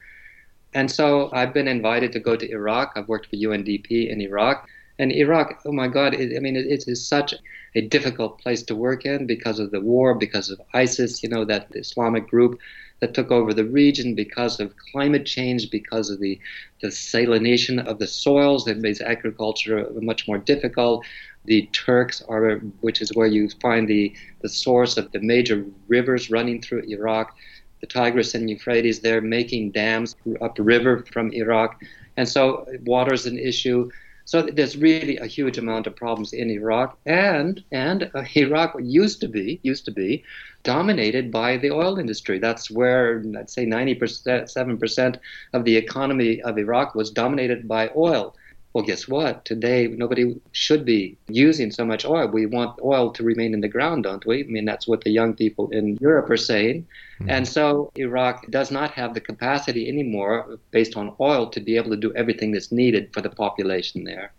And 0.74 0.90
so 0.90 1.30
I've 1.32 1.52
been 1.52 1.68
invited 1.68 2.12
to 2.12 2.20
go 2.20 2.34
to 2.34 2.50
Iraq. 2.50 2.92
I've 2.96 3.08
worked 3.08 3.26
for 3.26 3.36
UNDP 3.36 4.10
in 4.10 4.22
Iraq. 4.22 4.66
And 4.98 5.12
Iraq, 5.12 5.60
oh 5.66 5.72
my 5.72 5.88
God, 5.88 6.14
it, 6.14 6.36
I 6.36 6.40
mean, 6.40 6.56
it, 6.56 6.66
it 6.66 6.84
is 6.88 7.06
such 7.06 7.34
a 7.74 7.82
difficult 7.82 8.40
place 8.40 8.62
to 8.64 8.74
work 8.74 9.04
in 9.04 9.26
because 9.26 9.58
of 9.58 9.70
the 9.70 9.80
war, 9.80 10.14
because 10.14 10.50
of 10.50 10.60
ISIS, 10.72 11.22
you 11.22 11.28
know, 11.28 11.44
that 11.44 11.68
Islamic 11.74 12.28
group 12.28 12.58
that 13.00 13.14
took 13.14 13.30
over 13.30 13.52
the 13.52 13.64
region, 13.64 14.14
because 14.14 14.60
of 14.60 14.74
climate 14.92 15.26
change, 15.26 15.70
because 15.70 16.08
of 16.08 16.20
the, 16.20 16.38
the 16.80 16.88
salination 16.88 17.84
of 17.84 17.98
the 17.98 18.06
soils 18.06 18.64
that 18.64 18.78
makes 18.78 19.00
agriculture 19.00 19.88
much 20.00 20.28
more 20.28 20.38
difficult, 20.38 21.04
the 21.44 21.66
Turks 21.72 22.22
are, 22.28 22.56
which 22.80 23.00
is 23.00 23.10
where 23.14 23.26
you 23.26 23.48
find 23.60 23.88
the, 23.88 24.14
the 24.40 24.48
source 24.48 24.96
of 24.96 25.10
the 25.12 25.20
major 25.20 25.64
rivers 25.88 26.30
running 26.30 26.60
through 26.62 26.82
Iraq. 26.88 27.34
The 27.80 27.86
Tigris 27.88 28.34
and 28.34 28.48
Euphrates, 28.48 29.00
they're 29.00 29.20
making 29.20 29.72
dams 29.72 30.14
upriver 30.40 31.04
from 31.12 31.32
Iraq. 31.32 31.82
And 32.16 32.28
so 32.28 32.66
water 32.84 33.12
is 33.12 33.26
an 33.26 33.38
issue. 33.38 33.90
So 34.24 34.42
there's 34.42 34.76
really 34.76 35.16
a 35.16 35.26
huge 35.26 35.58
amount 35.58 35.88
of 35.88 35.96
problems 35.96 36.32
in 36.32 36.48
Iraq, 36.48 36.96
and 37.06 37.62
and 37.72 38.08
uh, 38.14 38.22
Iraq 38.36 38.76
used 38.80 39.20
to 39.22 39.28
be 39.28 39.58
used 39.62 39.84
to 39.86 39.90
be 39.90 40.22
dominated 40.62 41.32
by 41.32 41.56
the 41.56 41.72
oil 41.72 41.98
industry. 41.98 42.38
That's 42.38 42.70
where 42.70 43.22
I'd 43.36 43.50
say 43.50 43.66
97 43.66 44.78
percent 44.78 45.18
of 45.52 45.64
the 45.64 45.76
economy 45.76 46.40
of 46.42 46.56
Iraq 46.56 46.94
was 46.94 47.10
dominated 47.10 47.66
by 47.66 47.90
oil. 47.96 48.36
Well, 48.72 48.84
guess 48.84 49.06
what? 49.06 49.44
Today, 49.44 49.86
nobody 49.86 50.40
should 50.52 50.86
be 50.86 51.18
using 51.28 51.70
so 51.70 51.84
much 51.84 52.06
oil. 52.06 52.28
We 52.28 52.46
want 52.46 52.80
oil 52.82 53.10
to 53.12 53.22
remain 53.22 53.52
in 53.52 53.60
the 53.60 53.68
ground, 53.68 54.04
don't 54.04 54.24
we? 54.24 54.44
I 54.44 54.46
mean, 54.46 54.64
that's 54.64 54.88
what 54.88 55.04
the 55.04 55.10
young 55.10 55.34
people 55.34 55.68
in 55.70 55.98
Europe 56.00 56.30
are 56.30 56.38
saying. 56.38 56.86
Mm-hmm. 57.20 57.30
And 57.30 57.46
so 57.46 57.92
Iraq 57.96 58.50
does 58.50 58.70
not 58.70 58.92
have 58.92 59.12
the 59.12 59.20
capacity 59.20 59.88
anymore, 59.88 60.58
based 60.70 60.96
on 60.96 61.14
oil, 61.20 61.50
to 61.50 61.60
be 61.60 61.76
able 61.76 61.90
to 61.90 61.98
do 61.98 62.14
everything 62.14 62.52
that's 62.52 62.72
needed 62.72 63.12
for 63.12 63.20
the 63.20 63.28
population 63.28 64.04
there. 64.04 64.32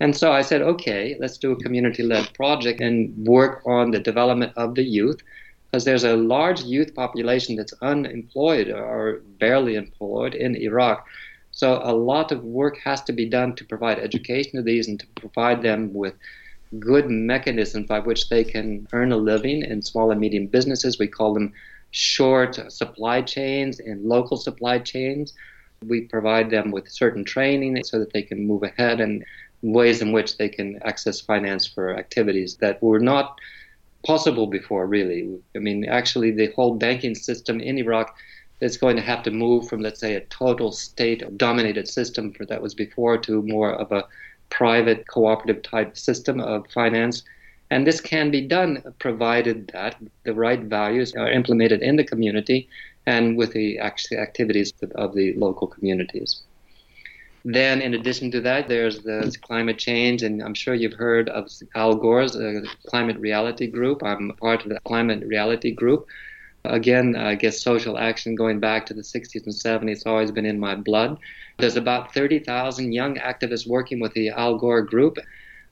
And 0.00 0.16
so 0.16 0.32
I 0.32 0.42
said, 0.42 0.62
okay, 0.62 1.16
let's 1.20 1.36
do 1.36 1.52
a 1.52 1.56
community 1.56 2.02
led 2.02 2.32
project 2.34 2.80
and 2.80 3.14
work 3.26 3.62
on 3.66 3.90
the 3.90 4.00
development 4.00 4.52
of 4.56 4.76
the 4.76 4.84
youth 4.84 5.20
because 5.70 5.84
there's 5.84 6.04
a 6.04 6.16
large 6.16 6.62
youth 6.62 6.94
population 6.94 7.56
that's 7.56 7.74
unemployed 7.82 8.68
or 8.68 9.20
barely 9.38 9.74
employed 9.74 10.34
in 10.34 10.56
Iraq. 10.56 11.06
So 11.58 11.80
a 11.82 11.92
lot 11.92 12.30
of 12.30 12.44
work 12.44 12.78
has 12.84 13.02
to 13.02 13.12
be 13.12 13.28
done 13.28 13.56
to 13.56 13.64
provide 13.64 13.98
education 13.98 14.52
to 14.54 14.62
these 14.62 14.86
and 14.86 15.00
to 15.00 15.06
provide 15.16 15.60
them 15.60 15.92
with 15.92 16.14
good 16.78 17.10
mechanisms 17.10 17.88
by 17.88 17.98
which 17.98 18.28
they 18.28 18.44
can 18.44 18.86
earn 18.92 19.10
a 19.10 19.16
living 19.16 19.62
in 19.62 19.82
small 19.82 20.12
and 20.12 20.20
medium 20.20 20.46
businesses. 20.46 21.00
We 21.00 21.08
call 21.08 21.34
them 21.34 21.52
short 21.90 22.70
supply 22.70 23.22
chains 23.22 23.80
and 23.80 24.04
local 24.04 24.36
supply 24.36 24.78
chains. 24.78 25.32
We 25.84 26.02
provide 26.02 26.48
them 26.48 26.70
with 26.70 26.88
certain 26.88 27.24
training 27.24 27.82
so 27.82 27.98
that 27.98 28.12
they 28.12 28.22
can 28.22 28.46
move 28.46 28.62
ahead 28.62 29.00
and 29.00 29.24
ways 29.62 30.00
in 30.00 30.12
which 30.12 30.36
they 30.36 30.48
can 30.48 30.78
access 30.84 31.20
finance 31.20 31.66
for 31.66 31.98
activities 31.98 32.58
that 32.58 32.80
were 32.80 33.00
not 33.00 33.36
possible 34.06 34.46
before, 34.46 34.86
really. 34.86 35.40
I 35.56 35.58
mean, 35.58 35.86
actually, 35.86 36.30
the 36.30 36.52
whole 36.54 36.76
banking 36.76 37.16
system 37.16 37.58
in 37.58 37.78
Iraq 37.78 38.16
is 38.60 38.76
going 38.76 38.96
to 38.96 39.02
have 39.02 39.22
to 39.22 39.30
move 39.30 39.68
from, 39.68 39.80
let's 39.80 40.00
say, 40.00 40.14
a 40.14 40.20
total 40.26 40.72
state 40.72 41.36
dominated 41.36 41.88
system 41.88 42.32
for 42.32 42.44
that 42.46 42.62
was 42.62 42.74
before 42.74 43.18
to 43.18 43.42
more 43.42 43.72
of 43.72 43.92
a 43.92 44.06
private 44.50 45.06
cooperative 45.08 45.62
type 45.62 45.96
system 45.96 46.40
of 46.40 46.66
finance. 46.72 47.22
And 47.70 47.86
this 47.86 48.00
can 48.00 48.30
be 48.30 48.40
done 48.40 48.82
provided 48.98 49.70
that 49.74 49.96
the 50.24 50.34
right 50.34 50.60
values 50.60 51.14
are 51.14 51.30
implemented 51.30 51.82
in 51.82 51.96
the 51.96 52.04
community 52.04 52.68
and 53.06 53.36
with 53.36 53.52
the 53.52 53.78
activities 53.78 54.72
of 54.94 55.14
the 55.14 55.34
local 55.34 55.66
communities. 55.66 56.42
Then, 57.44 57.80
in 57.80 57.94
addition 57.94 58.30
to 58.32 58.40
that, 58.42 58.68
there's 58.68 58.98
the 59.00 59.34
climate 59.42 59.78
change, 59.78 60.22
and 60.22 60.42
I'm 60.42 60.54
sure 60.54 60.74
you've 60.74 60.94
heard 60.94 61.28
of 61.28 61.50
Al 61.74 61.94
Gore's 61.94 62.36
uh, 62.36 62.62
climate 62.86 63.18
reality 63.18 63.66
group. 63.66 64.02
I'm 64.02 64.32
part 64.40 64.64
of 64.64 64.70
the 64.70 64.80
climate 64.80 65.24
reality 65.24 65.70
group. 65.70 66.06
Again, 66.68 67.16
I 67.16 67.34
guess 67.34 67.62
social 67.62 67.98
action 67.98 68.34
going 68.34 68.60
back 68.60 68.86
to 68.86 68.94
the 68.94 69.02
60s 69.02 69.44
and 69.44 69.54
70s 69.54 69.88
has 69.88 70.06
always 70.06 70.30
been 70.30 70.46
in 70.46 70.60
my 70.60 70.74
blood. 70.74 71.18
There's 71.58 71.76
about 71.76 72.14
30,000 72.14 72.92
young 72.92 73.16
activists 73.16 73.66
working 73.66 74.00
with 74.00 74.12
the 74.12 74.28
Al 74.28 74.58
Gore 74.58 74.82
group. 74.82 75.18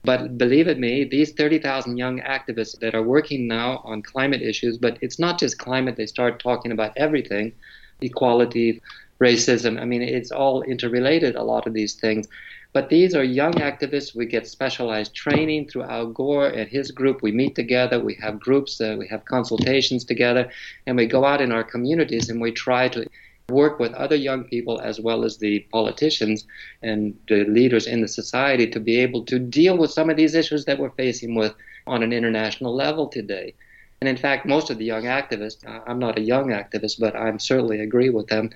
But 0.03 0.37
believe 0.37 0.67
it 0.67 0.79
me, 0.79 1.03
these 1.03 1.33
30,000 1.33 1.97
young 1.97 2.21
activists 2.21 2.79
that 2.79 2.95
are 2.95 3.03
working 3.03 3.47
now 3.47 3.81
on 3.83 4.01
climate 4.01 4.41
issues, 4.41 4.77
but 4.77 4.97
it's 5.01 5.19
not 5.19 5.39
just 5.39 5.57
climate, 5.57 5.95
they 5.95 6.05
start 6.05 6.39
talking 6.39 6.71
about 6.71 6.93
everything 6.97 7.53
equality, 8.01 8.81
racism. 9.21 9.79
I 9.81 9.85
mean, 9.85 10.01
it's 10.01 10.31
all 10.31 10.61
interrelated, 10.61 11.35
a 11.35 11.43
lot 11.43 11.67
of 11.67 11.73
these 11.73 11.95
things. 11.95 12.27
But 12.73 12.89
these 12.89 13.15
are 13.15 13.23
young 13.23 13.53
activists. 13.53 14.15
We 14.15 14.25
get 14.25 14.47
specialized 14.47 15.15
training 15.15 15.67
through 15.67 15.83
Al 15.83 16.07
Gore 16.07 16.47
and 16.47 16.69
his 16.69 16.91
group. 16.91 17.21
We 17.21 17.31
meet 17.31 17.55
together, 17.55 17.99
we 17.99 18.15
have 18.21 18.39
groups, 18.39 18.79
uh, 18.79 18.95
we 18.99 19.07
have 19.07 19.25
consultations 19.25 20.03
together, 20.03 20.51
and 20.85 20.97
we 20.97 21.05
go 21.05 21.25
out 21.25 21.41
in 21.41 21.51
our 21.51 21.63
communities 21.63 22.29
and 22.29 22.39
we 22.41 22.51
try 22.51 22.87
to 22.89 23.05
work 23.49 23.79
with 23.79 23.93
other 23.93 24.15
young 24.15 24.43
people 24.43 24.79
as 24.81 24.99
well 24.99 25.23
as 25.23 25.37
the 25.37 25.61
politicians 25.71 26.45
and 26.83 27.17
the 27.29 27.45
leaders 27.45 27.87
in 27.87 28.01
the 28.01 28.07
society 28.07 28.67
to 28.67 28.79
be 28.79 28.99
able 28.99 29.23
to 29.23 29.39
deal 29.39 29.77
with 29.77 29.89
some 29.89 30.09
of 30.09 30.17
these 30.17 30.35
issues 30.35 30.65
that 30.65 30.77
we're 30.77 30.89
facing 30.91 31.33
with 31.33 31.55
on 31.87 32.03
an 32.03 32.11
international 32.11 32.75
level 32.75 33.07
today. 33.07 33.53
And 34.01 34.09
in 34.09 34.17
fact, 34.17 34.45
most 34.45 34.69
of 34.69 34.77
the 34.77 34.85
young 34.85 35.03
activists, 35.03 35.65
I'm 35.87 35.97
not 35.97 36.19
a 36.19 36.21
young 36.21 36.49
activist, 36.49 36.99
but 36.99 37.15
I 37.15 37.35
certainly 37.37 37.79
agree 37.79 38.09
with 38.09 38.27
them, 38.27 38.51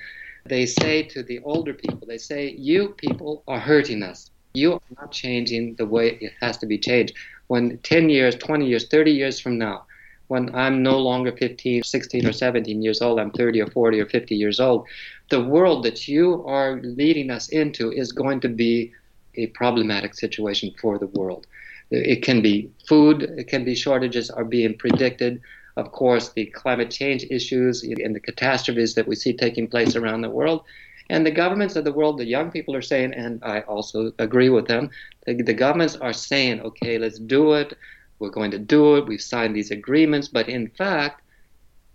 they 0.45 0.65
say 0.65 1.03
to 1.03 1.23
the 1.23 1.39
older 1.43 1.73
people, 1.73 2.07
they 2.07 2.17
say, 2.17 2.51
You 2.51 2.89
people 2.89 3.43
are 3.47 3.59
hurting 3.59 4.03
us. 4.03 4.31
You 4.53 4.73
are 4.73 4.81
not 4.99 5.11
changing 5.11 5.75
the 5.75 5.85
way 5.85 6.17
it 6.19 6.33
has 6.41 6.57
to 6.57 6.65
be 6.65 6.77
changed. 6.77 7.15
When 7.47 7.77
10 7.79 8.09
years, 8.09 8.35
20 8.35 8.65
years, 8.65 8.87
30 8.87 9.11
years 9.11 9.39
from 9.39 9.57
now, 9.57 9.85
when 10.27 10.53
I'm 10.55 10.81
no 10.81 10.97
longer 10.97 11.35
15, 11.35 11.83
16, 11.83 12.25
or 12.25 12.31
17 12.31 12.81
years 12.81 13.01
old, 13.01 13.19
I'm 13.19 13.31
30 13.31 13.61
or 13.61 13.67
40 13.67 13.99
or 13.99 14.05
50 14.05 14.35
years 14.35 14.59
old, 14.59 14.87
the 15.29 15.43
world 15.43 15.83
that 15.83 16.07
you 16.07 16.45
are 16.47 16.79
leading 16.81 17.29
us 17.29 17.49
into 17.49 17.91
is 17.91 18.11
going 18.11 18.39
to 18.41 18.49
be 18.49 18.93
a 19.35 19.47
problematic 19.47 20.13
situation 20.13 20.73
for 20.81 20.97
the 20.97 21.07
world. 21.07 21.47
It 21.89 22.23
can 22.23 22.41
be 22.41 22.71
food, 22.87 23.23
it 23.23 23.49
can 23.49 23.65
be 23.65 23.75
shortages 23.75 24.29
are 24.29 24.45
being 24.45 24.77
predicted 24.77 25.41
of 25.77 25.91
course, 25.91 26.29
the 26.29 26.45
climate 26.47 26.91
change 26.91 27.25
issues 27.29 27.83
and 27.83 28.15
the 28.15 28.19
catastrophes 28.19 28.95
that 28.95 29.07
we 29.07 29.15
see 29.15 29.33
taking 29.33 29.67
place 29.67 29.95
around 29.95 30.21
the 30.21 30.29
world. 30.29 30.63
And 31.09 31.25
the 31.25 31.31
governments 31.31 31.75
of 31.75 31.83
the 31.83 31.91
world, 31.91 32.17
the 32.17 32.25
young 32.25 32.51
people 32.51 32.75
are 32.75 32.81
saying, 32.81 33.13
and 33.13 33.43
I 33.43 33.61
also 33.61 34.13
agree 34.19 34.49
with 34.49 34.67
them, 34.67 34.89
the, 35.25 35.41
the 35.41 35.53
governments 35.53 35.97
are 35.97 36.13
saying, 36.13 36.61
okay, 36.61 36.97
let's 36.97 37.19
do 37.19 37.53
it. 37.53 37.77
We're 38.19 38.29
going 38.29 38.51
to 38.51 38.59
do 38.59 38.95
it. 38.95 39.07
We've 39.07 39.21
signed 39.21 39.55
these 39.55 39.71
agreements. 39.71 40.27
But 40.27 40.47
in 40.47 40.67
fact, 40.69 41.21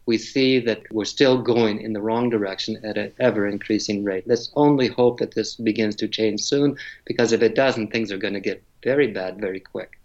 we 0.06 0.18
see 0.18 0.60
that 0.60 0.82
we're 0.92 1.04
still 1.04 1.40
going 1.40 1.80
in 1.80 1.92
the 1.92 2.00
wrong 2.00 2.30
direction 2.30 2.78
at 2.84 2.96
an 2.96 3.12
ever 3.18 3.46
increasing 3.46 4.04
rate. 4.04 4.26
Let's 4.26 4.52
only 4.54 4.88
hope 4.88 5.18
that 5.18 5.34
this 5.34 5.56
begins 5.56 5.96
to 5.96 6.08
change 6.08 6.40
soon, 6.42 6.76
because 7.04 7.32
if 7.32 7.42
it 7.42 7.54
doesn't, 7.54 7.88
things 7.88 8.12
are 8.12 8.18
going 8.18 8.34
to 8.34 8.40
get 8.40 8.62
very 8.84 9.08
bad 9.08 9.40
very 9.40 9.60
quick. 9.60 9.98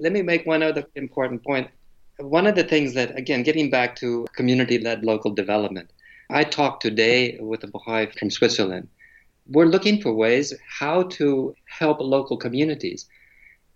Let 0.00 0.12
me 0.12 0.22
make 0.22 0.46
one 0.46 0.62
other 0.62 0.84
important 0.94 1.42
point 1.42 1.68
one 2.18 2.46
of 2.46 2.54
the 2.54 2.64
things 2.64 2.94
that, 2.94 3.16
again, 3.16 3.42
getting 3.42 3.70
back 3.70 3.96
to 3.96 4.26
community 4.34 4.78
led 4.78 5.04
local 5.04 5.30
development, 5.30 5.90
I 6.30 6.44
talked 6.44 6.82
today 6.82 7.38
with 7.40 7.64
a 7.64 7.66
Baha'i 7.66 8.06
from 8.06 8.30
Switzerland. 8.30 8.88
We're 9.48 9.66
looking 9.66 10.00
for 10.00 10.12
ways 10.12 10.54
how 10.68 11.04
to 11.04 11.54
help 11.66 12.00
local 12.00 12.36
communities 12.36 13.06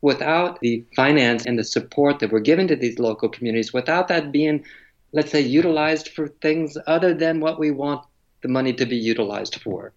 without 0.00 0.60
the 0.60 0.84
finance 0.94 1.46
and 1.46 1.58
the 1.58 1.64
support 1.64 2.18
that 2.20 2.30
we're 2.30 2.40
giving 2.40 2.68
to 2.68 2.76
these 2.76 2.98
local 2.98 3.28
communities, 3.28 3.72
without 3.72 4.08
that 4.08 4.30
being, 4.30 4.64
let's 5.12 5.32
say, 5.32 5.40
utilized 5.40 6.08
for 6.08 6.28
things 6.28 6.78
other 6.86 7.14
than 7.14 7.40
what 7.40 7.58
we 7.58 7.70
want 7.70 8.04
the 8.42 8.48
money 8.48 8.72
to 8.74 8.86
be 8.86 8.96
utilized 8.96 9.60
for. 9.62 9.92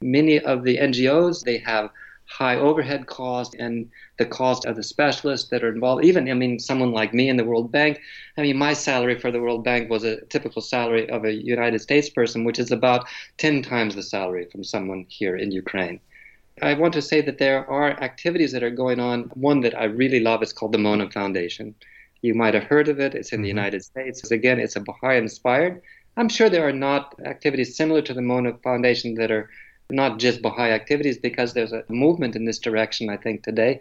Many 0.00 0.40
of 0.40 0.64
the 0.64 0.76
NGOs, 0.76 1.44
they 1.44 1.58
have 1.58 1.90
high 2.26 2.56
overhead 2.56 3.06
cost 3.06 3.54
and 3.54 3.90
the 4.18 4.26
cost 4.26 4.64
of 4.64 4.76
the 4.76 4.82
specialists 4.82 5.50
that 5.50 5.62
are 5.62 5.72
involved. 5.72 6.04
Even, 6.04 6.28
I 6.28 6.34
mean, 6.34 6.58
someone 6.58 6.92
like 6.92 7.14
me 7.14 7.28
in 7.28 7.36
the 7.36 7.44
World 7.44 7.70
Bank, 7.70 8.00
I 8.36 8.42
mean, 8.42 8.56
my 8.56 8.72
salary 8.72 9.18
for 9.18 9.30
the 9.30 9.40
World 9.40 9.64
Bank 9.64 9.90
was 9.90 10.04
a 10.04 10.20
typical 10.26 10.62
salary 10.62 11.08
of 11.10 11.24
a 11.24 11.32
United 11.32 11.80
States 11.80 12.08
person, 12.08 12.44
which 12.44 12.58
is 12.58 12.70
about 12.70 13.06
10 13.38 13.62
times 13.62 13.94
the 13.94 14.02
salary 14.02 14.46
from 14.50 14.64
someone 14.64 15.06
here 15.08 15.36
in 15.36 15.50
Ukraine. 15.50 16.00
I 16.62 16.74
want 16.74 16.94
to 16.94 17.02
say 17.02 17.20
that 17.20 17.38
there 17.38 17.68
are 17.68 17.90
activities 18.00 18.52
that 18.52 18.62
are 18.62 18.70
going 18.70 19.00
on. 19.00 19.24
One 19.34 19.60
that 19.60 19.78
I 19.78 19.84
really 19.84 20.20
love 20.20 20.42
is 20.42 20.52
called 20.52 20.72
the 20.72 20.78
Mona 20.78 21.10
Foundation. 21.10 21.74
You 22.22 22.34
might 22.34 22.54
have 22.54 22.64
heard 22.64 22.88
of 22.88 23.00
it. 23.00 23.14
It's 23.14 23.32
in 23.32 23.42
the 23.42 23.48
mm-hmm. 23.48 23.58
United 23.58 23.84
States. 23.84 24.30
Again, 24.30 24.60
it's 24.60 24.76
a 24.76 24.80
Baha'i 24.80 25.18
inspired. 25.18 25.82
I'm 26.16 26.28
sure 26.28 26.48
there 26.48 26.66
are 26.66 26.72
not 26.72 27.14
activities 27.24 27.76
similar 27.76 28.00
to 28.02 28.14
the 28.14 28.22
Mona 28.22 28.54
Foundation 28.62 29.14
that 29.16 29.32
are 29.32 29.50
not 29.90 30.18
just 30.18 30.42
Baha'i 30.42 30.70
activities, 30.70 31.18
because 31.18 31.52
there's 31.52 31.72
a 31.72 31.84
movement 31.88 32.36
in 32.36 32.44
this 32.44 32.58
direction, 32.58 33.10
I 33.10 33.16
think, 33.16 33.42
today. 33.42 33.80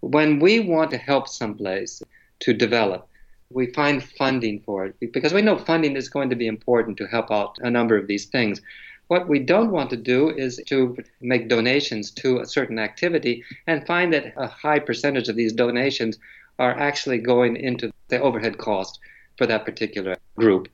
When 0.00 0.38
we 0.38 0.60
want 0.60 0.90
to 0.90 0.98
help 0.98 1.28
someplace 1.28 2.02
to 2.40 2.52
develop, 2.52 3.08
we 3.50 3.66
find 3.72 4.02
funding 4.02 4.60
for 4.60 4.86
it 4.86 5.12
because 5.12 5.32
we 5.32 5.42
know 5.42 5.56
funding 5.56 5.96
is 5.96 6.08
going 6.08 6.30
to 6.30 6.36
be 6.36 6.46
important 6.46 6.96
to 6.98 7.06
help 7.06 7.30
out 7.30 7.56
a 7.60 7.70
number 7.70 7.96
of 7.96 8.06
these 8.06 8.26
things. 8.26 8.60
What 9.08 9.28
we 9.28 9.38
don't 9.38 9.70
want 9.70 9.90
to 9.90 9.96
do 9.96 10.30
is 10.30 10.60
to 10.66 10.96
make 11.20 11.48
donations 11.48 12.10
to 12.12 12.40
a 12.40 12.46
certain 12.46 12.78
activity 12.78 13.44
and 13.66 13.86
find 13.86 14.12
that 14.12 14.32
a 14.36 14.48
high 14.48 14.78
percentage 14.78 15.28
of 15.28 15.36
these 15.36 15.52
donations 15.52 16.18
are 16.58 16.78
actually 16.78 17.18
going 17.18 17.56
into 17.56 17.92
the 18.08 18.20
overhead 18.20 18.58
cost 18.58 18.98
for 19.36 19.46
that 19.46 19.64
particular 19.64 20.16
group. 20.36 20.68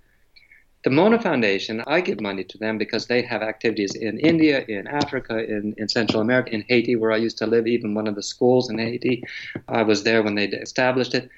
The 0.82 0.90
Mona 0.90 1.20
Foundation, 1.20 1.82
I 1.86 2.00
give 2.00 2.22
money 2.22 2.42
to 2.44 2.56
them 2.56 2.78
because 2.78 3.06
they 3.06 3.20
have 3.20 3.42
activities 3.42 3.94
in 3.94 4.18
India, 4.18 4.64
in 4.66 4.86
Africa, 4.86 5.38
in, 5.38 5.74
in 5.76 5.88
Central 5.88 6.22
America, 6.22 6.54
in 6.54 6.64
Haiti, 6.68 6.96
where 6.96 7.12
I 7.12 7.18
used 7.18 7.36
to 7.38 7.46
live, 7.46 7.66
even 7.66 7.94
one 7.94 8.06
of 8.06 8.14
the 8.14 8.22
schools 8.22 8.70
in 8.70 8.78
Haiti. 8.78 9.22
I 9.68 9.82
was 9.82 10.04
there 10.04 10.22
when 10.22 10.36
they 10.36 10.46
established 10.46 11.14
it. 11.14 11.28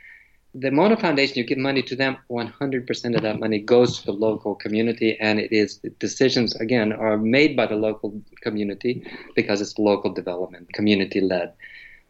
The 0.55 0.70
Mona 0.70 0.97
Foundation, 0.97 1.38
you 1.38 1.45
give 1.45 1.59
money 1.59 1.82
to 1.82 1.97
them, 1.97 2.18
100% 2.30 3.16
of 3.16 3.22
that 3.22 3.40
money 3.40 3.59
goes 3.59 3.99
to 3.99 4.07
the 4.07 4.12
local 4.12 4.55
community, 4.55 5.18
and 5.18 5.40
it 5.40 5.51
is 5.51 5.78
decisions, 5.99 6.55
again, 6.57 6.93
are 6.93 7.16
made 7.16 7.57
by 7.57 7.66
the 7.66 7.74
local 7.74 8.22
community 8.43 9.05
because 9.34 9.61
it's 9.61 9.76
local 9.76 10.12
development, 10.12 10.72
community 10.72 11.20
led. 11.20 11.53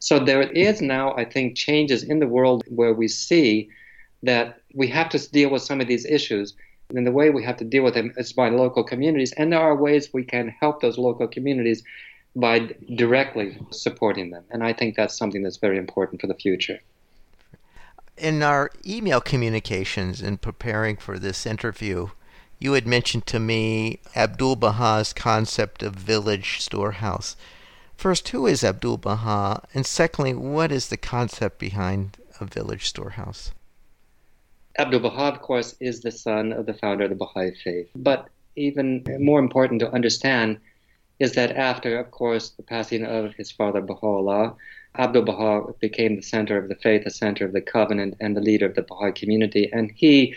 So 0.00 0.18
there 0.18 0.42
is 0.42 0.82
now, 0.82 1.14
I 1.16 1.24
think, 1.24 1.56
changes 1.56 2.02
in 2.02 2.18
the 2.18 2.26
world 2.26 2.64
where 2.68 2.92
we 2.92 3.08
see 3.08 3.70
that 4.22 4.60
we 4.74 4.88
have 4.88 5.08
to 5.10 5.30
deal 5.30 5.48
with 5.48 5.62
some 5.62 5.80
of 5.80 5.86
these 5.86 6.04
issues 6.04 6.54
and 6.94 7.06
the 7.06 7.12
way 7.12 7.30
we 7.30 7.44
have 7.44 7.56
to 7.58 7.64
deal 7.64 7.84
with 7.84 7.94
them 7.94 8.12
is 8.16 8.32
by 8.32 8.48
local 8.48 8.84
communities. 8.84 9.32
And 9.32 9.52
there 9.52 9.60
are 9.60 9.76
ways 9.76 10.12
we 10.12 10.24
can 10.24 10.48
help 10.48 10.80
those 10.80 10.98
local 10.98 11.28
communities 11.28 11.82
by 12.34 12.74
directly 12.94 13.58
supporting 13.70 14.30
them. 14.30 14.44
And 14.50 14.64
I 14.64 14.72
think 14.72 14.96
that's 14.96 15.16
something 15.16 15.42
that's 15.42 15.58
very 15.58 15.78
important 15.78 16.20
for 16.20 16.26
the 16.26 16.34
future. 16.34 16.80
In 18.16 18.42
our 18.42 18.70
email 18.86 19.20
communications 19.20 20.22
in 20.22 20.38
preparing 20.38 20.96
for 20.96 21.18
this 21.18 21.46
interview, 21.46 22.08
you 22.58 22.74
had 22.74 22.86
mentioned 22.86 23.26
to 23.26 23.40
me 23.40 23.98
Abdul 24.14 24.56
Baha's 24.56 25.12
concept 25.12 25.82
of 25.82 25.94
village 25.94 26.60
storehouse. 26.60 27.36
First, 27.96 28.28
who 28.28 28.46
is 28.46 28.64
Abdul 28.64 28.98
Baha? 28.98 29.62
And 29.74 29.86
secondly, 29.86 30.34
what 30.34 30.72
is 30.72 30.88
the 30.88 30.96
concept 30.96 31.58
behind 31.58 32.18
a 32.40 32.44
village 32.44 32.86
storehouse? 32.86 33.52
Abdul 34.78 35.00
Baha, 35.00 35.34
of 35.34 35.42
course, 35.42 35.74
is 35.80 36.00
the 36.00 36.10
son 36.10 36.52
of 36.52 36.66
the 36.66 36.74
founder 36.74 37.04
of 37.04 37.10
the 37.10 37.16
Baha'i 37.16 37.52
faith. 37.62 37.90
But 37.94 38.28
even 38.56 39.04
more 39.18 39.38
important 39.38 39.80
to 39.80 39.92
understand 39.92 40.58
is 41.18 41.34
that 41.34 41.56
after, 41.56 41.98
of 41.98 42.10
course, 42.10 42.50
the 42.50 42.62
passing 42.62 43.04
of 43.04 43.34
his 43.34 43.50
father 43.50 43.80
Baha'u'llah, 43.80 44.54
Abdul 44.98 45.22
Baha 45.22 45.72
became 45.80 46.16
the 46.16 46.22
center 46.22 46.58
of 46.58 46.68
the 46.68 46.74
faith, 46.74 47.04
the 47.04 47.10
center 47.10 47.44
of 47.44 47.52
the 47.52 47.60
covenant, 47.60 48.16
and 48.20 48.36
the 48.36 48.40
leader 48.40 48.66
of 48.66 48.74
the 48.74 48.82
Baha'i 48.82 49.12
community. 49.12 49.70
And 49.72 49.92
he 49.94 50.34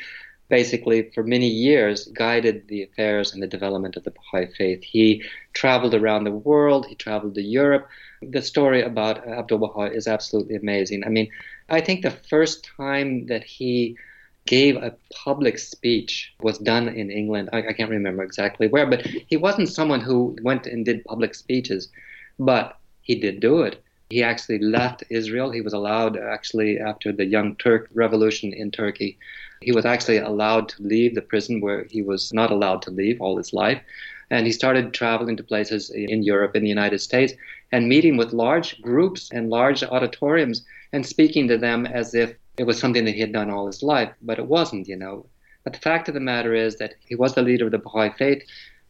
basically 0.48 1.10
for 1.12 1.24
many 1.24 1.48
years 1.48 2.08
guided 2.10 2.68
the 2.68 2.84
affairs 2.84 3.34
and 3.34 3.42
the 3.42 3.48
development 3.48 3.96
of 3.96 4.04
the 4.04 4.12
Baha'i 4.12 4.46
faith. 4.46 4.84
He 4.84 5.24
traveled 5.54 5.96
around 5.96 6.24
the 6.24 6.32
world, 6.32 6.86
he 6.86 6.96
traveled 6.96 7.36
to 7.36 7.42
Europe. 7.42 7.88
The 8.22 8.42
story 8.42 8.82
about 8.82 9.28
Abdul 9.28 9.60
Baha 9.60 9.92
is 9.94 10.08
absolutely 10.08 10.56
amazing. 10.56 11.04
I 11.04 11.10
mean, 11.10 11.30
I 11.70 11.82
think 11.82 12.02
the 12.02 12.12
first 12.12 12.70
time 12.78 13.26
that 13.28 13.44
he 13.44 13.98
gave 14.46 14.76
a 14.76 14.96
public 15.12 15.58
speech 15.58 16.34
was 16.42 16.58
done 16.60 16.88
in 16.88 17.10
England. 17.10 17.50
I, 17.52 17.68
I 17.70 17.74
can't 17.74 17.90
remember 17.90 18.24
exactly 18.24 18.68
where, 18.68 18.86
but 18.86 19.06
he 19.06 19.38
wasn't 19.38 19.70
someone 19.70 20.02
who 20.02 20.36
went 20.42 20.68
and 20.68 20.86
did 20.86 21.04
public 21.06 21.34
speeches, 21.34 21.90
but 22.38 22.78
he 23.02 23.16
did 23.16 23.40
do 23.40 23.62
it. 23.62 23.82
He 24.10 24.22
actually 24.22 24.60
left 24.60 25.04
Israel. 25.10 25.50
He 25.50 25.62
was 25.62 25.74
allowed, 25.74 26.16
actually, 26.16 26.80
after 26.80 27.12
the 27.12 27.26
Young 27.26 27.56
Turk 27.56 27.90
revolution 27.94 28.54
in 28.54 28.70
Turkey, 28.70 29.18
he 29.62 29.72
was 29.72 29.86
actually 29.86 30.18
allowed 30.18 30.70
to 30.70 30.84
leave 30.84 31.16
the 31.16 31.24
prison 31.24 31.60
where 31.60 31.86
he 31.90 32.04
was 32.04 32.32
not 32.32 32.52
allowed 32.52 32.84
to 32.84 32.92
leave 32.92 33.20
all 33.20 33.38
his 33.38 33.52
life. 33.52 33.82
And 34.30 34.46
he 34.46 34.52
started 34.52 34.94
traveling 34.94 35.38
to 35.38 35.44
places 35.44 35.90
in 35.90 36.22
Europe, 36.22 36.56
in 36.56 36.64
the 36.64 36.70
United 36.70 37.00
States, 37.00 37.34
and 37.72 37.90
meeting 37.90 38.16
with 38.16 38.34
large 38.34 38.80
groups 38.82 39.32
and 39.32 39.50
large 39.50 39.84
auditoriums 39.84 40.64
and 40.94 41.06
speaking 41.06 41.48
to 41.48 41.58
them 41.58 41.86
as 41.88 42.14
if 42.14 42.36
it 42.58 42.64
was 42.64 42.80
something 42.80 43.06
that 43.06 43.14
he 43.14 43.22
had 43.22 43.34
done 43.34 43.50
all 43.50 43.68
his 43.68 43.84
life. 43.84 44.12
But 44.22 44.40
it 44.40 44.48
wasn't, 44.48 44.88
you 44.88 44.96
know. 44.96 45.26
But 45.64 45.74
the 45.74 45.80
fact 45.80 46.08
of 46.08 46.14
the 46.14 46.20
matter 46.20 46.54
is 46.54 46.78
that 46.78 46.96
he 47.00 47.16
was 47.16 47.34
the 47.34 47.42
leader 47.42 47.66
of 47.66 47.72
the 47.72 47.80
Baha'i 47.80 48.12
faith. 48.18 48.44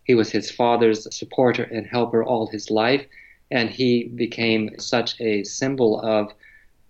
He 0.04 0.16
was 0.16 0.32
his 0.32 0.52
father's 0.52 1.14
supporter 1.16 1.64
and 1.64 1.88
helper 1.88 2.24
all 2.24 2.48
his 2.48 2.70
life. 2.70 3.06
And 3.52 3.70
he 3.70 4.06
became 4.06 4.78
such 4.80 5.20
a 5.22 5.44
symbol 5.44 6.02
of 6.02 6.34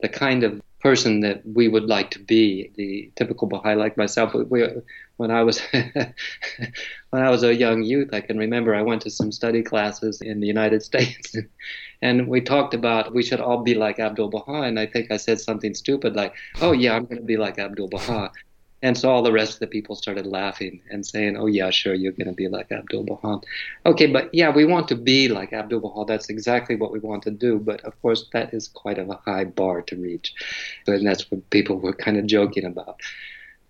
the 0.02 0.10
kind 0.10 0.44
of 0.44 0.62
person 0.86 1.22
that 1.22 1.42
we 1.44 1.68
would 1.68 1.86
like 1.86 2.12
to 2.12 2.20
be, 2.20 2.70
the 2.76 3.12
typical 3.16 3.48
Baha'i 3.48 3.74
like 3.74 3.98
myself. 3.98 4.36
We, 4.36 4.68
when 5.18 5.32
I 5.32 5.42
was 5.42 5.60
when 5.72 7.24
I 7.28 7.32
was 7.32 7.42
a 7.42 7.56
young 7.56 7.82
youth, 7.82 8.10
I 8.14 8.22
can 8.22 8.38
remember 8.38 8.76
I 8.76 8.84
went 8.84 9.02
to 9.02 9.10
some 9.10 9.32
study 9.32 9.64
classes 9.64 10.22
in 10.22 10.42
the 10.42 10.46
United 10.46 10.84
States, 10.90 11.36
and 12.04 12.28
we 12.28 12.40
talked 12.40 12.76
about 12.76 13.16
we 13.16 13.24
should 13.24 13.42
all 13.42 13.64
be 13.64 13.74
like 13.74 13.98
Abdul 13.98 14.30
Baha, 14.30 14.62
and 14.68 14.80
I 14.80 14.86
think 14.86 15.10
I 15.10 15.18
said 15.18 15.40
something 15.40 15.74
stupid 15.74 16.16
like, 16.16 16.36
"Oh 16.62 16.72
yeah, 16.72 16.94
I'm 16.96 17.06
going 17.06 17.18
to 17.18 17.32
be 17.34 17.38
like 17.38 17.58
Abdul 17.58 17.88
Baha," 17.88 18.32
And 18.86 18.96
so 18.96 19.10
all 19.10 19.24
the 19.24 19.32
rest 19.32 19.54
of 19.56 19.60
the 19.62 19.68
people 19.76 19.96
started 19.96 20.28
laughing 20.28 20.80
and 20.92 21.04
saying, 21.04 21.38
oh, 21.38 21.48
yeah, 21.48 21.72
sure, 21.72 21.96
you're 21.96 22.12
going 22.12 22.28
to 22.28 22.34
be 22.34 22.48
like 22.48 22.72
Abdul 22.72 23.06
Baha. 23.06 23.40
Okay, 23.88 24.06
but 24.06 24.30
yeah, 24.32 24.52
we 24.52 24.64
want 24.64 24.88
to 24.90 24.96
be 24.96 25.28
like 25.28 25.54
Abdul 25.54 25.80
Baha. 25.80 26.06
That's 26.06 26.30
exactly 26.30 26.76
what 26.76 26.92
we 26.92 27.00
want 27.00 27.24
to 27.24 27.32
do. 27.32 27.58
But 27.58 27.84
of 27.84 28.00
course, 28.04 28.30
that 28.34 28.54
is 28.54 28.68
quite 28.68 29.00
of 29.00 29.10
a 29.10 29.20
high 29.26 29.46
bar 29.46 29.82
to 29.82 29.96
reach. 29.96 30.36
And 30.86 31.08
that's 31.08 31.32
what 31.32 31.50
people 31.50 31.80
were 31.80 31.94
kind 31.94 32.16
of 32.16 32.28
joking 32.28 32.64
about. 32.64 33.00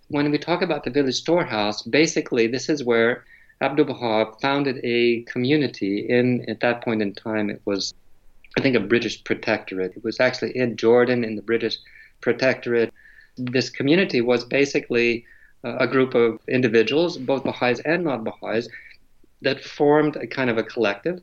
When 0.08 0.30
we 0.30 0.36
talk 0.36 0.60
about 0.60 0.84
the 0.84 0.90
village 0.90 1.14
storehouse, 1.14 1.80
basically, 1.80 2.46
this 2.46 2.68
is 2.68 2.84
where 2.84 3.24
Abdul 3.62 3.86
Baha 3.86 4.32
founded 4.42 4.80
a 4.84 5.22
community 5.22 6.06
in, 6.10 6.44
at 6.50 6.60
that 6.60 6.84
point 6.84 7.00
in 7.00 7.14
time, 7.14 7.48
it 7.48 7.62
was, 7.64 7.94
I 8.58 8.60
think, 8.60 8.76
a 8.76 8.80
British 8.80 9.24
protectorate. 9.24 9.96
It 9.96 10.04
was 10.04 10.20
actually 10.20 10.54
in 10.54 10.76
Jordan 10.76 11.24
in 11.24 11.36
the 11.36 11.42
British 11.42 11.78
protectorate 12.20 12.92
this 13.36 13.70
community 13.70 14.20
was 14.20 14.44
basically 14.44 15.24
uh, 15.64 15.76
a 15.78 15.86
group 15.86 16.14
of 16.14 16.40
individuals, 16.48 17.18
both 17.18 17.44
Baha'is 17.44 17.80
and 17.80 18.04
non 18.04 18.24
Baha'is, 18.24 18.68
that 19.42 19.62
formed 19.62 20.16
a 20.16 20.26
kind 20.26 20.50
of 20.50 20.58
a 20.58 20.62
collective, 20.62 21.20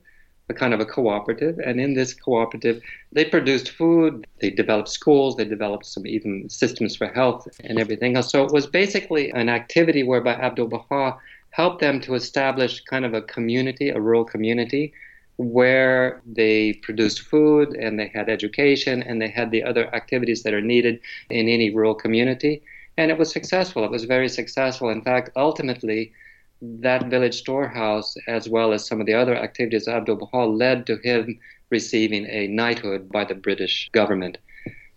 a 0.49 0.53
kind 0.53 0.74
of 0.74 0.80
a 0.80 0.86
cooperative. 0.86 1.59
And 1.59 1.80
in 1.80 1.93
this 1.93 2.14
cooperative, 2.14 2.82
they 3.11 3.26
produced 3.26 3.70
food, 3.72 4.28
they 4.41 4.49
developed 4.49 4.89
schools, 4.89 5.36
they 5.36 5.45
developed 5.45 5.86
some 5.86 6.05
even 6.05 6.49
systems 6.49 6.95
for 6.95 7.07
health 7.07 7.47
and 7.64 7.80
everything 7.80 8.16
else. 8.16 8.32
So 8.32 8.43
it 8.43 8.51
was 8.51 8.68
basically 8.68 9.32
an 9.32 9.49
activity 9.49 10.03
whereby 10.03 10.34
Abdul 10.34 10.68
Baha 10.68 11.18
helped 11.51 11.82
them 11.82 12.01
to 12.01 12.16
establish 12.16 12.82
kind 12.82 13.05
of 13.05 13.14
a 13.14 13.22
community, 13.22 13.89
a 13.89 13.99
rural 13.99 14.26
community 14.26 14.93
where 15.38 16.21
they 16.25 16.73
produced 16.73 17.21
food 17.21 17.69
and 17.75 17.99
they 17.99 18.07
had 18.07 18.29
education 18.29 19.01
and 19.03 19.21
they 19.21 19.29
had 19.29 19.51
the 19.51 19.63
other 19.63 19.93
activities 19.95 20.43
that 20.43 20.53
are 20.53 20.61
needed 20.61 20.99
in 21.29 21.49
any 21.49 21.73
rural 21.73 21.95
community. 21.95 22.61
And 22.97 23.09
it 23.09 23.17
was 23.17 23.31
successful. 23.31 23.84
It 23.84 23.91
was 23.91 24.03
very 24.05 24.29
successful. 24.29 24.89
In 24.89 25.01
fact, 25.01 25.31
ultimately, 25.36 26.13
that 26.61 27.07
village 27.07 27.36
storehouse, 27.36 28.15
as 28.27 28.47
well 28.47 28.71
as 28.71 28.86
some 28.86 29.01
of 29.01 29.07
the 29.07 29.13
other 29.13 29.36
activities 29.36 29.88
of 29.88 29.95
Abdul 29.95 30.17
Baha, 30.17 30.45
led 30.45 30.86
to 30.88 30.97
him 31.03 31.39
receiving 31.69 32.25
a 32.27 32.47
knighthood 32.47 33.09
by 33.09 33.25
the 33.25 33.36
British 33.36 33.89
government. 33.91 34.38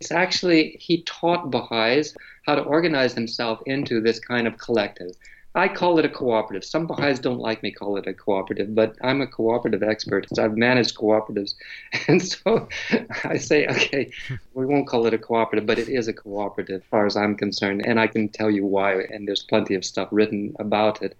It's 0.00 0.12
actually, 0.12 0.76
he 0.78 1.02
taught 1.04 1.50
Baha'is 1.50 2.14
how 2.44 2.54
to 2.54 2.62
organize 2.62 3.14
themselves 3.14 3.62
into 3.66 4.00
this 4.00 4.20
kind 4.20 4.46
of 4.46 4.58
collective. 4.58 5.10
I 5.56 5.68
call 5.68 5.98
it 5.98 6.04
a 6.04 6.10
cooperative. 6.10 6.66
Some 6.68 6.86
Baha'is 6.86 7.18
don't 7.18 7.38
like 7.38 7.62
me 7.62 7.70
call 7.70 7.96
it 7.96 8.06
a 8.06 8.12
cooperative, 8.12 8.74
but 8.74 8.94
I'm 9.00 9.22
a 9.22 9.26
cooperative 9.26 9.82
expert. 9.82 10.26
I've 10.38 10.54
managed 10.56 10.96
cooperatives. 10.96 11.54
And 12.08 12.22
so 12.22 12.68
I 13.24 13.38
say, 13.38 13.66
okay, 13.66 14.10
we 14.52 14.66
won't 14.66 14.86
call 14.86 15.06
it 15.06 15.14
a 15.14 15.18
cooperative, 15.18 15.66
but 15.66 15.78
it 15.78 15.88
is 15.88 16.08
a 16.08 16.12
cooperative 16.12 16.82
as 16.82 16.88
far 16.90 17.06
as 17.06 17.16
I'm 17.16 17.36
concerned. 17.36 17.86
And 17.86 17.98
I 17.98 18.06
can 18.06 18.28
tell 18.28 18.50
you 18.50 18.66
why, 18.66 19.00
and 19.10 19.26
there's 19.26 19.44
plenty 19.44 19.74
of 19.74 19.84
stuff 19.84 20.08
written 20.12 20.54
about 20.58 21.02
it. 21.02 21.16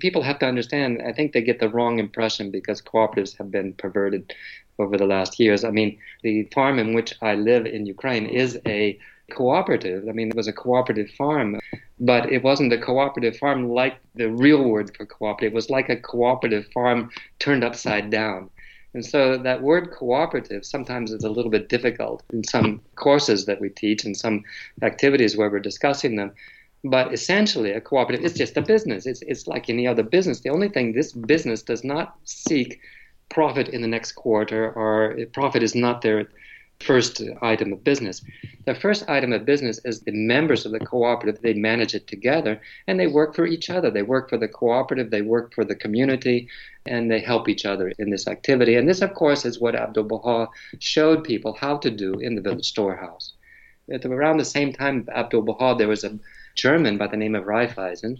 People 0.00 0.22
have 0.22 0.40
to 0.40 0.46
understand, 0.46 1.00
I 1.06 1.12
think 1.12 1.32
they 1.32 1.42
get 1.42 1.60
the 1.60 1.68
wrong 1.68 2.00
impression 2.00 2.50
because 2.50 2.82
cooperatives 2.82 3.36
have 3.38 3.52
been 3.52 3.74
perverted 3.74 4.34
over 4.80 4.96
the 4.96 5.06
last 5.06 5.38
years. 5.38 5.62
I 5.62 5.70
mean, 5.70 5.96
the 6.22 6.44
farm 6.52 6.80
in 6.80 6.92
which 6.92 7.14
I 7.22 7.36
live 7.36 7.66
in 7.66 7.86
Ukraine 7.86 8.26
is 8.26 8.58
a 8.66 8.98
cooperative. 9.30 10.08
I 10.08 10.12
mean, 10.12 10.28
it 10.28 10.36
was 10.36 10.48
a 10.48 10.52
cooperative 10.52 11.10
farm, 11.10 11.58
but 11.98 12.30
it 12.32 12.42
wasn't 12.42 12.72
a 12.72 12.78
cooperative 12.78 13.36
farm 13.36 13.68
like 13.68 13.98
the 14.14 14.30
real 14.30 14.64
word 14.64 14.96
for 14.96 15.06
cooperative. 15.06 15.52
It 15.52 15.54
was 15.54 15.70
like 15.70 15.88
a 15.88 15.96
cooperative 15.96 16.66
farm 16.72 17.10
turned 17.38 17.64
upside 17.64 18.10
down. 18.10 18.50
And 18.94 19.06
so 19.06 19.38
that 19.38 19.62
word 19.62 19.92
cooperative 19.92 20.64
sometimes 20.64 21.12
is 21.12 21.22
a 21.22 21.30
little 21.30 21.50
bit 21.50 21.68
difficult 21.68 22.24
in 22.32 22.42
some 22.42 22.80
courses 22.96 23.46
that 23.46 23.60
we 23.60 23.68
teach 23.68 24.04
and 24.04 24.16
some 24.16 24.42
activities 24.82 25.36
where 25.36 25.48
we're 25.48 25.60
discussing 25.60 26.16
them. 26.16 26.32
But 26.82 27.12
essentially, 27.12 27.72
a 27.72 27.80
cooperative 27.80 28.24
is 28.24 28.32
just 28.32 28.56
a 28.56 28.62
business. 28.62 29.06
It's, 29.06 29.22
it's 29.22 29.46
like 29.46 29.68
any 29.68 29.86
other 29.86 30.02
business. 30.02 30.40
The 30.40 30.48
only 30.50 30.68
thing 30.68 30.92
this 30.92 31.12
business 31.12 31.62
does 31.62 31.84
not 31.84 32.16
seek 32.24 32.80
profit 33.28 33.68
in 33.68 33.82
the 33.82 33.88
next 33.88 34.12
quarter, 34.12 34.72
or 34.72 35.16
profit 35.32 35.62
is 35.62 35.74
not 35.74 36.00
their 36.02 36.28
first 36.80 37.22
item 37.42 37.72
of 37.72 37.84
business. 37.84 38.22
The 38.66 38.74
first 38.74 39.08
item 39.08 39.32
of 39.32 39.44
business 39.44 39.80
is 39.84 40.00
the 40.00 40.12
members 40.12 40.64
of 40.64 40.72
the 40.72 40.80
cooperative, 40.80 41.40
they 41.42 41.54
manage 41.54 41.94
it 41.94 42.06
together 42.06 42.60
and 42.86 42.98
they 42.98 43.06
work 43.06 43.34
for 43.34 43.46
each 43.46 43.70
other. 43.70 43.90
They 43.90 44.02
work 44.02 44.28
for 44.28 44.38
the 44.38 44.48
cooperative, 44.48 45.10
they 45.10 45.22
work 45.22 45.54
for 45.54 45.64
the 45.64 45.74
community, 45.74 46.48
and 46.86 47.10
they 47.10 47.20
help 47.20 47.48
each 47.48 47.66
other 47.66 47.92
in 47.98 48.10
this 48.10 48.26
activity. 48.26 48.76
And 48.76 48.88
this, 48.88 49.02
of 49.02 49.14
course, 49.14 49.44
is 49.44 49.60
what 49.60 49.74
Abdul 49.74 50.04
Baha 50.04 50.48
showed 50.78 51.24
people 51.24 51.52
how 51.52 51.76
to 51.78 51.90
do 51.90 52.14
in 52.14 52.34
the 52.34 52.42
village 52.42 52.66
storehouse. 52.66 53.34
At 53.92 54.04
around 54.04 54.38
the 54.38 54.44
same 54.44 54.72
time, 54.72 55.08
Abdul 55.14 55.42
Baha, 55.42 55.76
there 55.76 55.88
was 55.88 56.04
a 56.04 56.18
German 56.54 56.96
by 56.96 57.08
the 57.08 57.16
name 57.16 57.34
of 57.34 57.44
Raiffeisen 57.44 58.18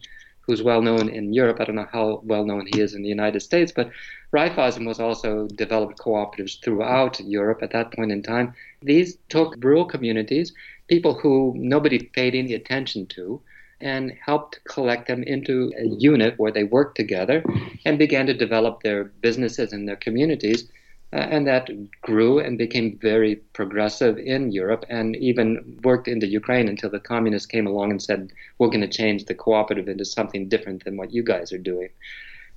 who's 0.51 0.63
well 0.65 0.83
known 0.83 1.09
in 1.09 1.33
Europe. 1.33 1.59
I 1.61 1.65
don't 1.65 1.77
know 1.77 1.87
how 1.93 2.21
well 2.25 2.45
known 2.45 2.67
he 2.67 2.81
is 2.81 2.95
in 2.95 3.03
the 3.03 3.09
United 3.09 3.41
States, 3.41 3.71
but 3.71 3.91
Raiffeisen 4.33 4.85
was 4.85 4.99
also 4.99 5.47
developed 5.47 5.99
cooperatives 5.99 6.61
throughout 6.61 7.21
Europe 7.21 7.63
at 7.63 7.71
that 7.71 7.93
point 7.93 8.11
in 8.11 8.21
time. 8.21 8.55
These 8.83 9.17
took 9.29 9.55
rural 9.63 9.85
communities, 9.85 10.53
people 10.89 11.15
who 11.15 11.55
nobody 11.57 12.01
paid 12.01 12.35
any 12.35 12.55
attention 12.55 13.07
to, 13.15 13.41
and 13.81 14.13
helped 14.27 14.59
collect 14.65 15.07
them 15.07 15.23
into 15.23 15.73
a 15.79 15.87
unit 15.87 16.35
where 16.37 16.53
they 16.53 16.65
worked 16.65 16.97
together 16.97 17.45
and 17.85 17.97
began 17.97 18.27
to 18.27 18.35
develop 18.35 18.83
their 18.83 19.05
businesses 19.05 19.73
and 19.73 19.89
their 19.89 19.97
communities 19.97 20.69
Uh, 21.13 21.17
and 21.17 21.47
that 21.47 21.69
grew 22.03 22.39
and 22.39 22.57
became 22.57 22.97
very 23.03 23.37
progressive 23.53 24.17
in 24.17 24.53
Europe 24.53 24.85
and 24.89 25.17
even 25.17 25.79
worked 25.83 26.07
into 26.07 26.27
Ukraine 26.27 26.69
until 26.69 26.89
the 26.89 27.01
communists 27.01 27.47
came 27.47 27.67
along 27.67 27.91
and 27.91 28.01
said, 28.01 28.31
we're 28.59 28.69
going 28.69 28.81
to 28.81 28.87
change 28.87 29.25
the 29.25 29.35
cooperative 29.35 29.89
into 29.89 30.05
something 30.05 30.49
different 30.49 30.85
than 30.85 30.97
what 30.97 31.13
you 31.13 31.25
guys 31.25 31.53
are 31.53 31.59
doing. 31.59 31.89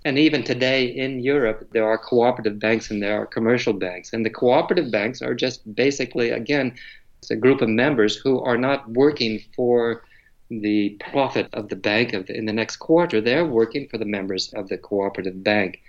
And 0.05 0.19
even 0.19 0.43
today 0.43 0.85
in 0.85 1.21
Europe, 1.21 1.67
there 1.71 1.87
are 1.87 1.97
cooperative 1.97 2.59
banks 2.59 2.91
and 2.91 3.01
there 3.01 3.19
are 3.19 3.25
commercial 3.25 3.73
banks. 3.73 4.13
And 4.13 4.23
the 4.23 4.29
cooperative 4.29 4.91
banks 4.91 5.21
are 5.21 5.33
just 5.33 5.75
basically, 5.75 6.29
again, 6.29 6.75
it's 7.19 7.31
a 7.31 7.35
group 7.35 7.61
of 7.61 7.69
members 7.69 8.17
who 8.17 8.41
are 8.41 8.57
not 8.57 8.87
working 8.91 9.39
for 9.55 10.03
the 10.49 10.99
profit 11.11 11.47
of 11.53 11.69
the 11.69 11.75
bank 11.75 12.13
of 12.13 12.27
the, 12.27 12.37
in 12.37 12.45
the 12.45 12.53
next 12.53 12.75
quarter. 12.75 13.21
They're 13.21 13.45
working 13.45 13.87
for 13.87 13.97
the 13.97 14.05
members 14.05 14.53
of 14.53 14.67
the 14.67 14.77
cooperative 14.77 15.43
bank. 15.43 15.81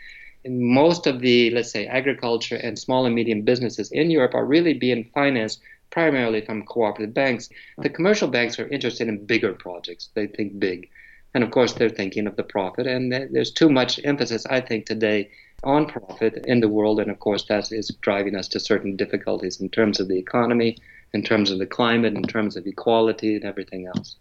And 0.44 0.60
most 0.60 1.06
of 1.06 1.20
the, 1.20 1.50
let's 1.50 1.70
say, 1.70 1.86
agriculture 1.86 2.56
and 2.56 2.78
small 2.78 3.06
and 3.06 3.14
medium 3.14 3.42
businesses 3.42 3.90
in 3.92 4.10
Europe 4.10 4.34
are 4.34 4.44
really 4.44 4.74
being 4.74 5.10
financed 5.14 5.60
primarily 5.90 6.40
from 6.40 6.64
cooperative 6.64 7.14
banks. 7.14 7.48
The 7.78 7.88
commercial 7.88 8.28
banks 8.28 8.58
are 8.58 8.68
interested 8.68 9.08
in 9.08 9.26
bigger 9.26 9.52
projects. 9.52 10.10
They 10.14 10.26
think 10.26 10.58
big. 10.58 10.90
And 11.34 11.42
of 11.42 11.50
course, 11.50 11.72
they're 11.72 11.88
thinking 11.88 12.26
of 12.26 12.36
the 12.36 12.42
profit. 12.42 12.86
And 12.86 13.12
there's 13.12 13.52
too 13.52 13.68
much 13.68 14.00
emphasis, 14.04 14.44
I 14.46 14.60
think, 14.60 14.86
today 14.86 15.30
on 15.62 15.86
profit 15.86 16.44
in 16.46 16.60
the 16.60 16.68
world. 16.68 17.00
And 17.00 17.10
of 17.10 17.20
course, 17.20 17.44
that 17.46 17.72
is 17.72 17.88
driving 18.00 18.36
us 18.36 18.48
to 18.48 18.60
certain 18.60 18.96
difficulties 18.96 19.60
in 19.60 19.68
terms 19.68 19.98
of 19.98 20.08
the 20.08 20.18
economy, 20.18 20.78
in 21.12 21.22
terms 21.22 21.50
of 21.50 21.58
the 21.58 21.66
climate, 21.66 22.14
in 22.14 22.22
terms 22.24 22.56
of 22.56 22.66
equality, 22.66 23.36
and 23.36 23.44
everything 23.44 23.86
else. 23.86 24.16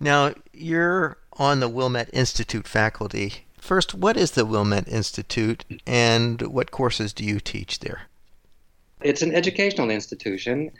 Now, 0.00 0.34
you're 0.52 1.18
on 1.34 1.60
the 1.60 1.68
Wilmette 1.68 2.10
Institute 2.12 2.66
faculty. 2.66 3.44
First, 3.62 3.94
what 3.94 4.16
is 4.16 4.32
the 4.32 4.44
Wilmette 4.44 4.88
Institute 4.88 5.64
and 5.86 6.42
what 6.42 6.72
courses 6.72 7.12
do 7.12 7.24
you 7.24 7.38
teach 7.38 7.78
there? 7.78 8.08
It's 9.02 9.22
an 9.22 9.32
educational 9.32 9.88
institution. 9.88 10.72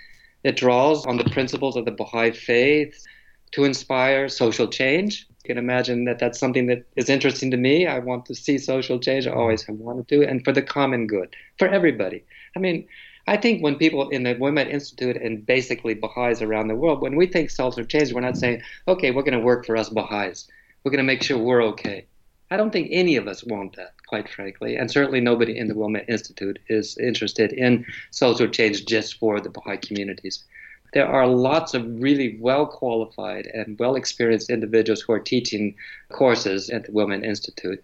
It 0.43 0.57
draws 0.57 1.07
on 1.07 1.17
the 1.17 1.31
principles 1.31 1.77
of 1.77 1.85
the 1.85 1.93
Baha'i 1.93 2.33
faith 2.33 3.07
to 3.53 3.63
inspire 3.63 4.29
social 4.29 4.67
change. 4.67 5.29
You 5.45 5.55
can 5.55 5.59
imagine 5.59 6.07
that 6.07 6.19
that's 6.19 6.41
something 6.41 6.67
that 6.67 6.85
is 6.97 7.09
interesting 7.09 7.53
to 7.53 7.57
me. 7.57 7.87
I 7.87 8.01
want 8.01 8.27
to 8.27 8.35
see 8.35 8.59
social 8.59 8.99
change. 8.99 9.29
I 9.29 9.33
always 9.33 9.63
have 9.63 9.77
wanted 9.77 10.09
to, 10.09 10.27
and 10.29 10.45
for 10.45 10.51
the 10.51 10.61
common 10.61 11.07
good, 11.07 11.37
for 11.61 11.69
everybody. 11.69 12.25
I 12.57 12.59
mean, 12.59 12.89
I 13.29 13.37
think 13.37 13.63
when 13.63 13.77
people 13.77 14.09
in 14.09 14.25
the 14.25 14.35
Wilmette 14.35 14.67
Institute 14.67 15.17
and 15.17 15.47
basically 15.47 15.95
Baha'is 15.95 16.43
around 16.43 16.67
the 16.67 16.75
world, 16.75 17.01
when 17.01 17.15
we 17.15 17.29
think 17.29 17.51
social 17.51 17.85
change, 17.85 18.13
we're 18.13 18.23
not 18.23 18.39
saying, 18.39 18.61
okay, 18.89 19.13
we're 19.13 19.23
going 19.23 19.39
to 19.39 19.47
work 19.47 19.67
for 19.67 19.77
us 19.77 19.89
Baha'is. 19.89 20.49
We're 20.83 20.91
going 20.91 20.99
to 20.99 21.05
make 21.05 21.23
sure 21.23 21.39
we're 21.39 21.63
okay. 21.63 22.07
I 22.53 22.59
don't 22.59 22.71
think 22.71 22.89
any 22.91 23.17
of 23.17 23.29
us 23.29 23.43
want 23.43 23.77
that, 23.77 23.95
quite 24.07 24.29
frankly. 24.29 24.77
And 24.77 24.91
certainly 24.91 25.23
nobody 25.23 25.57
in 25.57 25.69
the 25.69 25.75
Wilmette 25.75 26.11
Institute 26.11 26.59
is 26.69 26.99
interested 26.99 27.51
in 27.51 27.87
social 28.11 28.47
change 28.47 28.85
just 28.85 29.19
for 29.19 29.41
the 29.41 29.49
Baha'i 29.49 29.79
communities. 29.79 30.45
There 30.93 31.07
are 31.07 31.27
lots 31.27 31.73
of 31.73 31.83
really 32.03 32.37
well 32.39 32.67
qualified 32.67 33.47
and 33.47 33.79
well 33.79 33.95
experienced 33.95 34.51
individuals 34.51 35.01
who 35.01 35.15
are 35.15 35.19
teaching 35.19 35.75
courses 36.11 36.69
at 36.69 36.85
the 36.85 36.93
Wilmette 36.93 37.25
Institute. 37.25 37.83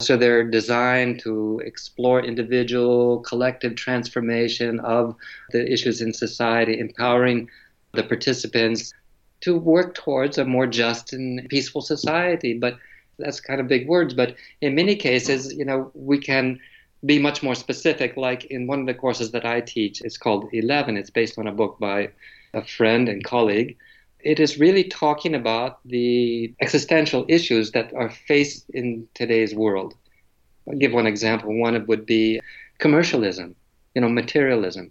So 0.00 0.18
they're 0.18 0.44
designed 0.44 1.20
to 1.20 1.62
explore 1.64 2.22
individual, 2.22 3.20
collective 3.20 3.74
transformation 3.74 4.80
of 4.80 5.16
the 5.52 5.66
issues 5.72 6.02
in 6.02 6.12
society, 6.12 6.78
empowering 6.78 7.48
the 7.92 8.02
participants 8.02 8.92
to 9.40 9.56
work 9.56 9.94
towards 9.94 10.36
a 10.36 10.44
more 10.44 10.66
just 10.66 11.14
and 11.14 11.48
peaceful 11.48 11.80
society. 11.80 12.52
But 12.52 12.76
that's 13.20 13.40
kind 13.40 13.60
of 13.60 13.68
big 13.68 13.88
words. 13.88 14.14
But 14.14 14.36
in 14.60 14.74
many 14.74 14.96
cases, 14.96 15.52
you 15.54 15.64
know, 15.64 15.90
we 15.94 16.18
can 16.18 16.58
be 17.04 17.18
much 17.18 17.42
more 17.42 17.54
specific. 17.54 18.16
Like 18.16 18.44
in 18.46 18.66
one 18.66 18.80
of 18.80 18.86
the 18.86 18.94
courses 18.94 19.30
that 19.32 19.46
I 19.46 19.60
teach, 19.60 20.00
it's 20.02 20.16
called 20.16 20.48
11. 20.52 20.96
It's 20.96 21.10
based 21.10 21.38
on 21.38 21.46
a 21.46 21.52
book 21.52 21.78
by 21.78 22.10
a 22.52 22.64
friend 22.64 23.08
and 23.08 23.22
colleague 23.22 23.76
it 24.22 24.40
is 24.40 24.58
really 24.58 24.84
talking 24.84 25.34
about 25.34 25.80
the 25.84 26.54
existential 26.60 27.24
issues 27.28 27.72
that 27.72 27.92
are 27.94 28.10
faced 28.10 28.68
in 28.70 29.06
today's 29.14 29.54
world. 29.54 29.94
I'll 30.68 30.76
give 30.76 30.92
one 30.92 31.06
example. 31.06 31.54
One 31.54 31.86
would 31.86 32.06
be 32.06 32.40
commercialism, 32.78 33.54
you 33.94 34.02
know, 34.02 34.08
materialism. 34.08 34.90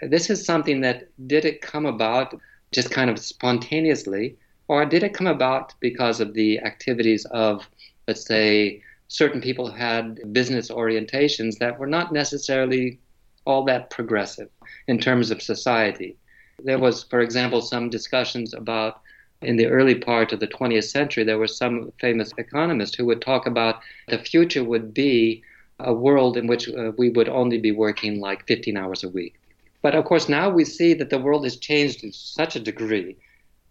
This 0.00 0.30
is 0.30 0.44
something 0.44 0.80
that 0.82 1.08
did 1.26 1.44
it 1.44 1.62
come 1.62 1.86
about 1.86 2.38
just 2.72 2.90
kind 2.90 3.10
of 3.10 3.18
spontaneously, 3.18 4.36
or 4.72 4.86
did 4.86 5.02
it 5.02 5.12
come 5.12 5.26
about 5.26 5.74
because 5.80 6.18
of 6.18 6.32
the 6.32 6.58
activities 6.60 7.26
of, 7.26 7.68
let's 8.08 8.24
say, 8.24 8.82
certain 9.08 9.38
people 9.38 9.66
who 9.66 9.76
had 9.76 10.32
business 10.32 10.70
orientations 10.70 11.58
that 11.58 11.78
were 11.78 11.86
not 11.86 12.10
necessarily 12.10 12.98
all 13.44 13.64
that 13.66 13.90
progressive 13.90 14.48
in 14.88 14.98
terms 14.98 15.30
of 15.30 15.42
society? 15.42 16.16
There 16.64 16.78
was, 16.78 17.02
for 17.02 17.20
example, 17.20 17.60
some 17.60 17.90
discussions 17.90 18.54
about 18.54 19.02
in 19.42 19.56
the 19.56 19.66
early 19.66 19.94
part 19.94 20.32
of 20.32 20.40
the 20.40 20.46
20th 20.46 20.84
century, 20.84 21.22
there 21.22 21.38
were 21.38 21.60
some 21.62 21.92
famous 22.00 22.32
economists 22.38 22.94
who 22.94 23.04
would 23.04 23.20
talk 23.20 23.46
about 23.46 23.82
the 24.08 24.16
future 24.16 24.64
would 24.64 24.94
be 24.94 25.42
a 25.80 25.92
world 25.92 26.38
in 26.38 26.46
which 26.46 26.70
uh, 26.70 26.92
we 26.96 27.10
would 27.10 27.28
only 27.28 27.58
be 27.58 27.72
working 27.72 28.20
like 28.20 28.46
15 28.46 28.78
hours 28.78 29.04
a 29.04 29.10
week. 29.10 29.34
But 29.82 29.94
of 29.94 30.06
course, 30.06 30.30
now 30.30 30.48
we 30.48 30.64
see 30.64 30.94
that 30.94 31.10
the 31.10 31.18
world 31.18 31.44
has 31.44 31.56
changed 31.58 32.00
to 32.00 32.12
such 32.12 32.56
a 32.56 32.66
degree 32.70 33.18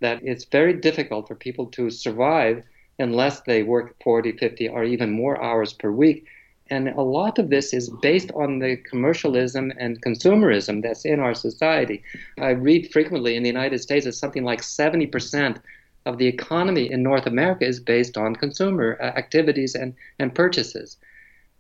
that 0.02 0.20
it's 0.24 0.46
very 0.46 0.74
difficult 0.74 1.28
for 1.28 1.36
people 1.36 1.68
to 1.68 1.90
survive 1.90 2.64
unless 3.00 3.42
they 3.42 3.64
work 3.64 3.96
40, 4.04 4.34
50, 4.34 4.68
or 4.68 4.84
even 4.84 5.12
more 5.12 5.42
hours 5.42 5.74
per 5.74 5.92
week. 5.92 6.26
And 6.70 6.90
a 6.90 7.02
lot 7.02 7.38
of 7.40 7.50
this 7.50 7.74
is 7.74 7.90
based 8.02 8.32
on 8.32 8.60
the 8.60 8.78
commercialism 8.78 9.74
and 9.78 10.02
consumerism 10.02 10.82
that's 10.82 11.06
in 11.06 11.20
our 11.20 11.34
society. 11.34 12.04
I 12.40 12.52
read 12.52 12.92
frequently 12.92 13.36
in 13.36 13.44
the 13.44 13.50
United 13.50 13.80
States 13.80 14.06
that 14.06 14.14
something 14.14 14.44
like 14.44 14.62
70% 14.62 15.58
of 16.06 16.18
the 16.18 16.28
economy 16.28 16.90
in 16.92 17.04
North 17.04 17.28
America 17.28 17.66
is 17.66 17.80
based 17.80 18.18
on 18.18 18.36
consumer 18.36 18.98
uh, 19.02 19.06
activities 19.06 19.76
and, 19.76 19.94
and 20.18 20.34
purchases. 20.34 20.98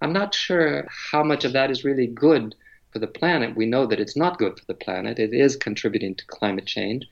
I'm 0.01 0.13
not 0.13 0.33
sure 0.33 0.87
how 1.11 1.23
much 1.23 1.45
of 1.45 1.53
that 1.53 1.69
is 1.69 1.83
really 1.83 2.07
good 2.07 2.55
for 2.91 2.99
the 2.99 3.07
planet. 3.07 3.55
We 3.55 3.65
know 3.65 3.85
that 3.85 3.99
it's 3.99 4.17
not 4.17 4.39
good 4.39 4.57
for 4.57 4.65
the 4.65 4.73
planet. 4.73 5.19
It 5.19 5.33
is 5.33 5.55
contributing 5.55 6.15
to 6.15 6.25
climate 6.25 6.65
change. 6.65 7.05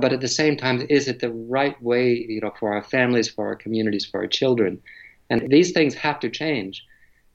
But 0.00 0.12
at 0.12 0.20
the 0.20 0.28
same 0.28 0.56
time, 0.56 0.86
is 0.88 1.08
it 1.08 1.20
the 1.20 1.32
right 1.32 1.80
way, 1.82 2.26
you 2.28 2.40
know, 2.40 2.52
for 2.58 2.72
our 2.72 2.82
families, 2.82 3.28
for 3.28 3.46
our 3.46 3.56
communities, 3.56 4.06
for 4.06 4.20
our 4.20 4.26
children? 4.26 4.80
And 5.30 5.50
these 5.50 5.72
things 5.72 5.94
have 5.94 6.20
to 6.20 6.30
change. 6.30 6.84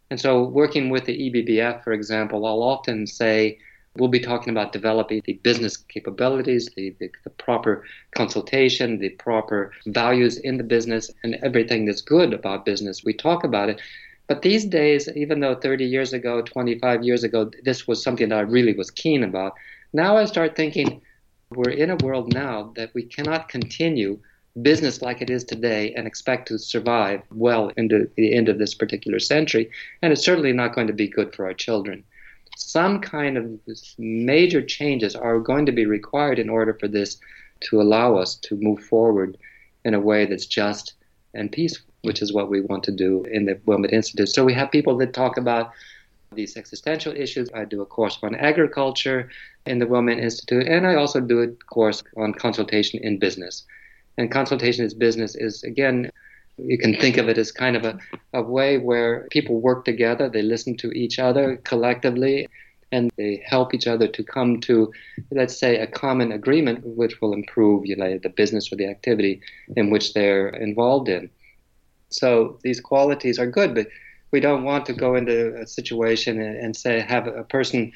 And 0.10 0.20
so, 0.20 0.44
working 0.44 0.90
with 0.90 1.06
the 1.06 1.18
EBBF, 1.18 1.84
for 1.84 1.92
example, 1.92 2.46
I'll 2.46 2.64
often 2.64 3.08
say 3.08 3.58
we'll 3.98 4.10
be 4.10 4.20
talking 4.20 4.52
about 4.52 4.72
developing 4.72 5.22
the 5.26 5.34
business 5.44 5.78
capabilities, 5.78 6.70
the, 6.76 6.96
the, 7.00 7.12
the, 7.24 7.30
proper 7.30 7.84
consultation, 8.16 8.98
the 8.98 9.10
proper 9.10 9.72
values 9.88 10.38
in 10.38 10.58
the 10.58 10.64
business, 10.64 11.12
and 11.24 11.36
everything 11.44 11.86
that's 11.86 12.02
good 12.02 12.34
about 12.34 12.66
business. 12.66 13.04
We 13.04 13.14
talk 13.14 13.44
about 13.44 13.70
it. 13.70 13.82
But 14.28 14.42
these 14.42 14.66
days, 14.66 15.10
even 15.16 15.42
though 15.42 15.56
30 15.56 15.86
years 15.86 16.14
ago, 16.14 16.42
25 16.42 17.04
years 17.04 17.24
ago, 17.24 17.52
this 17.64 17.88
was 17.88 18.02
something 18.02 18.30
that 18.30 18.38
I 18.38 18.42
really 18.42 18.74
was 18.74 18.90
keen 18.90 19.24
about, 19.24 19.54
now 19.92 20.18
I 20.18 20.26
start 20.26 20.56
thinking 20.56 21.02
we're 21.56 21.72
in 21.72 21.90
a 21.90 21.96
world 21.98 22.34
now 22.34 22.72
that 22.76 22.94
we 22.94 23.04
cannot 23.04 23.50
continue 23.50 24.20
business 24.62 25.02
like 25.02 25.22
it 25.22 25.30
is 25.30 25.44
today 25.44 25.94
and 25.96 26.06
expect 26.06 26.48
to 26.48 26.60
survive 26.60 27.22
well 27.32 27.72
into 27.76 28.10
the 28.16 28.36
end 28.36 28.50
of 28.50 28.60
this 28.60 28.74
particular 28.74 29.20
century. 29.20 29.70
And 30.02 30.14
it's 30.14 30.24
certainly 30.24 30.54
not 30.54 30.76
going 30.76 30.88
to 30.88 30.94
be 30.94 31.08
good 31.08 31.34
for 31.34 31.46
our 31.46 31.54
children. 31.54 32.04
Some 32.56 33.00
kind 33.00 33.38
of 33.38 33.60
major 33.98 34.62
changes 34.62 35.16
are 35.16 35.40
going 35.40 35.66
to 35.66 35.72
be 35.72 35.86
required 35.86 36.38
in 36.38 36.50
order 36.50 36.76
for 36.76 36.88
this 36.88 37.18
to 37.62 37.82
allow 37.82 38.16
us 38.16 38.36
to 38.36 38.56
move 38.56 38.84
forward 38.84 39.38
in 39.86 39.94
a 39.94 40.00
way 40.00 40.26
that's 40.26 40.46
just 40.46 40.94
and 41.34 41.52
peaceful, 41.52 41.92
which 42.04 42.22
is 42.22 42.32
what 42.32 42.50
we 42.50 42.62
want 42.62 42.84
to 42.84 42.92
do 42.92 43.24
in 43.32 43.46
the 43.46 43.60
Wilmette 43.66 43.94
Institute. 43.94 44.30
So 44.30 44.46
we 44.46 44.54
have 44.54 44.72
people 44.72 44.98
that 44.98 45.14
talk 45.14 45.38
about 45.38 45.72
these 46.36 46.58
existential 46.58 47.14
issues. 47.16 47.50
I 47.54 47.66
do 47.66 47.82
a 47.82 47.86
course 47.86 48.18
on 48.24 48.36
agriculture 48.36 49.30
in 49.66 49.80
the 49.80 49.88
Wilmette 49.88 50.20
Institute, 50.20 50.68
and 50.68 50.86
I 50.86 50.96
also 50.96 51.20
do 51.20 51.42
a 51.42 51.48
course 51.48 52.04
on 52.18 52.34
consultation 52.34 53.00
in 53.04 53.20
business. 53.20 53.66
And 54.18 54.32
consultation 54.32 54.86
as 54.86 54.94
business 54.94 55.36
is, 55.36 55.64
again, 55.64 56.12
you 56.58 56.78
can 56.78 56.96
think 56.96 57.18
of 57.18 57.30
it 57.30 57.38
as 57.38 57.52
kind 57.52 57.76
of 57.76 57.84
a, 57.84 57.98
a 58.34 58.42
way 58.42 58.78
where 58.78 59.28
people 59.32 59.60
work 59.60 59.86
together, 59.86 60.30
they 60.30 60.44
listen 60.44 60.78
to 60.78 60.92
each 60.92 61.18
other 61.18 61.58
collectively, 61.64 62.48
and 62.92 63.12
they 63.18 63.44
help 63.44 63.74
each 63.74 63.88
other 63.88 64.08
to 64.08 64.24
come 64.24 64.62
to, 64.62 64.92
let's 65.32 65.58
say, 65.58 65.80
a 65.80 65.88
common 65.88 66.32
agreement 66.32 66.86
which 66.86 67.20
will 67.22 67.34
improve 67.34 67.88
you 67.88 67.96
know, 67.96 68.20
the 68.22 68.30
business 68.30 68.72
or 68.72 68.76
the 68.76 68.88
activity 68.88 69.42
in 69.76 69.90
which 69.90 70.14
they're 70.14 70.50
involved 70.50 71.10
in. 71.10 71.30
So 72.10 72.60
these 72.62 72.80
qualities 72.80 73.40
are 73.40 73.48
good, 73.48 73.74
but 73.74 73.88
we 74.34 74.42
don't 74.42 74.64
want 74.64 74.86
to 74.88 74.94
go 74.94 75.16
into 75.16 75.56
a 75.56 75.66
situation 75.66 76.42
and, 76.42 76.58
and 76.58 76.76
say, 76.76 77.00
have 77.00 77.28
a 77.28 77.44
person 77.44 77.94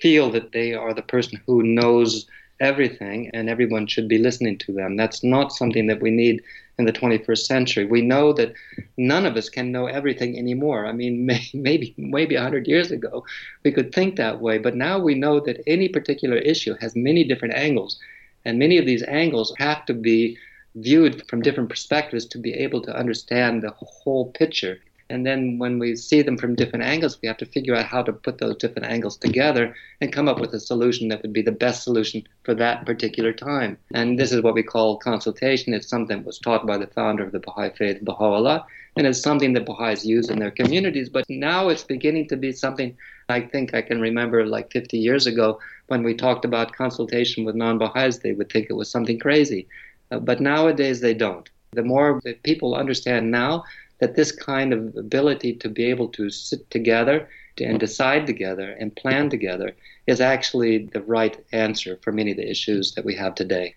feel 0.00 0.30
that 0.30 0.52
they 0.52 0.74
are 0.74 0.94
the 0.94 1.02
person 1.02 1.40
who 1.46 1.62
knows 1.62 2.26
everything 2.60 3.30
and 3.32 3.48
everyone 3.48 3.86
should 3.86 4.06
be 4.06 4.18
listening 4.18 4.58
to 4.58 4.72
them. 4.72 4.96
That's 4.96 5.24
not 5.24 5.52
something 5.52 5.86
that 5.86 6.02
we 6.02 6.10
need 6.10 6.42
in 6.78 6.84
the 6.84 6.92
21st 6.92 7.38
century. 7.38 7.84
We 7.86 8.02
know 8.02 8.32
that 8.34 8.52
none 8.96 9.26
of 9.26 9.36
us 9.36 9.48
can 9.48 9.72
know 9.72 9.86
everything 9.86 10.38
anymore. 10.38 10.86
I 10.86 10.92
mean, 10.92 11.26
may, 11.30 11.48
maybe 11.54 11.94
maybe 11.96 12.34
100 12.36 12.66
years 12.68 12.90
ago 12.90 13.24
we 13.64 13.72
could 13.72 13.92
think 13.94 14.16
that 14.16 14.40
way, 14.40 14.58
but 14.58 14.76
now 14.76 14.98
we 14.98 15.14
know 15.14 15.40
that 15.40 15.62
any 15.66 15.88
particular 15.88 16.36
issue 16.36 16.74
has 16.80 16.94
many 16.94 17.24
different 17.24 17.54
angles, 17.54 17.98
and 18.44 18.58
many 18.58 18.78
of 18.78 18.86
these 18.86 19.02
angles 19.04 19.54
have 19.58 19.84
to 19.86 19.94
be 19.94 20.36
viewed 20.74 21.26
from 21.28 21.42
different 21.42 21.70
perspectives 21.70 22.26
to 22.26 22.38
be 22.38 22.52
able 22.52 22.82
to 22.82 22.94
understand 22.94 23.62
the 23.62 23.72
whole 23.80 24.30
picture. 24.32 24.78
And 25.10 25.24
then 25.24 25.58
when 25.58 25.78
we 25.78 25.96
see 25.96 26.20
them 26.20 26.36
from 26.36 26.54
different 26.54 26.84
angles, 26.84 27.18
we 27.22 27.28
have 27.28 27.38
to 27.38 27.46
figure 27.46 27.74
out 27.74 27.86
how 27.86 28.02
to 28.02 28.12
put 28.12 28.38
those 28.38 28.56
different 28.56 28.88
angles 28.88 29.16
together 29.16 29.74
and 30.00 30.12
come 30.12 30.28
up 30.28 30.38
with 30.38 30.52
a 30.52 30.60
solution 30.60 31.08
that 31.08 31.22
would 31.22 31.32
be 31.32 31.42
the 31.42 31.50
best 31.52 31.82
solution 31.82 32.22
for 32.44 32.54
that 32.54 32.84
particular 32.84 33.32
time. 33.32 33.78
And 33.94 34.18
this 34.18 34.32
is 34.32 34.42
what 34.42 34.54
we 34.54 34.62
call 34.62 34.98
consultation. 34.98 35.72
It's 35.72 35.88
something 35.88 36.18
that 36.18 36.26
was 36.26 36.38
taught 36.38 36.66
by 36.66 36.76
the 36.76 36.88
founder 36.88 37.24
of 37.24 37.32
the 37.32 37.40
Baha'i 37.40 37.70
Faith, 37.70 38.04
Baha'u'llah, 38.04 38.66
and 38.96 39.06
it's 39.06 39.22
something 39.22 39.54
that 39.54 39.64
Baha'is 39.64 40.04
use 40.04 40.28
in 40.28 40.38
their 40.38 40.50
communities. 40.50 41.08
But 41.08 41.24
now 41.28 41.68
it's 41.68 41.84
beginning 41.84 42.28
to 42.28 42.36
be 42.36 42.52
something 42.52 42.96
I 43.30 43.40
think 43.40 43.74
I 43.74 43.82
can 43.82 44.00
remember 44.00 44.44
like 44.46 44.72
50 44.72 44.98
years 44.98 45.26
ago 45.26 45.58
when 45.86 46.02
we 46.02 46.14
talked 46.14 46.44
about 46.44 46.72
consultation 46.72 47.44
with 47.44 47.54
non 47.54 47.78
Baha'is, 47.78 48.18
they 48.18 48.32
would 48.32 48.50
think 48.50 48.66
it 48.68 48.74
was 48.74 48.90
something 48.90 49.18
crazy. 49.18 49.68
Uh, 50.10 50.18
but 50.18 50.40
nowadays 50.40 51.00
they 51.00 51.14
don't. 51.14 51.48
The 51.72 51.82
more 51.82 52.20
that 52.24 52.42
people 52.42 52.74
understand 52.74 53.30
now 53.30 53.64
that 54.00 54.16
this 54.16 54.32
kind 54.32 54.72
of 54.72 54.96
ability 54.96 55.54
to 55.54 55.68
be 55.68 55.84
able 55.84 56.08
to 56.08 56.30
sit 56.30 56.70
together 56.70 57.28
and 57.58 57.70
mm-hmm. 57.70 57.78
decide 57.78 58.26
together 58.26 58.76
and 58.78 58.94
plan 58.94 59.28
together 59.28 59.74
is 60.06 60.20
actually 60.20 60.86
the 60.92 61.02
right 61.02 61.44
answer 61.52 61.98
for 62.02 62.12
many 62.12 62.30
of 62.30 62.36
the 62.36 62.48
issues 62.48 62.94
that 62.94 63.04
we 63.04 63.14
have 63.14 63.34
today. 63.34 63.74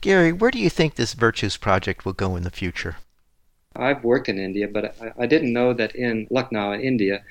Gary, 0.00 0.32
where 0.32 0.50
do 0.50 0.58
you 0.58 0.70
think 0.70 0.94
this 0.94 1.14
Virtues 1.14 1.56
Project 1.56 2.04
will 2.04 2.12
go 2.12 2.36
in 2.36 2.42
the 2.42 2.50
future? 2.50 2.96
I've 3.76 4.04
worked 4.04 4.28
in 4.28 4.38
India, 4.38 4.68
but 4.68 4.96
I, 5.00 5.22
I 5.22 5.26
didn't 5.26 5.52
know 5.52 5.72
that 5.72 5.94
in 5.94 6.26
Lucknow, 6.30 6.72
in 6.72 6.80
India, 6.80 7.22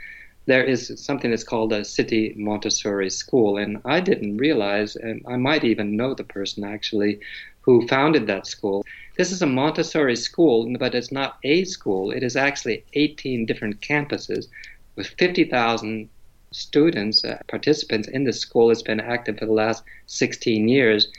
there 0.45 0.63
is 0.63 0.91
something 0.97 1.29
that's 1.31 1.43
called 1.43 1.71
a 1.71 1.85
city 1.85 2.33
Montessori 2.35 3.09
school, 3.09 3.57
and 3.57 3.79
I 3.85 4.01
didn't 4.01 4.37
realize, 4.37 4.95
and 4.95 5.21
I 5.27 5.37
might 5.37 5.63
even 5.63 5.95
know 5.95 6.13
the 6.13 6.25
person 6.25 6.63
actually 6.63 7.19
who 7.61 7.87
founded 7.87 8.27
that 8.27 8.45
school. 8.45 8.83
This 9.15 9.31
is 9.31 9.43
a 9.43 9.45
Montessori 9.45 10.15
school, 10.15 10.75
but 10.79 10.95
it's 10.95 11.11
not 11.11 11.37
a 11.43 11.65
school. 11.65 12.09
It 12.09 12.23
is 12.23 12.35
actually 12.35 12.83
18 12.93 13.45
different 13.45 13.79
campuses 13.79 14.47
with 14.95 15.05
50,000 15.19 16.09
students, 16.51 17.23
uh, 17.23 17.37
participants 17.47 18.07
in 18.07 18.23
the 18.23 18.33
school. 18.33 18.71
It's 18.71 18.81
been 18.81 18.99
active 18.99 19.37
for 19.37 19.45
the 19.45 19.53
last 19.53 19.83
16 20.07 20.67
years. 20.67 21.09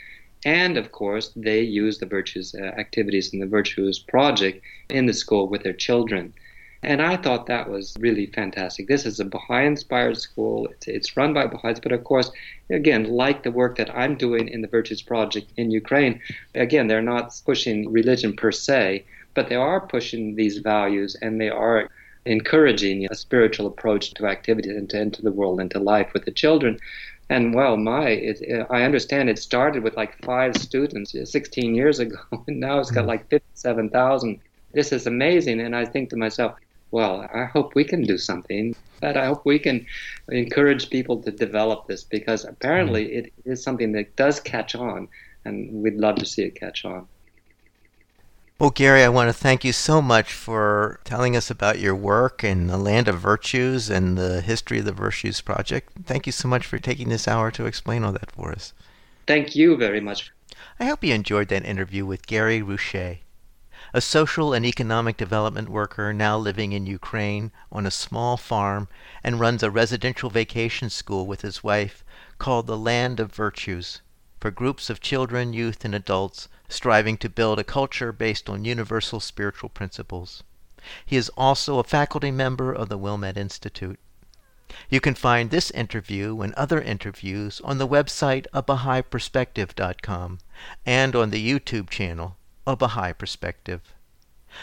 And 0.45 0.77
of 0.77 0.91
course, 0.91 1.31
they 1.37 1.63
use 1.63 1.99
the 1.99 2.07
Virtues 2.07 2.55
uh, 2.55 2.65
activities 2.65 3.33
in 3.33 3.39
the 3.39 3.47
Virtues 3.47 4.01
Project 4.01 4.61
in 4.91 5.07
the 5.07 5.15
school 5.15 5.49
with 5.49 5.63
their 5.63 5.73
children. 5.73 6.35
And 6.85 7.01
I 7.01 7.17
thought 7.17 7.47
that 7.47 7.71
was 7.71 7.97
really 7.99 8.27
fantastic. 8.27 8.89
This 8.89 9.07
is 9.07 9.19
a 9.19 9.25
Baha'i 9.25 9.65
inspired 9.65 10.19
school. 10.19 10.67
It's, 10.67 10.87
it's, 10.87 11.17
run 11.17 11.33
by 11.33 11.47
Baha'is, 11.47 11.81
but 11.81 11.93
of 11.93 12.05
course, 12.05 12.31
again, 12.69 13.05
like 13.05 13.43
the 13.43 13.51
work 13.51 13.77
that 13.79 13.95
I'm 13.97 14.17
doing 14.17 14.49
in 14.49 14.61
the 14.61 14.69
Virtues 14.69 15.01
Project 15.01 15.51
in 15.57 15.71
Ukraine, 15.71 16.21
again, 16.55 16.87
they're 16.87 17.01
not 17.01 17.41
pushing 17.47 17.91
religion 17.91 18.37
per 18.37 18.53
se, 18.53 19.05
but 19.33 19.49
they 19.49 19.57
are 19.57 19.81
pushing 19.87 20.35
these 20.35 20.59
values 20.59 21.17
and 21.23 21.41
they 21.41 21.49
are 21.49 21.89
encouraging 22.27 23.07
a 23.11 23.15
spiritual 23.15 23.67
approach 23.67 24.13
to 24.15 24.27
activity 24.27 24.71
and 24.71 24.91
to, 24.91 25.01
into 25.01 25.23
the 25.23 25.33
world 25.33 25.61
and 25.61 25.71
to 25.71 25.79
life 25.79 26.13
with 26.13 26.27
the 26.27 26.31
children. 26.31 26.79
And 27.31 27.55
well, 27.55 27.79
my, 27.79 28.09
it, 28.09 28.67
I 28.69 28.83
understand 28.83 29.31
it 29.31 29.39
started 29.39 29.83
with 29.83 29.97
like 29.97 30.23
five 30.23 30.55
students 30.57 31.15
16 31.25 31.75
years 31.75 31.99
ago, 31.99 32.19
and 32.47 32.61
now 32.61 32.79
it's 32.79 32.91
got 32.91 33.01
mm-hmm. 33.01 33.09
like 33.09 33.31
57,000. 33.31 34.39
This 34.73 34.93
is 34.93 35.07
amazing. 35.07 35.61
And 35.61 35.75
I 35.75 35.85
think 35.85 36.11
to 36.11 36.17
myself, 36.17 36.57
well, 36.95 37.29
I 37.35 37.45
hope 37.47 37.75
we 37.75 37.83
can 37.83 38.03
do 38.03 38.17
something. 38.17 38.77
But 39.01 39.17
I 39.17 39.27
hope 39.27 39.45
we 39.45 39.59
can 39.59 39.85
encourage 40.29 40.91
people 40.91 41.21
to 41.23 41.33
develop 41.33 41.89
this 41.89 42.05
because 42.05 42.45
apparently 42.45 43.07
mm-hmm. 43.07 43.19
it 43.19 43.33
is 43.45 43.65
something 43.65 43.91
that 43.93 44.15
does 44.15 44.39
catch 44.39 44.77
on, 44.77 45.09
and 45.45 45.83
we'd 45.83 45.97
love 45.97 46.17
to 46.17 46.25
see 46.25 46.43
it 46.43 46.55
catch 46.55 46.85
on. 46.85 47.09
Well, 48.61 48.71
Gary, 48.71 49.03
I 49.03 49.09
want 49.09 49.29
to 49.29 49.33
thank 49.33 49.65
you 49.65 49.73
so 49.73 50.01
much 50.01 50.33
for 50.33 51.01
telling 51.03 51.35
us 51.37 51.51
about 51.51 51.81
your 51.81 51.97
work 51.97 52.45
in 52.45 52.69
the 52.69 52.79
Land 52.79 53.09
of 53.09 53.19
Virtues 53.19 53.91
and 53.91 54.17
the 54.17 54.41
history 54.41 54.79
of 54.79 54.85
the 54.85 54.93
Virtues 54.93 55.41
Project. 55.41 55.93
Thank 56.07 56.27
you 56.27 56.33
so 56.33 56.47
much 56.47 56.65
for 56.65 56.79
taking 56.79 57.09
this 57.09 57.27
hour 57.27 57.51
to 57.51 57.67
explain 57.67 58.05
all 58.05 58.13
that 58.13 58.31
for 58.31 58.53
us. 58.53 58.73
Thank 59.27 59.57
you 59.57 59.77
very 59.77 60.01
much. 60.01 60.31
I 60.79 60.85
hope 60.85 61.03
you 61.03 61.13
enjoyed 61.13 61.49
that 61.49 61.67
interview 61.67 62.07
with 62.07 62.29
Gary 62.29 62.61
Reusche 62.61 63.19
a 63.97 64.01
social 64.01 64.53
and 64.53 64.67
economic 64.67 65.17
development 65.17 65.69
worker 65.69 66.13
now 66.13 66.37
living 66.37 66.73
in 66.73 66.85
Ukraine 66.85 67.53
on 67.71 67.87
a 67.87 67.93
small 67.93 68.37
farm 68.37 68.89
and 69.23 69.39
runs 69.39 69.63
a 69.63 69.71
residential 69.71 70.29
vacation 70.29 70.91
school 70.91 71.29
with 71.29 71.43
his 71.43 71.63
wife 71.63 72.03
called 72.39 72.67
the 72.67 72.77
Land 72.77 73.21
of 73.21 73.33
Virtues 73.33 74.03
for 74.41 74.51
groups 74.51 74.91
of 74.91 75.01
children, 75.01 75.53
youth, 75.53 75.85
and 75.85 75.95
adults 75.95 76.49
striving 76.69 77.17
to 77.19 77.29
build 77.29 77.61
a 77.61 77.65
culture 77.65 78.11
based 78.11 78.51
on 78.51 78.65
universal 78.65 79.21
spiritual 79.21 79.69
principles. 79.69 80.43
He 81.07 81.15
is 81.15 81.29
also 81.37 81.79
a 81.79 81.85
faculty 81.85 82.33
member 82.33 82.73
of 82.73 82.89
the 82.89 82.99
Wilmette 82.99 83.37
Institute. 83.37 84.01
You 84.91 85.01
can 85.01 85.15
find 85.15 85.51
this 85.51 85.71
interview 85.71 86.41
and 86.41 86.53
other 86.55 86.83
interviews 86.83 87.61
on 87.63 87.79
the 87.79 87.87
website 87.87 88.47
abahaiperspective.com 88.53 90.41
and 90.85 91.15
on 91.15 91.31
the 91.31 91.49
YouTube 91.49 91.91
channel 91.91 92.37
a 92.67 92.77
Baha'i 92.77 93.13
perspective. 93.13 93.95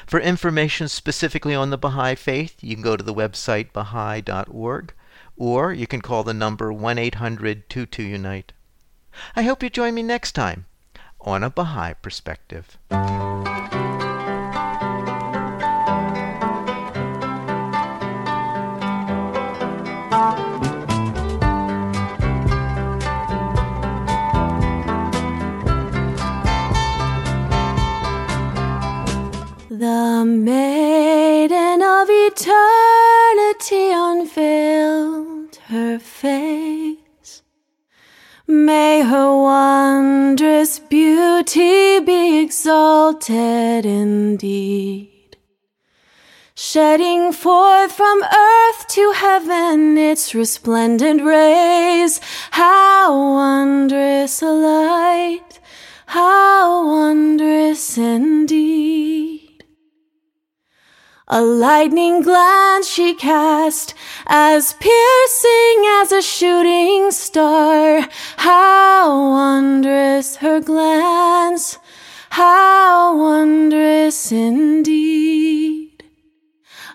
For 0.08 0.20
information 0.20 0.88
specifically 0.88 1.54
on 1.54 1.70
the 1.70 1.78
Baha'i 1.78 2.16
Faith, 2.16 2.64
you 2.64 2.76
can 2.76 2.84
go 2.84 2.95
to 2.95 3.04
the 3.04 3.14
website 3.14 3.74
baha'i.org 3.74 4.93
or 5.36 5.74
you 5.74 5.88
can 5.88 6.02
call 6.02 6.24
the 6.24 6.34
number 6.34 6.72
1 6.72 6.97
800 6.97 7.70
22 7.70 8.04
Unite. 8.04 8.54
I 9.36 9.43
hope 9.43 9.62
you 9.62 9.70
join 9.70 9.93
me 9.93 10.04
next 10.04 10.32
time 10.34 10.66
on 11.20 11.43
a 11.43 11.49
Baha'i 11.49 11.93
Perspective. 11.95 12.78
Maiden 30.39 31.82
of 31.82 32.07
eternity 32.09 33.91
unveiled 33.93 35.55
her 35.67 35.99
face. 35.99 37.41
May 38.47 39.01
her 39.01 39.36
wondrous 39.36 40.79
beauty 40.79 41.99
be 41.99 42.39
exalted 42.39 43.86
indeed. 43.86 45.38
Shedding 46.55 47.32
forth 47.32 47.91
from 47.91 48.23
earth 48.23 48.88
to 48.89 49.11
heaven 49.13 49.97
its 49.97 50.36
resplendent 50.36 51.23
rays, 51.23 52.19
how 52.51 53.34
wondrous 53.34 54.41
a 54.41 54.51
light, 54.51 55.59
how 56.05 56.86
wondrous 56.86 57.97
indeed. 57.97 59.40
A 61.34 61.41
lightning 61.41 62.23
glance 62.23 62.89
she 62.89 63.13
cast, 63.13 63.93
as 64.27 64.73
piercing 64.73 65.86
as 66.01 66.11
a 66.11 66.21
shooting 66.21 67.09
star. 67.11 68.05
How 68.36 69.29
wondrous 69.29 70.36
her 70.36 70.59
glance, 70.59 71.77
how 72.32 73.17
wondrous 73.17 74.29
indeed. 74.34 76.03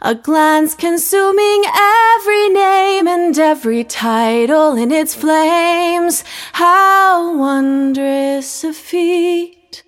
A 0.03 0.15
glance 0.15 0.75
consuming 0.75 1.65
every 1.65 2.51
name 2.51 3.09
and 3.09 3.39
every 3.39 3.85
title 3.85 4.77
in 4.77 4.93
its 4.93 5.15
flames. 5.15 6.25
How 6.53 7.35
wondrous 7.39 8.65
a 8.65 8.75
feat, 8.75 9.83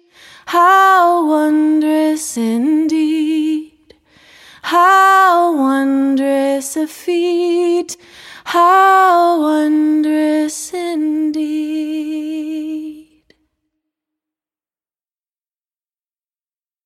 how 0.46 1.26
wondrous 1.26 2.38
indeed. 2.38 3.67
How 4.70 5.56
wondrous 5.56 6.76
a 6.76 6.86
feat, 6.86 7.96
how 8.44 9.40
wondrous 9.40 10.74
indeed. 10.74 12.18